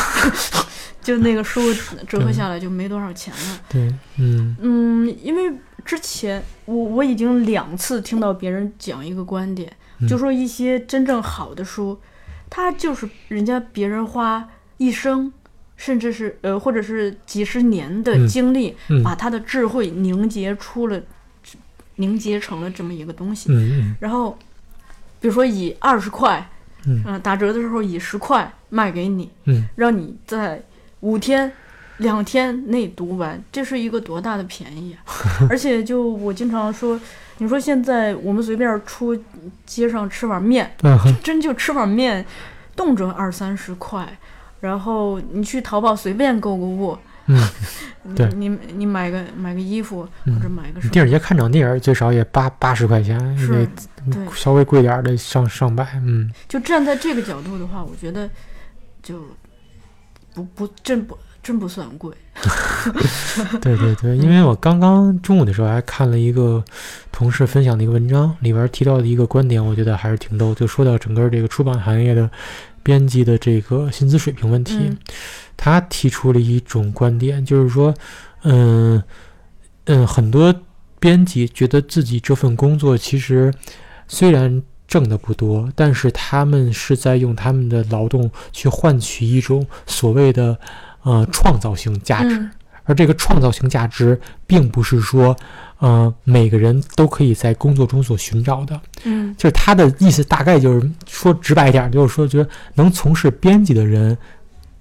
[1.01, 1.73] 就那个书
[2.07, 3.59] 折合下来就没多少钱了。
[3.67, 5.51] 对，嗯嗯，因为
[5.83, 11.99] 之前我我已经两次听到别人讲一个观点，嗯就说一些真正好的书，
[12.51, 14.47] 它就是人家别人花
[14.77, 15.33] 一生，
[15.75, 21.01] 甚至是呃或者是几十年的嗯经历，嗯把他的智慧凝结出了，
[21.97, 23.51] 凝结成了这么一个东西。
[23.51, 24.35] 嗯然后，
[25.19, 26.49] 比如说以二十块，
[26.87, 30.59] 嗯呃打折的时候以十块卖给你，嗯让你在
[31.01, 31.51] 五天、
[31.97, 35.05] 两天内读完，这是一个多大的便宜啊！
[35.49, 36.99] 而且就我经常说，
[37.37, 39.15] 你说现在我们随便出
[39.65, 42.25] 街上吃碗面，嗯真就吃碗面，
[42.75, 44.17] 动辄二三十块。
[44.59, 46.97] 然后你去淘宝随便购购物，
[47.27, 47.47] 嗯，
[48.15, 48.27] 对。
[48.33, 53.67] 你你买个买个衣服嗯或者买个什么，电影节看场电影最少也八八十块钱，是
[54.11, 56.31] 对，稍微贵点儿的上上百，嗯。
[56.47, 58.29] 就站在这个角度的话，我觉得
[59.03, 59.21] 就
[60.33, 62.13] 不不真不真不算贵。
[63.61, 66.63] 对对对，因为我刚刚中午的时候还看了一个
[67.11, 72.29] 同事分享的一个文章，里边提到的一个观点，我觉得还是挺逗，就说到整个这个出版行业的
[72.87, 74.77] 编辑的这个薪资水平问题。
[74.79, 74.97] 嗯
[75.59, 77.91] 他提出了一种观点，就是说，
[78.43, 79.01] 嗯
[79.85, 80.53] 嗯，很多
[80.99, 83.51] 编辑觉得自己这份工作其实
[84.07, 90.57] 虽然挣的不多，但是他们是在用他们的劳动去换取一种所谓的
[91.01, 92.35] 呃创造性价值。
[92.37, 92.51] 嗯
[92.87, 95.35] 而这个创造性价值，并不是说，
[95.77, 98.79] 呃，每个人都可以在工作中所寻找的。
[99.03, 99.35] 嗯。
[99.37, 104.17] 就是他的意思，大概就是说直白一点，就是说，觉得能从事编辑的人，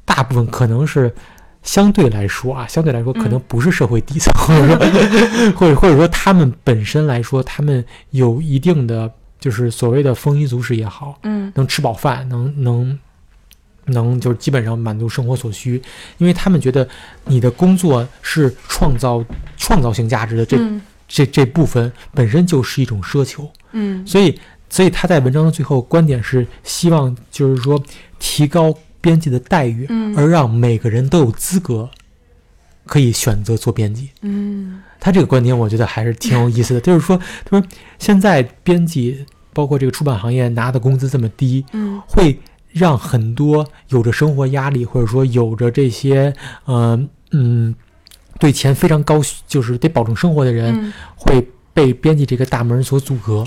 [0.05, 1.13] 大部分可能是
[1.63, 3.43] 相对来说啊，相对来说可能嗯。
[3.49, 11.53] 不是社会底层， 或者说，或者或者说他们本身来说，他们有一定的就是所谓的丰衣足食也好，嗯。
[11.57, 12.99] 能吃饱饭，能能
[13.87, 15.81] 能就是基本上满足生活所需，
[16.19, 16.89] 因为他们觉得
[17.25, 19.25] 你的工作是创造
[19.57, 20.81] 创造性价值的这、嗯。
[21.09, 24.05] 这这部分本身就是一种奢求，嗯。
[24.05, 24.37] 所以
[24.69, 27.81] 所以他在文章的最后观点是希望就是说
[28.19, 30.17] 提高编辑的待遇，嗯。
[30.19, 31.89] 而让每个人都有资格
[32.87, 34.11] 可以选择做编辑。
[34.23, 34.83] 嗯。
[34.99, 37.65] 他这个观点我觉得还是挺有意思的， 就是说，他说
[38.01, 42.03] 现在编辑包括这个出版行业拿的工资这么低，嗯。
[42.09, 42.37] 会
[42.77, 46.35] 让很多有着生活压力或者说有着这些
[46.67, 47.75] 呃嗯
[48.39, 53.43] 对钱非常高，就是得保证生活的人，嗯，会被编辑这个大门所阻隔，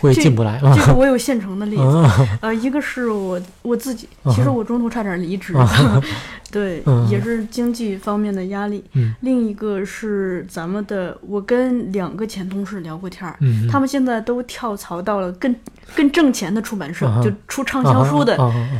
[0.00, 0.74] 会这进不来啊。
[0.74, 1.82] 这个我有现成的例子。
[1.82, 6.00] 啊 呃，一个是我我自己，其实我中途差点离职，啊
[6.50, 8.84] 对，嗯也是经济方面的压力。
[8.92, 15.54] 嗯另一个是咱们的，我跟两个前同事聊过天儿，嗯，他们现在都跳槽到了更
[15.96, 18.36] 更挣钱的出版社，就出畅销书的，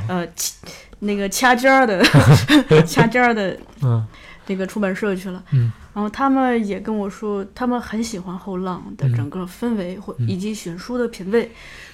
[0.09, 0.25] 呃，
[1.01, 2.03] 那个掐尖儿的
[2.87, 4.05] 掐尖儿的啊
[4.47, 5.43] 这个出版社去了。
[5.95, 9.15] 嗯然后他们也跟我说，他们很喜欢后浪的嗯。
[9.15, 10.29] 整个氛围或嗯。
[10.29, 11.51] 以及选书的品味，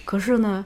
[0.07, 0.65] 可是呢，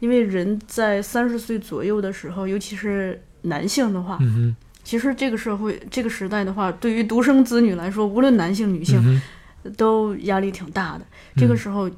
[0.00, 9.22] 因为人在三十岁左右的时候，尤其是男性的话，嗯其实这个社会这个时代的话，对于独生子女来说，无论男性女嗯性，
[9.64, 11.06] 嗯都压力挺大的。
[11.36, 11.90] 这个嗯时候，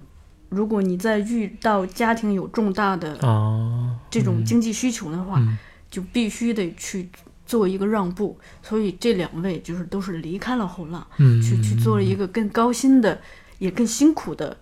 [0.51, 5.59] 如果你在遇到家庭有重大的啊这种经济需求的话，嗯。
[5.89, 7.09] 就必须得去
[7.47, 8.39] 做一个让步。
[8.62, 13.20] 所以这两位就是都是离开了后浪，嗯去去做了一个个更高薪的，
[13.59, 14.56] 也更辛苦的。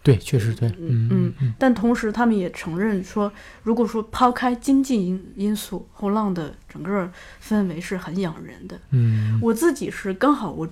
[0.00, 3.30] 对，确实对，嗯嗯嗯但同时，他们也承认说，
[3.62, 7.10] 如果说抛开经济因因素，后浪的整个
[7.42, 8.78] 氛围是很养人的。
[8.90, 10.66] 嗯我自己是刚好我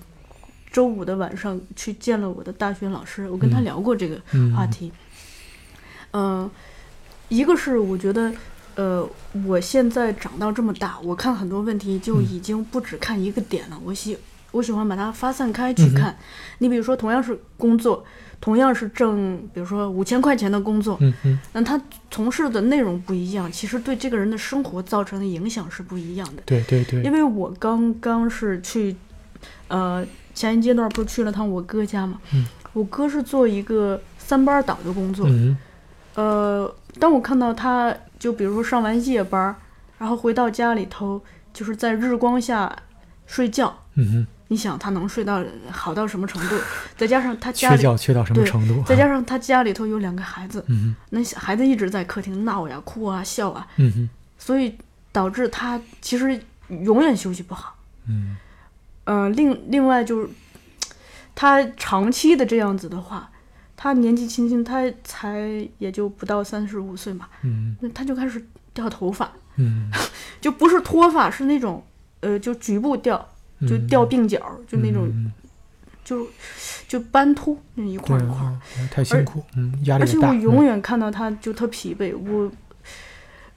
[0.71, 4.91] 周五的晚上去见了我的大学老师，我跟他嗯聊过这个嗯话题。
[6.13, 6.51] 嗯、
[7.29, 8.33] 一个是我觉得，
[8.77, 9.07] 呃，
[9.45, 13.79] 我现在长到这么大，我看很多问题就嗯已经不只看一个点了。
[13.85, 14.17] 我喜
[14.53, 16.17] 我喜欢把它发散开去看。
[16.59, 18.05] 你比如说，同样是工作，
[18.41, 21.81] 同样是挣，比如说五千块钱的工作，嗯嗯那他
[22.11, 26.43] 从事的内容不一样，其实对这个人的生活造成的影响是不一样的。
[26.47, 28.95] 对对对，因为我刚刚是去，
[29.69, 35.57] 呃，前一阶段不是去了趟我哥家嘛，嗯我哥是做一个三班倒的工作，嗯
[36.15, 39.57] 呃，当我看到他就比如说上完夜班儿，
[39.99, 41.23] 然后回到家里头，
[41.53, 42.75] 就是在日光下
[43.27, 46.57] 睡觉，嗯哼，你想他能睡到好到什么程度？
[46.97, 48.83] 再加上他家觉缺到什么对程度？
[48.87, 54.77] 再加上他家里头有两个孩子，嗯那孩子一直在客厅闹呀、哭啊、笑啊，嗯哼所以
[55.13, 57.77] 导致他其实永远休息不好。
[58.09, 58.37] 嗯
[59.05, 60.29] 呃，另另外就是，
[61.35, 63.31] 他长期的这样子的话，
[63.77, 67.77] 他年纪轻轻，他才也就不到三十五岁嘛，嗯。
[67.81, 69.91] 那他就开始掉头发，嗯，
[70.41, 71.83] 就不是脱发，是那种
[72.21, 73.19] 呃，就局部掉，
[73.69, 75.33] 就嗯掉鬓角，就那种嗯。
[76.05, 76.25] 就
[76.87, 82.17] 就斑秃那一块儿一块太辛苦，嗯，压力而且，我永远看到他就特疲惫。
[82.17, 82.49] 我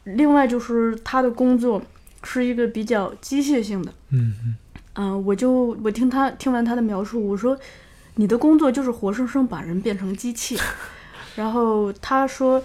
[0.05, 1.79] 另外就是他的工作
[2.23, 4.55] 是一个比较机械性的，嗯嗯。
[4.95, 7.55] 嗯、我就我听他听完他的描述，我说
[8.15, 10.59] 你的工作就是活生生把人变成机器。
[11.35, 12.61] 然后他说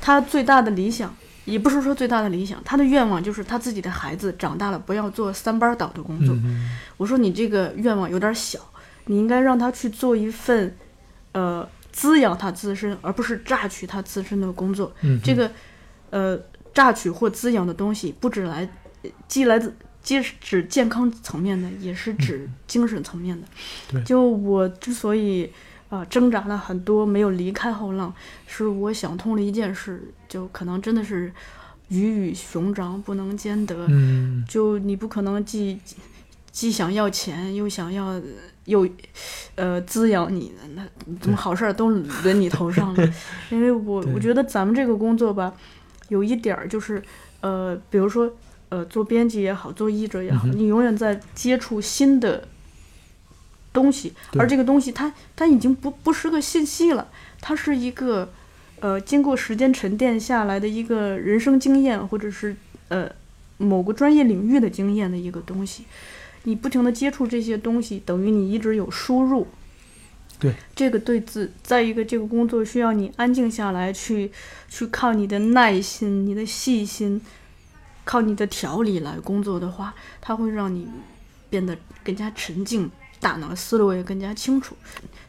[0.00, 1.14] 他最大的理想。
[1.46, 6.32] 也不是说最大的理想，他的愿望就是他自己的孩子长大了不要做三班倒的工作。
[6.44, 8.60] 嗯我说你这个愿望有点小，
[9.06, 10.76] 你应该让他去做一份，
[11.32, 14.92] 呃，滋养他自身，而不是榨取他自身的工作。
[15.00, 15.50] 嗯，这个，
[16.10, 16.38] 呃，
[16.72, 18.68] 榨取或滋养的东西，不止来，
[19.26, 23.46] 既来自既是指健康层面的，也是指精神层面的。
[23.90, 25.50] 对就我之所以。
[25.90, 28.14] 啊，挣扎了很多，没有离开后浪，
[28.46, 31.32] 是我想通了一件事，就可能真的是
[31.88, 33.74] 鱼与熊掌不能兼得。
[33.88, 35.80] 嗯就你不可能既
[36.52, 38.22] 既想要钱，又想要
[38.66, 38.88] 又
[39.56, 40.86] 呃滋养你，那
[41.20, 43.12] 怎么好事儿都轮你头上了？
[43.50, 45.52] 因为我我觉得咱们这个工作吧，
[46.08, 47.02] 有一点儿就是
[47.40, 48.32] 呃，比如说
[48.70, 52.48] 呃，做编辑也好，做译者也好，嗯你永远在接触新的
[53.72, 57.08] 东西，而这个东西它它已经不不是个信息了，
[57.40, 58.32] 它是一个
[58.80, 62.56] 呃经过时间沉淀下来的一个人生经验，或者是
[62.88, 63.10] 呃
[63.58, 65.84] 某个专业领域的经验的一个东西。
[66.44, 69.46] 你不停的接触这些东西，等于你一直有输入。
[70.38, 74.30] 对，这个对自，再一个这个工作需要你安静下来，去
[74.70, 77.20] 去靠你的耐心、你的细心，
[78.04, 80.88] 靠你的条理来工作的话，它会让你
[81.48, 82.90] 变得更加沉静，
[83.20, 84.76] 大脑思路也更加清楚。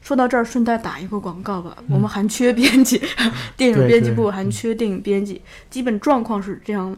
[0.02, 3.02] 说到这儿，顺带打一个广告吧，我们还缺编辑，
[3.56, 6.98] 电影编辑部还缺电影编辑，基本状况是这样的。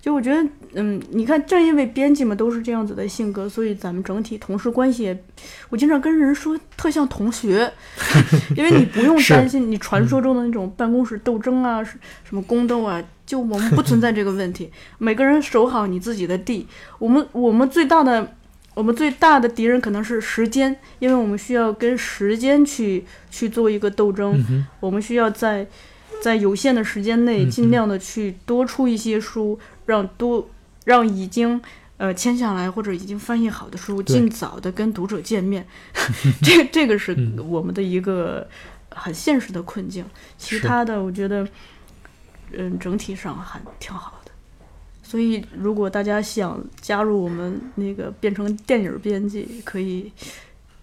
[0.00, 5.24] 就我觉得，嗯，你看，正因为编辑们都是这样子的性格，所以咱们整体同事关系也，
[5.70, 7.70] 我经常跟人说特像同学，
[8.56, 16.66] 因为你不用担心你传说中的那种办公室斗争啊，什什么宫斗啊，就我们不存在这个问题， 每个人守好你自己的地。
[16.98, 18.34] 我们我们最大的
[18.74, 25.66] 我们最大的敌人可能是时间，因为我们需要跟时间去去做一个斗争，嗯，我们需要在
[26.22, 29.58] 在有限的时间内，嗯尽量的去多出一些书，
[29.88, 30.46] 让都
[30.84, 31.60] 让已经
[31.96, 35.66] 呃签下来或者已经翻译好的书，尽早的跟读者见面。
[36.44, 38.46] 这这个是嗯我们的一个
[38.90, 40.04] 很现实的困境。
[40.36, 41.48] 其他的，我觉得
[42.52, 44.30] 嗯整体上还挺好的。
[45.02, 50.12] 所以，如果大家想加入我们那个变成电影编辑，可以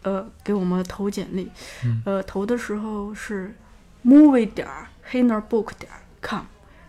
[0.01, 1.47] 呃给我们投简历。
[1.83, 3.53] 嗯呃，投的时候是
[4.03, 6.01] movie 点儿 hinnerbook 点儿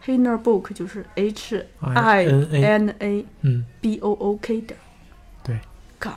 [0.06, 4.82] com，hinnerbook 就是 h i N A，嗯 b o o k 点儿。
[5.42, 5.58] 对。
[5.98, 6.14] com。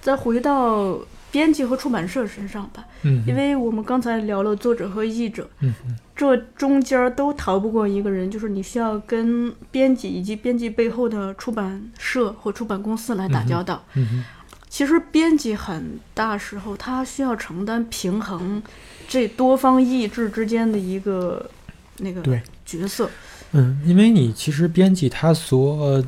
[0.00, 0.98] 再回到
[1.30, 5.74] 编辑和出版社身上吧，嗯，因为我们刚才聊了作者和译者，嗯，
[6.16, 13.84] 这中间儿都逃不过一个人，就是你需要跟编辑以及编辑背后的出版社或出版公司来打交道。
[13.94, 14.24] 嗯哼，
[14.70, 18.62] 其实编辑很大时候他需要承担平衡
[19.06, 21.50] 这多方意志之间的一个
[21.98, 23.08] 那个对角色。
[23.52, 26.04] 嗯，因为你其实编辑他所，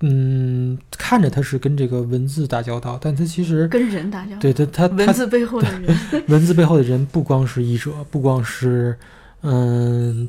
[0.00, 5.96] 嗯，看着他是跟这个文字打交道，但他其实跟人打交道，对他他他文字背后的人，
[6.28, 8.98] 文字背后的人不光是译者，不光是
[9.40, 10.28] 嗯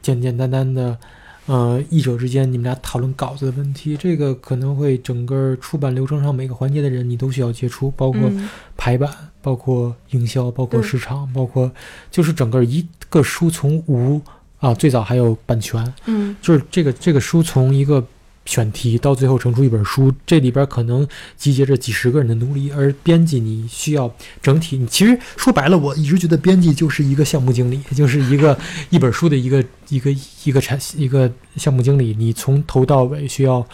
[0.00, 0.96] 简简单单的
[1.44, 11.70] 呃译者之间你们俩讨论稿子的问题，这个可能会整个出版流程上每个环节的人你都需要接触，包括嗯排版，包括营销，包括市场，包括
[12.10, 14.20] 就是整个一个书从无
[14.58, 18.04] 啊最早还有版权，嗯就是这个这个书从一个
[18.46, 21.06] 选题到最后成出一本书，这里边可能
[21.36, 24.12] 集结着几十个人的努力，而编辑你需要
[24.42, 24.76] 整体。
[24.76, 28.58] 你其实说白了，我一直觉得编辑就是一个项目经理，就是一个
[28.88, 30.10] 一本书的一个一个
[30.44, 33.64] 一个产一个项目经理，你从头到尾需要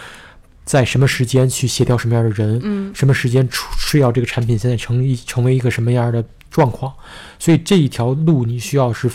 [0.67, 2.93] 在什么时间去协调什么样的人，嗯。
[2.95, 6.93] 什么时间出是要这个产品现在成一成为一个什么样的状况，
[7.39, 9.09] 所以这一条路你需要是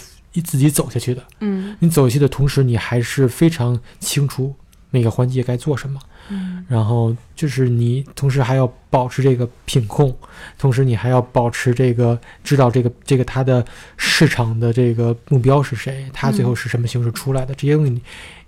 [0.43, 1.21] 自己走下去的。
[1.41, 1.75] 嗯。
[1.79, 4.55] 你走下去的同时，你还是非常清楚
[4.89, 5.99] 每个环节该做什么，
[6.29, 6.65] 嗯。
[6.69, 10.15] 然后就是你同时还要保持这个品控，
[10.57, 13.65] 同时你还要保持这个知道这个这个它的
[13.97, 18.01] 市场的这个目标是谁，它最后是什么形式出来的，这些东西你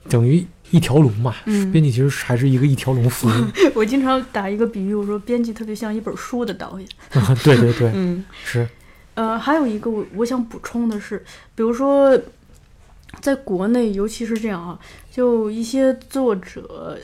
[0.10, 1.34] 等于一条龙嘛。
[1.46, 3.32] 嗯编辑其实还是一个一条龙服务，
[3.76, 6.90] 我经常打一个比喻，我说编辑特别像一本书的导演。
[7.44, 8.26] 对对对，嗯。
[8.44, 8.68] 是，
[9.14, 11.24] 呃，还有一个我我想补充的是，
[11.56, 12.20] 比如说，
[13.22, 14.80] 在国内，尤其是这样啊，
[15.12, 16.98] 就一些作者，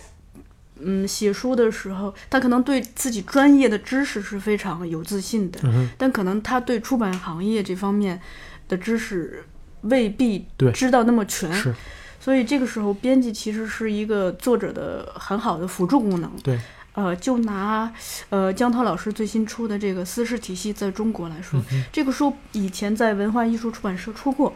[0.79, 8.19] 嗯，写书的时候，他可能对自己专业的知识是非常有自信的，嗯，但可能他对出版行业这方面
[8.67, 9.43] 的知识
[9.81, 11.75] 未必知道那么全，是，
[12.19, 16.29] 所以这个时候，编辑其实是一个作者的很好的辅助功能。
[16.43, 16.59] 对，
[16.93, 17.91] 呃，就拿
[18.29, 24.49] 呃江涛老师最新出的这个《私事体系》在中国来说，嗯这个书以前在文化艺术出版社出过，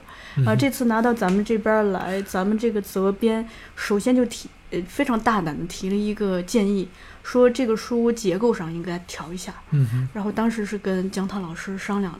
[0.45, 6.89] 啊、嗯这次拿到咱们这边来，咱们这个责编首先就提呃非常大胆的提了一个建议，
[7.23, 9.53] 说这个书结构上应该调一下。
[9.71, 12.19] 嗯哼，然后当时是跟江涛老师商量，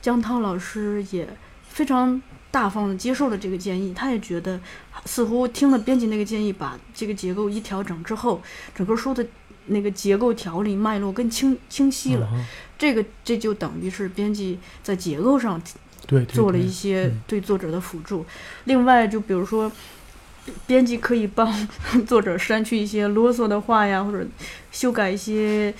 [0.00, 1.28] 江涛老师也
[1.68, 4.60] 非常大方的接受了这个建议，他也觉得
[5.04, 8.40] 似乎听了编辑那个建议，把这个结构一调整之后，
[8.74, 9.26] 整个书的
[9.66, 12.28] 那个结构条理脉络更清清晰了。
[12.32, 12.44] 嗯
[12.78, 15.60] 这个这就等于是编辑在结构上
[16.06, 18.24] 对，做了一些嗯对作者的辅助。
[18.66, 19.70] 另外，就比如说，
[20.64, 21.68] 编辑可以帮
[22.06, 24.24] 作者删去一些啰嗦的话呀，或者
[24.70, 25.74] 修改一些，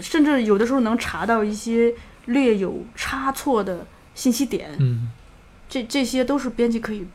[0.00, 1.92] 甚至有的时候能查到一些
[2.24, 4.74] 略有差错的信息点。
[4.78, 5.10] 嗯，
[5.70, 7.06] 这这些都是编辑可以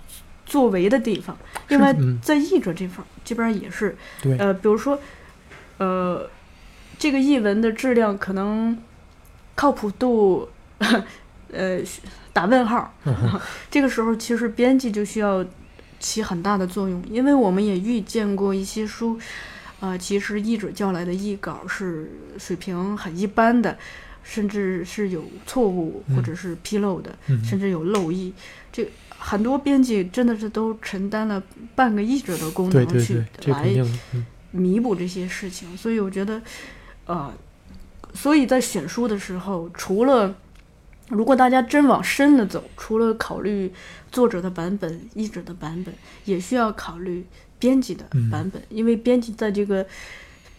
[0.45, 1.38] 作为的地方。
[1.68, 4.99] 另外，嗯在译者这方这边也是，对，呃，比如说，
[5.77, 6.27] 呃，
[6.98, 8.77] 这个译文的质量可能
[9.56, 10.48] 靠谱度，
[11.52, 11.80] 呃，
[12.32, 12.94] 打问号。
[13.06, 15.45] 嗯 这个时候，其实编辑就需要
[15.99, 19.19] 起很大的作用，因为我们也遇见过一些书，
[19.80, 23.77] 啊、其实译者叫来的译稿是水平很一般的，
[24.26, 28.34] 甚至是有错误或者是纰漏的，嗯甚至有漏译。
[28.74, 28.86] 这
[29.18, 31.42] 很多编辑真的是都承担了
[31.76, 33.74] 半个译者的功能去来
[34.52, 36.42] 弥补这些事情，所以我觉得，
[37.06, 37.32] 呃，
[38.14, 40.36] 所以在选书的时候，除了
[41.10, 43.72] 如果大家真往深了走，除了考虑
[44.12, 45.94] 作者的版本、译者的版本，
[46.26, 47.26] 也需要考虑
[47.60, 48.30] 编辑的嗯。
[48.30, 49.86] 版本，因为编辑在这个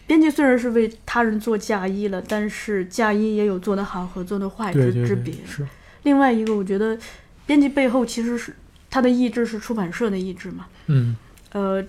[0.07, 5.35] 编辑虽然是为他人做嫁衣了，但是嫁衣也有做得好和做得坏之之别，。
[5.45, 5.67] 是，
[6.03, 6.97] 另外一个，我觉得
[7.45, 8.55] 编辑背后其实是
[8.89, 11.15] 他的意志是出版社的意志嘛，嗯。
[11.51, 11.83] 呃，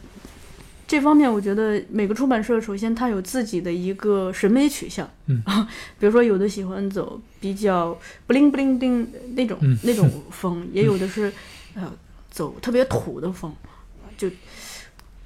[0.86, 5.40] 这方面我觉得每个出版社首先它有自己的一个审美取向，嗯。
[6.00, 7.96] 比如说有的喜欢走比较
[8.26, 9.78] 不灵不灵灵那种、嗯。
[9.84, 11.32] 那种风，也有的是
[11.74, 11.92] 呃
[12.30, 13.54] 走特别土的风，
[14.16, 14.28] 就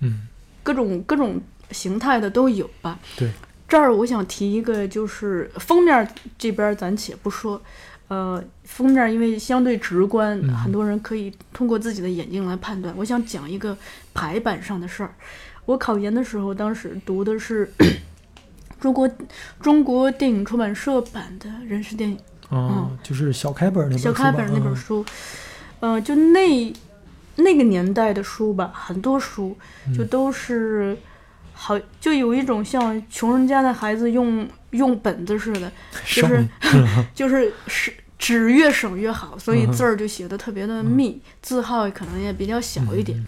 [0.00, 0.28] 嗯。
[0.64, 1.40] 各种各种
[1.72, 2.98] 形态的都有吧。
[3.16, 3.30] 对，
[3.66, 6.08] 这儿我想提一个，就是封面
[6.38, 7.60] 这边儿咱且不说，
[8.08, 12.94] 呃，封面因为相对直观，嗯很多人可以通过自己的眼睛来判断。
[12.96, 13.76] 我想讲一个
[14.12, 15.14] 排版上的事儿。
[15.64, 17.72] 我考研的时候，当时读的是
[18.80, 19.08] 中国
[19.60, 22.18] 中国电影出版社版的《人事电影》。
[22.56, 25.04] 啊，就是小开本儿那本小开本儿那本嗯书，
[25.80, 26.70] 呃，就那
[27.36, 29.56] 那个年代的书吧，很多书
[29.96, 30.94] 就嗯都是
[31.52, 35.70] 好，就有一种像穷人家的孩子用用本子似的，
[36.06, 36.44] 就是
[37.14, 43.18] 就是是纸越省越好，所以嗯字儿就写的特别的密，字号可能也比较小一点。
[43.18, 43.26] 嗯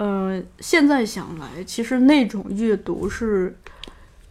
[0.00, 3.54] 呃，现在想来，其实那种阅读是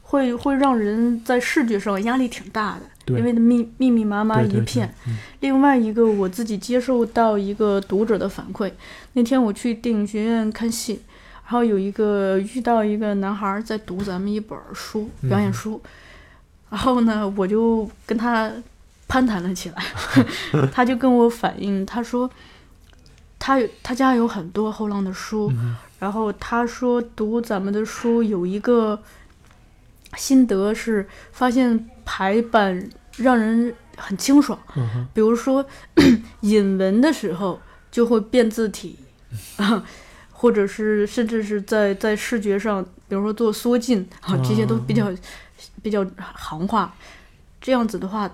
[0.02, 4.96] 会会让人在视觉上压力挺大的，因为密密密麻麻对对对一片。
[5.06, 8.72] 嗯另外一个，我自己接受到一个读者的反馈，
[9.14, 11.02] 那天我去电影学院看戏，
[11.50, 15.82] 然后有一个遇到一个男孩在读咱们一本书，表演嗯书，
[16.70, 18.52] 然后呢，我就跟他
[19.08, 19.84] 攀谈了起来，
[20.72, 22.30] 他就跟我反映，他说
[23.40, 25.76] 他有他家有很多后浪的书，嗯。
[25.98, 29.02] 然后他说读咱们的书有一个
[30.16, 34.58] 心得是发现排版让人很清爽。
[34.76, 35.66] 嗯比如说
[36.42, 37.60] 引文的时候
[37.90, 39.00] 就会变字体，
[39.58, 39.84] 啊，
[40.40, 45.12] 或者是甚至是在在视觉上，比如说做缩进啊，这些都比较
[45.84, 46.96] 比较行话。
[47.60, 48.32] 这样子的话，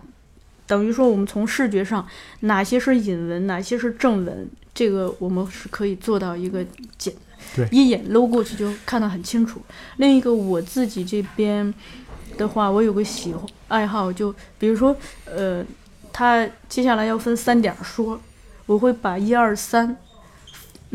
[0.67, 2.07] 等于说我们从视觉上
[2.41, 6.63] 哪些是引文，哪些是正文，这个我们是可以做到一个
[6.95, 7.11] 简
[7.55, 9.59] 对一眼搂过去就看得很清楚。
[9.97, 11.73] 另一个我自己这边
[12.37, 14.95] 的话，我有个喜欢爱好，就比如说
[15.25, 15.65] 呃。
[16.17, 18.17] 它接下来要分三点儿说，
[18.67, 19.97] 我会把一二三，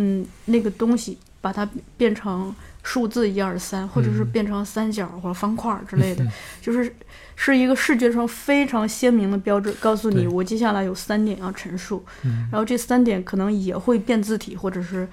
[0.02, 1.68] 嗯，那个东西把它
[1.98, 6.30] 变成数字一二三，或者是嗯变成三角或者方块儿之类的，嗯
[6.62, 6.90] 就是
[7.36, 15.06] 是一个视觉上非常鲜明的标志，告诉你我接下来有三点要陈述，嗯然后这三点可能也会变字体或者是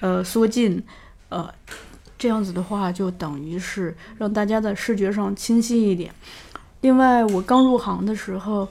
[0.00, 0.82] 呃缩进，
[1.28, 1.52] 呃，
[2.18, 6.10] 这样子的话就等于是让大家在视觉上清晰一点。
[6.80, 8.66] 另外，我刚入行的时候，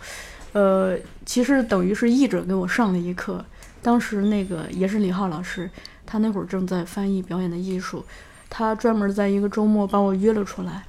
[0.54, 3.46] 呃，其实等于是译者给我上了一课。
[3.90, 5.68] 当时那个也是李浩老师，
[6.06, 8.06] 他那会儿正在翻译表演的艺术，
[8.48, 10.84] 他专门在一个周末把我约了出来。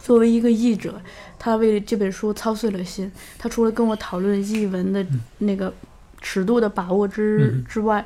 [0.00, 1.00] 作为一个译者，
[1.38, 3.08] 他为这本书操碎了心。
[3.38, 5.06] 他除了跟我讨论译文的
[5.38, 5.72] 那个
[6.20, 8.04] 尺度的把握之嗯之外，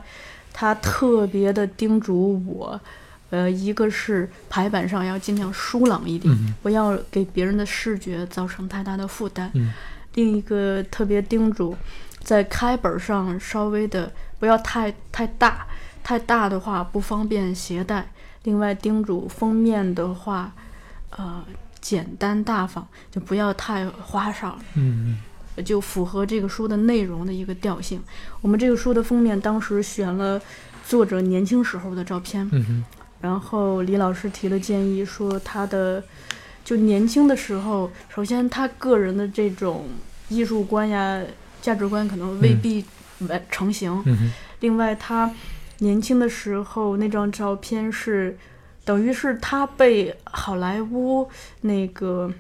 [0.53, 2.79] 他特别的叮嘱我，
[3.31, 9.51] 呃，一个是排版上要尽量疏朗一点，嗯不要给别人的视觉造成太大的负担。
[9.55, 9.73] 嗯
[10.17, 11.77] 另一个特别叮嘱，
[12.25, 15.67] 在开本上稍微的不要太太大，
[16.03, 18.11] 太大的话不方便携带。
[18.45, 20.53] 另外叮嘱封面的话，
[21.11, 21.45] 呃，
[21.81, 25.19] 简单大方，就不要太花哨，嗯
[25.57, 28.03] 嗯就符合这个书的内容的一个调性。
[28.41, 30.41] 我们这个书的封面当时选了
[30.87, 32.85] 作者年轻时候的照片，嗯嗯
[33.21, 36.03] 然后李老师提了建议，说他的
[36.63, 39.89] 就年轻的时候，首先他个人的这种
[40.29, 41.23] 艺术观呀、
[41.65, 42.85] 价值观可能未嗯必
[43.21, 44.03] 完成型。
[44.05, 44.31] 嗯
[44.61, 45.31] 另外，他
[45.79, 48.37] 年轻的时候那张照片是，
[48.85, 51.27] 等于是他被好莱坞
[51.63, 52.31] 那个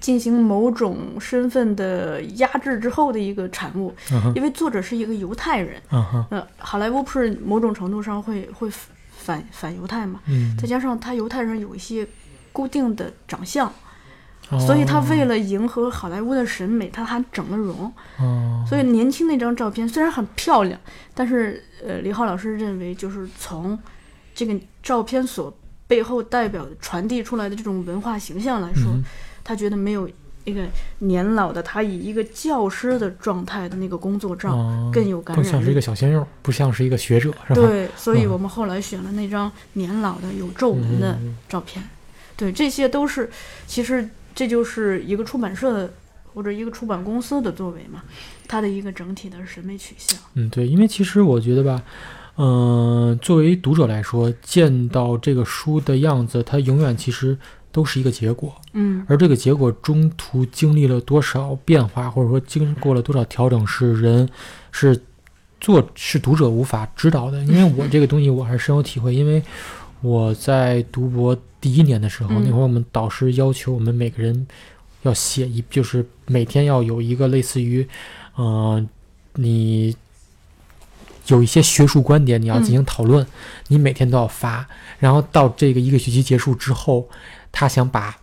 [0.00, 5.80] 进行某种身份的压制之后的一个产物，嗯因为作者是一个犹太人。
[5.90, 8.70] 嗯好莱坞不是某种程度上会会
[9.10, 10.20] 反反犹太嘛？
[10.26, 12.06] 嗯，再加上他犹太人有一些
[12.50, 13.72] 固定的长相，
[14.52, 17.92] 哦所以他为了迎合好莱坞的审美，他还整了容。
[18.18, 20.78] 哦，所以年轻那张照片虽然很漂亮，
[21.14, 23.78] 但是呃，李浩老师认为就是从
[24.34, 25.52] 这个照片所
[25.86, 29.04] 背后代表传递出来的这种文化形象来说，嗯
[29.44, 30.08] 他觉得没有
[30.44, 30.64] 那个
[30.98, 35.80] 年老的他以一个教师的状态的那个工作照哦更有感染力更像是一个。
[35.80, 37.54] 小鲜肉，不像是一个学者，是吧？
[37.54, 41.82] 对，所以嗯我们后来选了那张年老的有皱纹的嗯照片。
[42.36, 43.30] 对，这些都是
[43.66, 45.92] 其实这就是一个出版社的
[46.34, 48.02] 或者一个出版公司的作为嘛，
[48.48, 50.18] 它的一个整体的审美取向。
[50.34, 51.82] 嗯，对，因为其实我觉得吧，
[52.36, 57.36] 嗯、作为读者来说，见到这个书的样子，它永远其实
[57.70, 64.26] 都是一个结果，嗯而这个结果中途经历了多少变化，或者说经过了多少调整，是人
[64.70, 64.98] 是
[65.60, 67.44] 做是读者无法知道的。
[67.44, 69.42] 因为我这个东西我还是深有体会，因为
[70.02, 74.46] 我在读博第一年的时候，嗯那会儿我们导师要求我们每个人
[75.02, 77.88] 要写一，就是每天要有一个类似于，
[78.34, 78.86] 呃，
[79.36, 79.96] 你。
[81.28, 83.24] 有一些学术观点，你要进行讨论，
[83.68, 84.66] 你每天都要发。
[84.98, 87.08] 然后到这个一个学期结束之后，
[87.52, 88.18] 他想把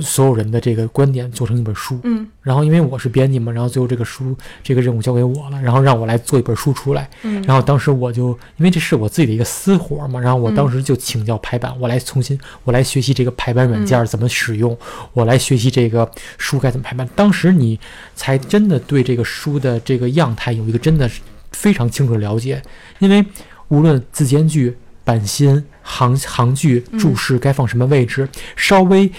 [0.00, 2.00] 所有人的这个观点做成一本书。
[2.04, 7.08] 嗯然后因为我是编辑嘛，然后最后这个书这个任务交给我了，然后让我来做一本书出来。
[7.22, 14.76] 嗯，然后当时我就因为这是我自己的一个私活嘛，然后我嗯当时就请教排版，我来重新我来学习这个排版软件儿怎么使用，
[15.12, 17.08] 我来学习这个书该怎么排版。
[17.14, 17.78] 当时你
[18.16, 21.20] 才真的对这个书的这个样态有一个真的是
[21.52, 22.60] 非常清楚的了解，
[22.98, 23.24] 因为
[23.68, 29.10] 无论字间距、版心、行行距、嗯注释该放什么位置，稍微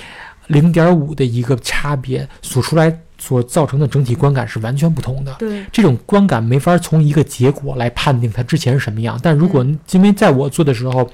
[0.47, 5.33] 零点五的一个差别，所出来所造成的整体观感是完全不同的。
[5.39, 9.19] 对，这种观感没法从一个结果来判定它之前是什么样。
[9.23, 11.09] 但如果因为在我做的时候，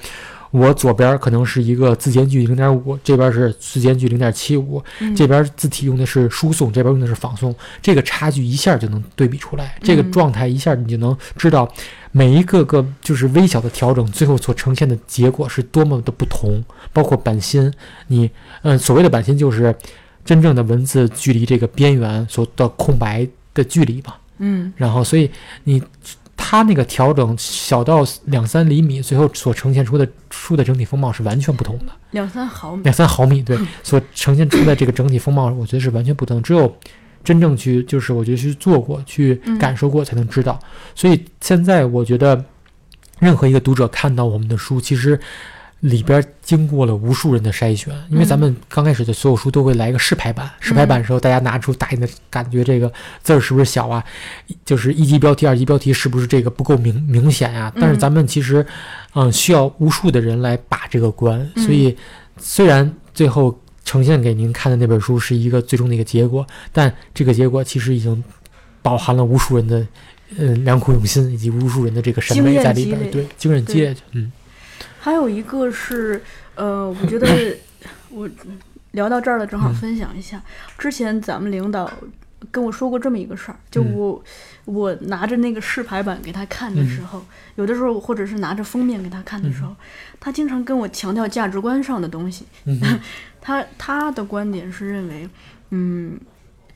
[0.50, 11.72] 我左边可能是一个字间距零点五，这边是字间距零点七五，嗯这边字体用的是输送，这边用的是仿送，这个差距一下就能对比出来，这个嗯状态一下你就能知道
[12.12, 16.62] 每一个个就是微小的调整，最后所呈现的结果是多么的不同。
[16.92, 17.72] 包括版心，
[18.08, 18.26] 你
[18.62, 19.72] 嗯、呃所谓的版心就是
[20.24, 23.24] 真正的文字距离这个边缘所的空白
[23.54, 24.18] 的距离吧。
[24.38, 25.30] 嗯然后所以
[25.64, 25.80] 你
[26.42, 36.42] 它那个调整小到两三厘米，最后所呈现出的书的整体风貌是完全不同的，两三毫米，两三毫米对 所呈现出的这个整体风貌，我觉得是完全不同。
[36.42, 36.74] 只有
[37.22, 40.58] 真正去就是我觉得去做过、去嗯感受过才能知道。
[40.94, 42.42] 所以现在我觉得，
[43.18, 45.20] 任何一个读者看到我们的书，其实。
[45.80, 52.92] 里边经过了无数人的筛选，因为咱们刚开始的所有书都会来一个试排版，试排版的时候，大家拿出打印的感觉，这个
[53.22, 54.04] 字儿是不是小啊？
[54.64, 58.64] 就是一级标题、二级标题是不是这个不够明明显呀、但是咱们其实，
[59.14, 61.64] 嗯，需要无数的人来把这个关，嗯。
[61.64, 61.96] 所以
[62.36, 68.22] 虽然最后呈现给您看的那本书是一个最终的一个结果，但这个结果其实已经
[68.82, 69.86] 饱含了无数人的。
[70.38, 74.30] 嗯，良苦用心以及无数人的这个审美在里边，对，经验积累，嗯
[75.00, 76.22] 还有一个是，
[76.54, 77.26] 呃，我觉得
[78.10, 78.28] 我
[78.92, 80.42] 聊到这儿了，正好嗯分享一下。
[80.76, 81.90] 之前咱们领导
[82.50, 83.94] 跟我说过这么一个事儿，就嗯。
[83.94, 84.24] 我、
[84.66, 87.24] 我拿着那个试排版给他看的时候，
[87.56, 89.74] 有的时候或者是拿着封面给他看的时候，
[90.20, 92.44] 他经常跟我强调价值观上的东西。
[92.66, 92.78] 嗯
[93.40, 95.28] 他他的观点是认为，
[95.70, 96.20] 嗯，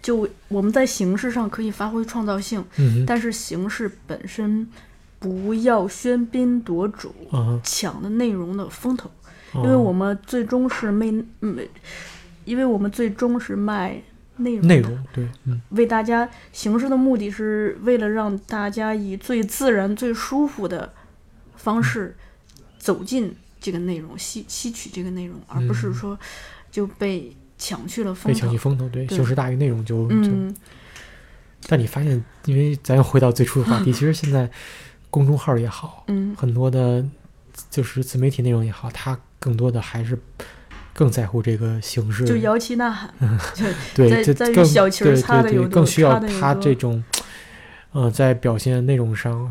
[0.01, 4.67] 就我们在形式上可以发挥创造性，嗯但是形式本身
[5.25, 7.15] 不要喧宾夺主。
[7.31, 9.11] 啊抢的内容的风头，
[9.53, 11.07] 哈，因为我们最终是卖，
[11.41, 11.67] 嗯，
[12.45, 14.03] 因为我们最终是卖
[14.37, 15.63] 内容，内容对，嗯。
[15.71, 20.93] 为大家形式的目的是为了让大家以最自然、最舒服的
[21.57, 22.15] 方式
[22.79, 26.19] 走进这个内容，吸吸取这个内容，而不是嗯说
[26.71, 28.35] 就被抢去了风头。
[28.35, 28.59] 被抢去。
[28.59, 29.17] 风头，对，对。
[29.17, 30.55] 形式大于内容就就嗯，
[31.67, 34.51] 但你发现，因为咱又回到最初的话题， 其实现在
[35.15, 37.05] 公众号也好，嗯很多的，
[37.71, 40.19] 就是自媒体内容也好，它更多的还是
[40.93, 43.15] 更在乎这个形式，就摇旗呐喊，
[43.55, 43.65] 就
[43.95, 47.05] 对，在在于这更小旗儿对擦的有多对对更需要擦得有多它这种，
[47.93, 49.49] 呃，在表现内容上。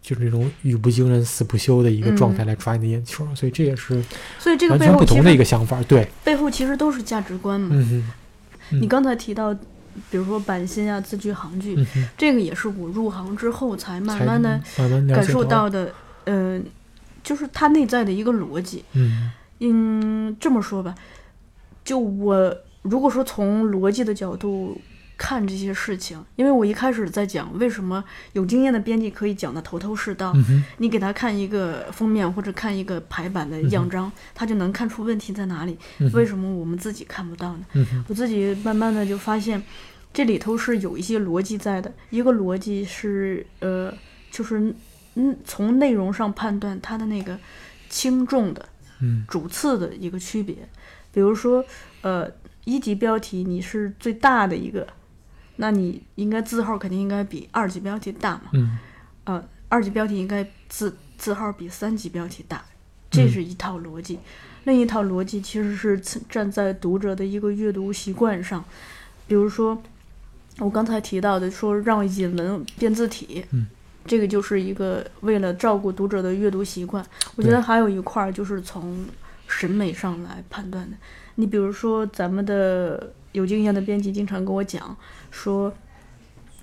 [0.00, 4.00] 就是这种语不惊人死不休的一个状态嗯来抓你的眼球，所以这也是
[4.38, 5.82] 所以这个完全不同的一个想法。
[5.82, 7.70] 对，背后其实都是价值观嘛。
[7.72, 8.08] 嗯，
[8.70, 9.52] 嗯你刚才提到，
[10.10, 11.86] 比如说版心啊、字句、行距，嗯，
[12.16, 15.92] 这个也是我入行之后才慢慢的感解受到的，
[16.24, 16.64] 嗯、
[17.22, 18.84] 就是它内在的一个逻辑。
[18.92, 20.94] 嗯嗯，这么说吧，
[21.84, 24.78] 就我如果说从逻辑的角度
[25.18, 35.78] 看这些事情，因为我一开始在讲为什么有经验的编辑可以讲的头头是道，嗯，你给他看一个封面或者看一个排版的样章，他就能看出问题在哪里。
[35.98, 37.66] 嗯为什么我们自己看不到呢？
[37.72, 39.62] 嗯，我自己慢慢的就发现，
[40.12, 41.92] 这里头是有一些逻辑在的。
[42.10, 43.92] 一个逻辑是，呃，
[44.30, 44.74] 就是
[45.14, 47.38] 嗯，从内容上判断它的那个
[47.88, 48.68] 轻重的
[49.00, 50.56] 嗯主次的一个区别。
[51.12, 51.64] 比如说，
[52.02, 52.30] 呃，
[52.64, 54.86] 一级标题你是最大的一个，
[55.56, 58.50] 那你应该字号肯定应该比二级标题大嘛。
[58.52, 58.78] 嗯
[59.24, 62.64] 呃，二级标题应该字字号比三级标题大，
[63.10, 64.18] 这嗯是一套逻辑。
[64.64, 68.64] 另一套逻辑其实是站站在读者的一个阅读习惯上，
[69.26, 69.80] 比如说
[70.58, 73.66] 我刚才提到的，说让引文变字体，嗯
[74.04, 77.04] 这个就是一个为了照顾读者的阅读习惯。
[77.34, 79.04] 我觉得还有一块儿就是从
[79.48, 80.96] 审美上来判断的。
[81.34, 84.96] 你比如说，咱们的有经验的编辑经常跟我讲
[85.30, 85.72] 说，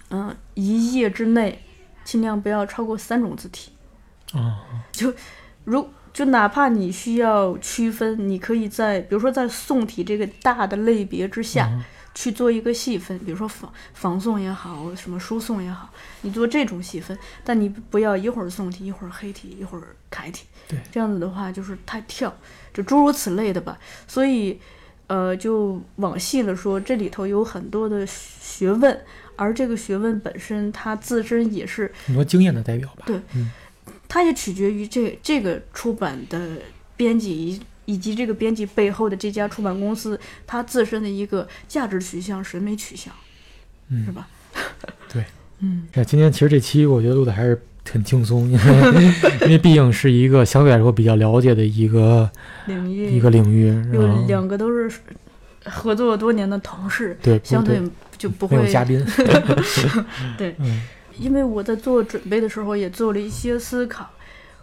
[0.09, 1.63] 嗯、一页之内
[2.03, 3.71] 尽量不要超过三种字体。
[4.91, 5.13] 就，
[5.65, 11.83] 如就哪怕你需要区分，你可以在比如说在宋体这个大的类别之下，嗯
[12.15, 15.89] 去做一个细分，比如说仿仿宋也好，什么书宋也好，
[16.21, 22.31] 你做这种细分，但你不要一会儿宋体，一会儿黑体，一会儿楷体，对这样子的话就是太跳，
[22.71, 23.79] 就诸如此类的吧。
[24.07, 24.61] 所以，
[25.07, 28.99] 呃，就往细了说，这里头有很多的学问，
[29.35, 33.03] 而这个学问本身它自身也是很多经验的代表吧。
[33.05, 33.51] 对嗯
[34.07, 36.57] 它也取决于这这个出版的
[36.95, 43.11] 编辑以以及这个编辑背后的这家出版公司它自身的一个价值取向、审美取向，
[43.89, 44.27] 嗯是吧？
[45.11, 45.25] 对，
[45.59, 47.59] 嗯那今天其实这期我觉得录的还是
[47.91, 52.29] 很轻松，因 为因为毕竟是一个相对来说比较了解的一个
[52.65, 53.15] 领域。
[53.15, 54.91] 一个领域，然有后两个都是
[55.65, 59.03] 合作多年的同事，对相对对就不会有嘉宾，
[60.37, 60.55] 对。
[60.59, 60.81] 嗯。
[61.19, 64.09] 因为我在做准备的时候也做了一些思考。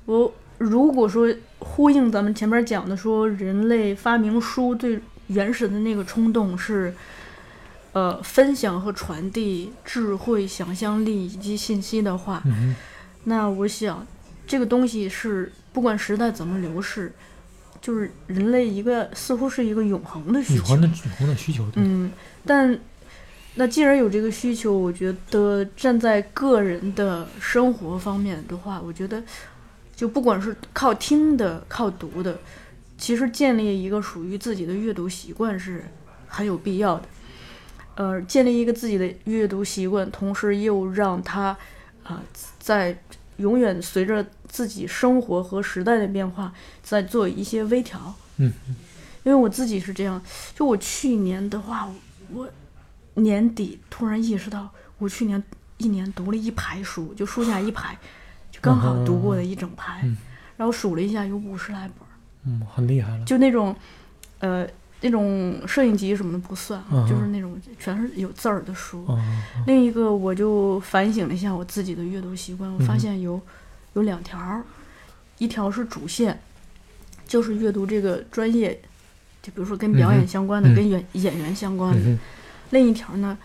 [0.04, 4.98] 我如果说呼应咱们前面讲的，说人类发明书最
[5.28, 6.92] 原始的那个冲动是，
[7.92, 12.74] 呃，分享和传递智慧、想象力以及信息的话，嗯
[13.24, 14.06] 那我想
[14.46, 17.12] 这个东西是不管时代怎么流逝，
[17.80, 20.80] 就是人类一个似乎是一个永恒的需求永恒。
[20.80, 22.10] 的永恒的需求，嗯，
[22.44, 22.78] 但
[23.54, 29.22] 那既然有这个需求，我觉得站在个人的生活方面的话，我觉得
[29.94, 32.38] 就不管是靠听的、靠读的，
[32.96, 35.84] 其实建立一个属于自己的阅读习惯是
[36.26, 37.02] 很有必要的。
[37.96, 41.56] 呃，建立一个自己的阅读习惯，同时又让他
[42.02, 42.22] 啊、
[42.60, 42.96] 在
[43.38, 48.14] 永远随着自己生活和时代的变化，在做一些微调。
[48.36, 48.52] 嗯，
[49.24, 50.22] 因为我自己是这样，
[50.54, 51.90] 就我去年的话，
[52.32, 52.48] 我
[53.14, 55.42] 年底突然意识到，我去年
[55.78, 57.98] 一年读了一排书，就书架一排，
[58.52, 60.16] 就刚好读过的一整排，嗯。
[60.56, 62.06] 然后数了一下，有五十来本，
[62.44, 63.74] 嗯，很厉害了，就那种，
[64.40, 64.68] 呃，
[65.02, 69.04] 那种摄影集什么的不算，嗯就是那种全是有字儿的书。
[69.08, 73.40] 嗯另一个，我就反省了一下我自己的阅读习惯，我发嗯现有、
[73.94, 74.62] 有两条儿，
[75.38, 76.40] 一条是主线，
[77.26, 78.78] 就是阅读这个专业，
[79.42, 82.00] 就比如说跟表演相关的、嗯跟演演员相关的。
[82.10, 82.18] 嗯
[82.70, 83.36] 另一条呢，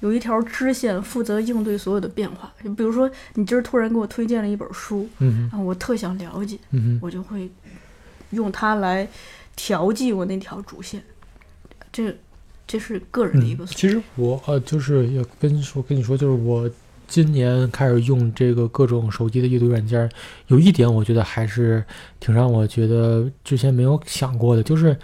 [0.00, 2.52] 有一条支线负责应对所有的变化。
[2.62, 5.08] 就比如说，你今儿突然给我推荐了一本书，
[5.64, 7.50] 我特想了解，嗯我就会
[8.32, 9.08] 用它来
[9.56, 11.02] 调剂我那条主线。
[11.90, 12.14] 这
[12.66, 16.70] 这是个人的一个嗯，其实我呃就是要跟说跟你说，就是我
[17.08, 20.10] 今年开始用这个各种手机的阅读软件儿，
[20.48, 21.82] 有一点我觉得还是
[22.20, 24.96] 挺让我觉得之前没有想过的，就是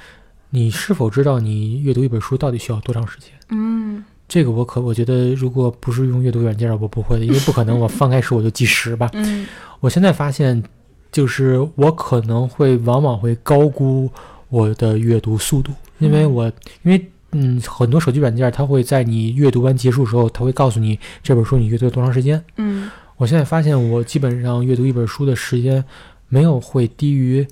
[0.51, 3.31] 你是否知道你阅读一本书到底需要多长时间？
[3.49, 9.09] 嗯这个我可我觉得，如果不是用阅读软件儿，我不会的，因为不可能我翻开书我就计时吧。
[9.12, 9.47] 嗯
[9.81, 10.62] 我现在发现，
[11.11, 14.11] 就是我可能会往往会高估
[14.53, 16.33] 我的阅读速度，因为嗯。
[16.35, 16.53] 我
[16.83, 22.45] 因为嗯很多手机软件它会在你阅读完结束的时候，它会告诉你这本书你阅读了多长时间。
[22.57, 22.91] 嗯。
[23.16, 25.83] 我现在发现我基本上阅读一本书的时间
[26.29, 27.47] 没有会低于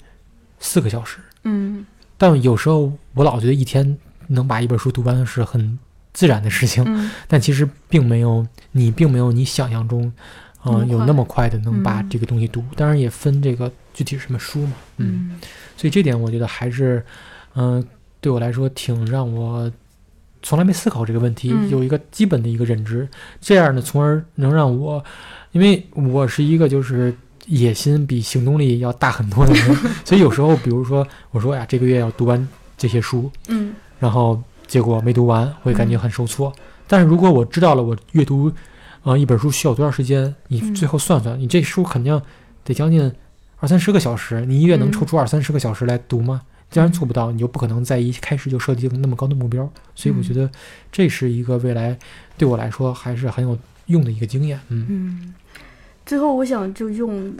[0.58, 1.86] 四个小时，嗯。
[2.18, 3.96] 但有时候我老觉得一天
[4.26, 5.78] 能把一本书读完是很
[6.12, 7.10] 自然的事情，嗯。
[7.26, 10.12] 但其实并没有你并没有你想象中，
[10.66, 12.08] 嗯、有那么快的能把嗯。
[12.10, 12.62] 这个东西读。
[12.76, 15.40] 当然也分这个具体是什么书嘛，嗯，嗯
[15.76, 17.04] 所以这点我觉得还是，
[17.54, 17.86] 嗯、
[18.22, 19.70] 对我来说挺让我
[20.42, 21.68] 从来没思考这个问题，嗯。
[21.68, 23.06] 有一个基本的一个认知，
[23.42, 25.04] 这样呢，从而能让我，
[25.52, 27.14] 因为我是一个就是。
[27.46, 33.74] 野心比行动力要大很多的人， 所以有时候，比如说我说哎呀，这个月要读完这些书，嗯。
[33.98, 36.52] 然后结果没读完，会感觉嗯很受挫。
[36.86, 38.52] 但是如果我知道了我阅读，
[39.02, 40.74] 呃，一本书需要多长时间，你嗯。
[40.74, 42.20] 最后算算，你这书肯定
[42.62, 43.10] 得将近
[43.60, 46.42] 二三十个小时，你一月能嗯抽出二三十个小时来读吗？
[46.70, 49.70] 既然做不到，你就不可能在一开始就设定那么高的目标。
[49.94, 50.50] 所以我觉得
[50.90, 51.98] 这是一个未来
[52.38, 54.58] 对我来说还是很有用的一个经验。
[54.68, 55.34] 嗯嗯，
[56.06, 57.34] 最后我想就用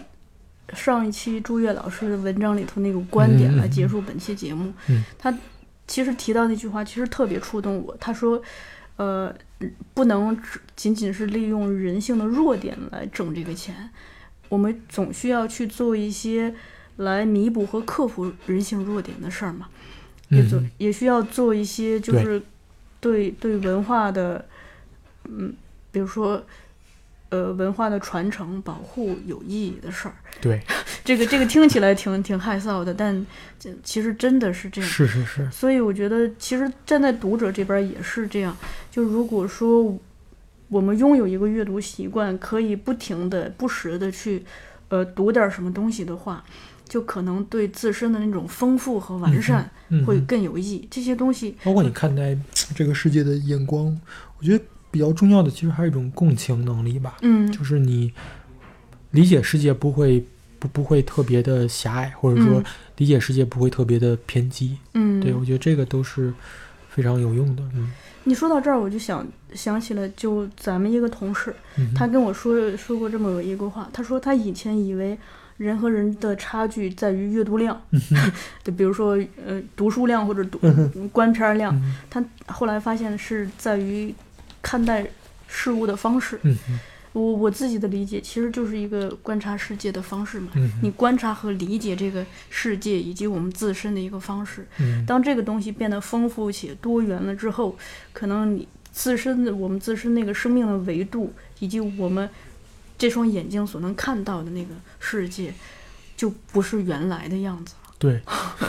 [0.75, 4.73] 上一期朱越老师的文章里头那个观点来结束本期节目。
[4.89, 5.33] 嗯他
[5.87, 7.97] 其实提到那句话，其实特别触动我。
[7.99, 8.41] 他说，
[8.97, 9.35] 呃，
[9.95, 13.91] 不能只仅仅是利用人性的弱点来挣这个钱，
[14.51, 16.55] 我们总需要去做一些
[16.97, 19.69] 来弥补和克服人性弱点的事儿嘛。
[20.29, 22.41] 也做嗯也需要做一些就是
[23.01, 24.45] 对对文化的，
[25.25, 25.53] 嗯，
[25.91, 26.41] 比如说
[27.31, 30.15] 呃文化的传承保护有意义的事儿。
[30.41, 30.61] 对，
[31.05, 33.27] 这个这个听起来挺挺害臊的，但
[33.59, 34.89] 这其实真的是这样。
[34.89, 38.57] 是是是，所以我觉得，其实站在读者这边也是这样。
[38.89, 39.99] 就如果说
[40.71, 44.43] 我们拥有一个阅读习惯，可以不停的、不时的去
[44.89, 46.43] 呃读点什么东西的话，
[46.89, 50.87] 就可能对自身的那种丰富和完善嗯会更有益。
[50.91, 52.39] 这些东西，包括你看待
[52.75, 54.01] 这个世界的眼光，
[54.39, 58.13] 我觉得比较重要的其实还是一种共情能力吧，嗯就是你
[59.11, 60.25] 理解世界不会
[60.61, 62.65] 不不会特别的狭隘，或者说嗯
[62.99, 64.77] 理解世界不会特别的偏激。
[64.95, 66.33] 嗯，对我觉得这个都是
[66.89, 67.63] 非常有用的。
[67.75, 67.91] 嗯
[68.25, 75.19] 你说到这儿，我就想想起了，就咱们一个同事，嗯他跟我说说过这么一个话，他说他以前以为
[75.57, 77.81] 人和人的差距在于阅读量，
[78.63, 80.59] 就比如说呃读书量或者读
[81.09, 84.15] 观片量，嗯他后来发现是在于
[84.63, 85.07] 看待
[85.49, 86.39] 事物的方式。
[87.13, 94.67] 我我自己的理解其实就是一个观察世界的方式嘛，嗯你观察和理解这个世界以及我们自身的一个方式。
[94.79, 97.77] 嗯当这个东西变得丰富且多元了之后，
[98.13, 102.29] 可能你自身的我们自身那个生命的维度，以及我们
[102.97, 105.53] 这双眼睛所能看到的那个世界，
[106.17, 107.91] 就不是原来的样子了。
[107.99, 108.21] 对，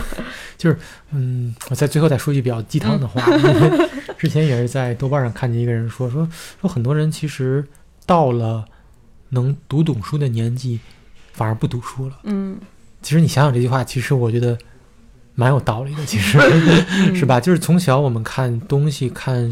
[0.57, 0.77] 就是
[1.11, 3.21] 嗯，我在最后再说句比较鸡汤的话，
[4.17, 6.27] 之前也是在豆瓣上看见一个人说说
[6.59, 7.65] 说很多人其实
[8.05, 8.65] 到了
[9.29, 10.79] 能读懂书的年纪，
[11.33, 12.19] 反而不读书了。
[12.23, 12.57] 嗯，
[13.01, 14.57] 其实你想想这句话，其实我觉得
[15.35, 17.39] 蛮有道理的，其实嗯 是吧？
[17.39, 19.51] 就是从小我们看东西、看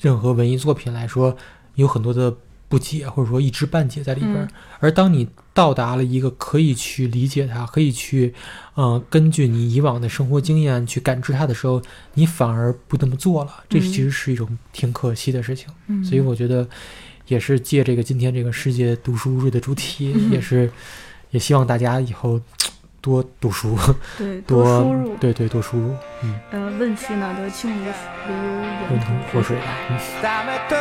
[0.00, 1.36] 任何文艺作品来说，
[1.74, 2.34] 有很多的
[2.68, 4.34] 不解或者说一知半解在里边。
[4.36, 4.48] 嗯
[4.78, 8.34] 而当你到达了一个可以去理解它，可以去，
[8.74, 11.80] 呃，根据你以往的生活经验去感知它的时候，
[12.12, 15.68] 你反而不那么做了，这嗯其实是一种挺可惜的事情。
[15.86, 16.68] 嗯所以我觉得，
[17.27, 20.69] 也是借这个今天这个世界读书日的主题，嗯也是
[21.31, 22.39] 也希望大家以后
[22.99, 23.77] 多读书，
[24.17, 27.93] 对多多输入，对对多输入，嗯，呃，问渠哪得清如水
[28.27, 29.97] 如温源吞活水吧，嗯。
[30.21, 30.77] ためとい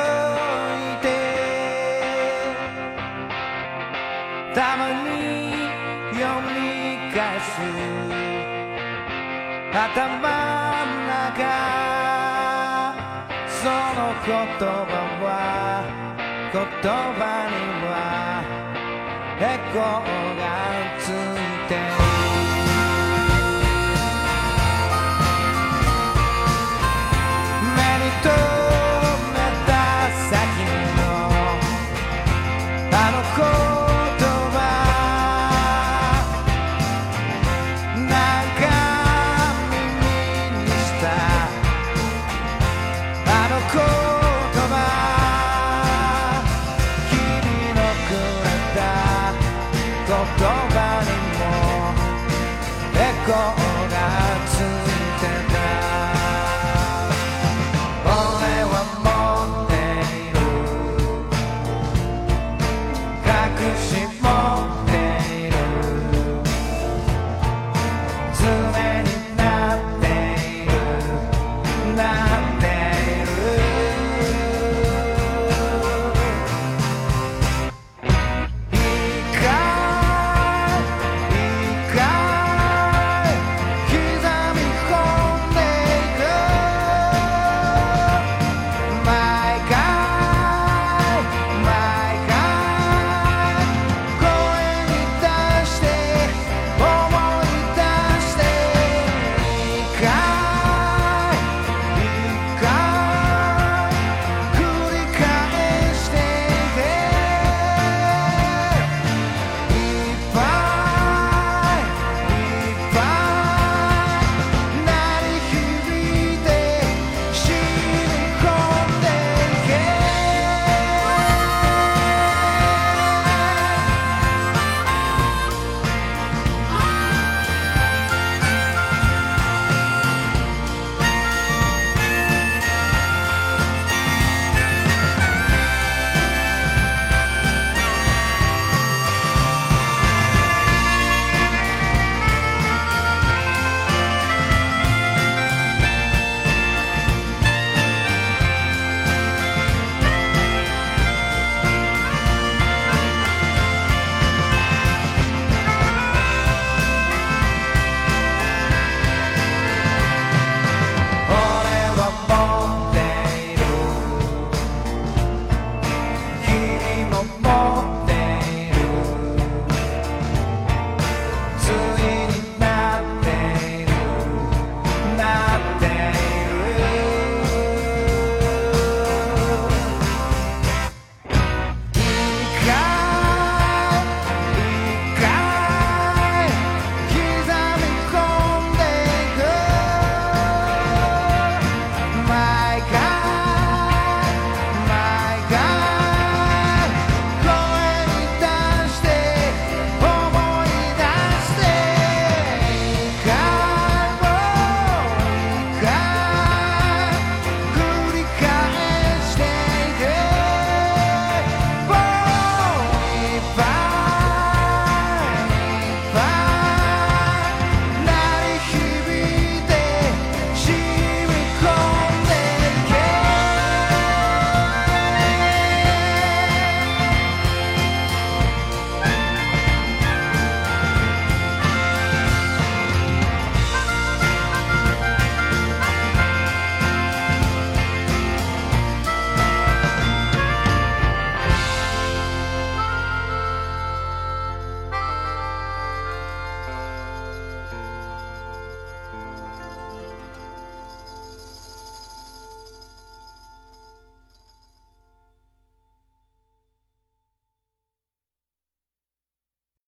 [1.03, 1.09] て
[4.55, 5.09] たまに
[6.13, 6.55] 読み
[7.15, 7.51] 返す
[9.73, 11.39] 頭ん中
[13.49, 14.29] その言
[14.67, 14.91] 葉
[15.23, 15.25] は
[15.87, 15.94] 言
[16.56, 18.42] 言葉には
[19.42, 19.80] 「猫
[20.40, 20.72] が」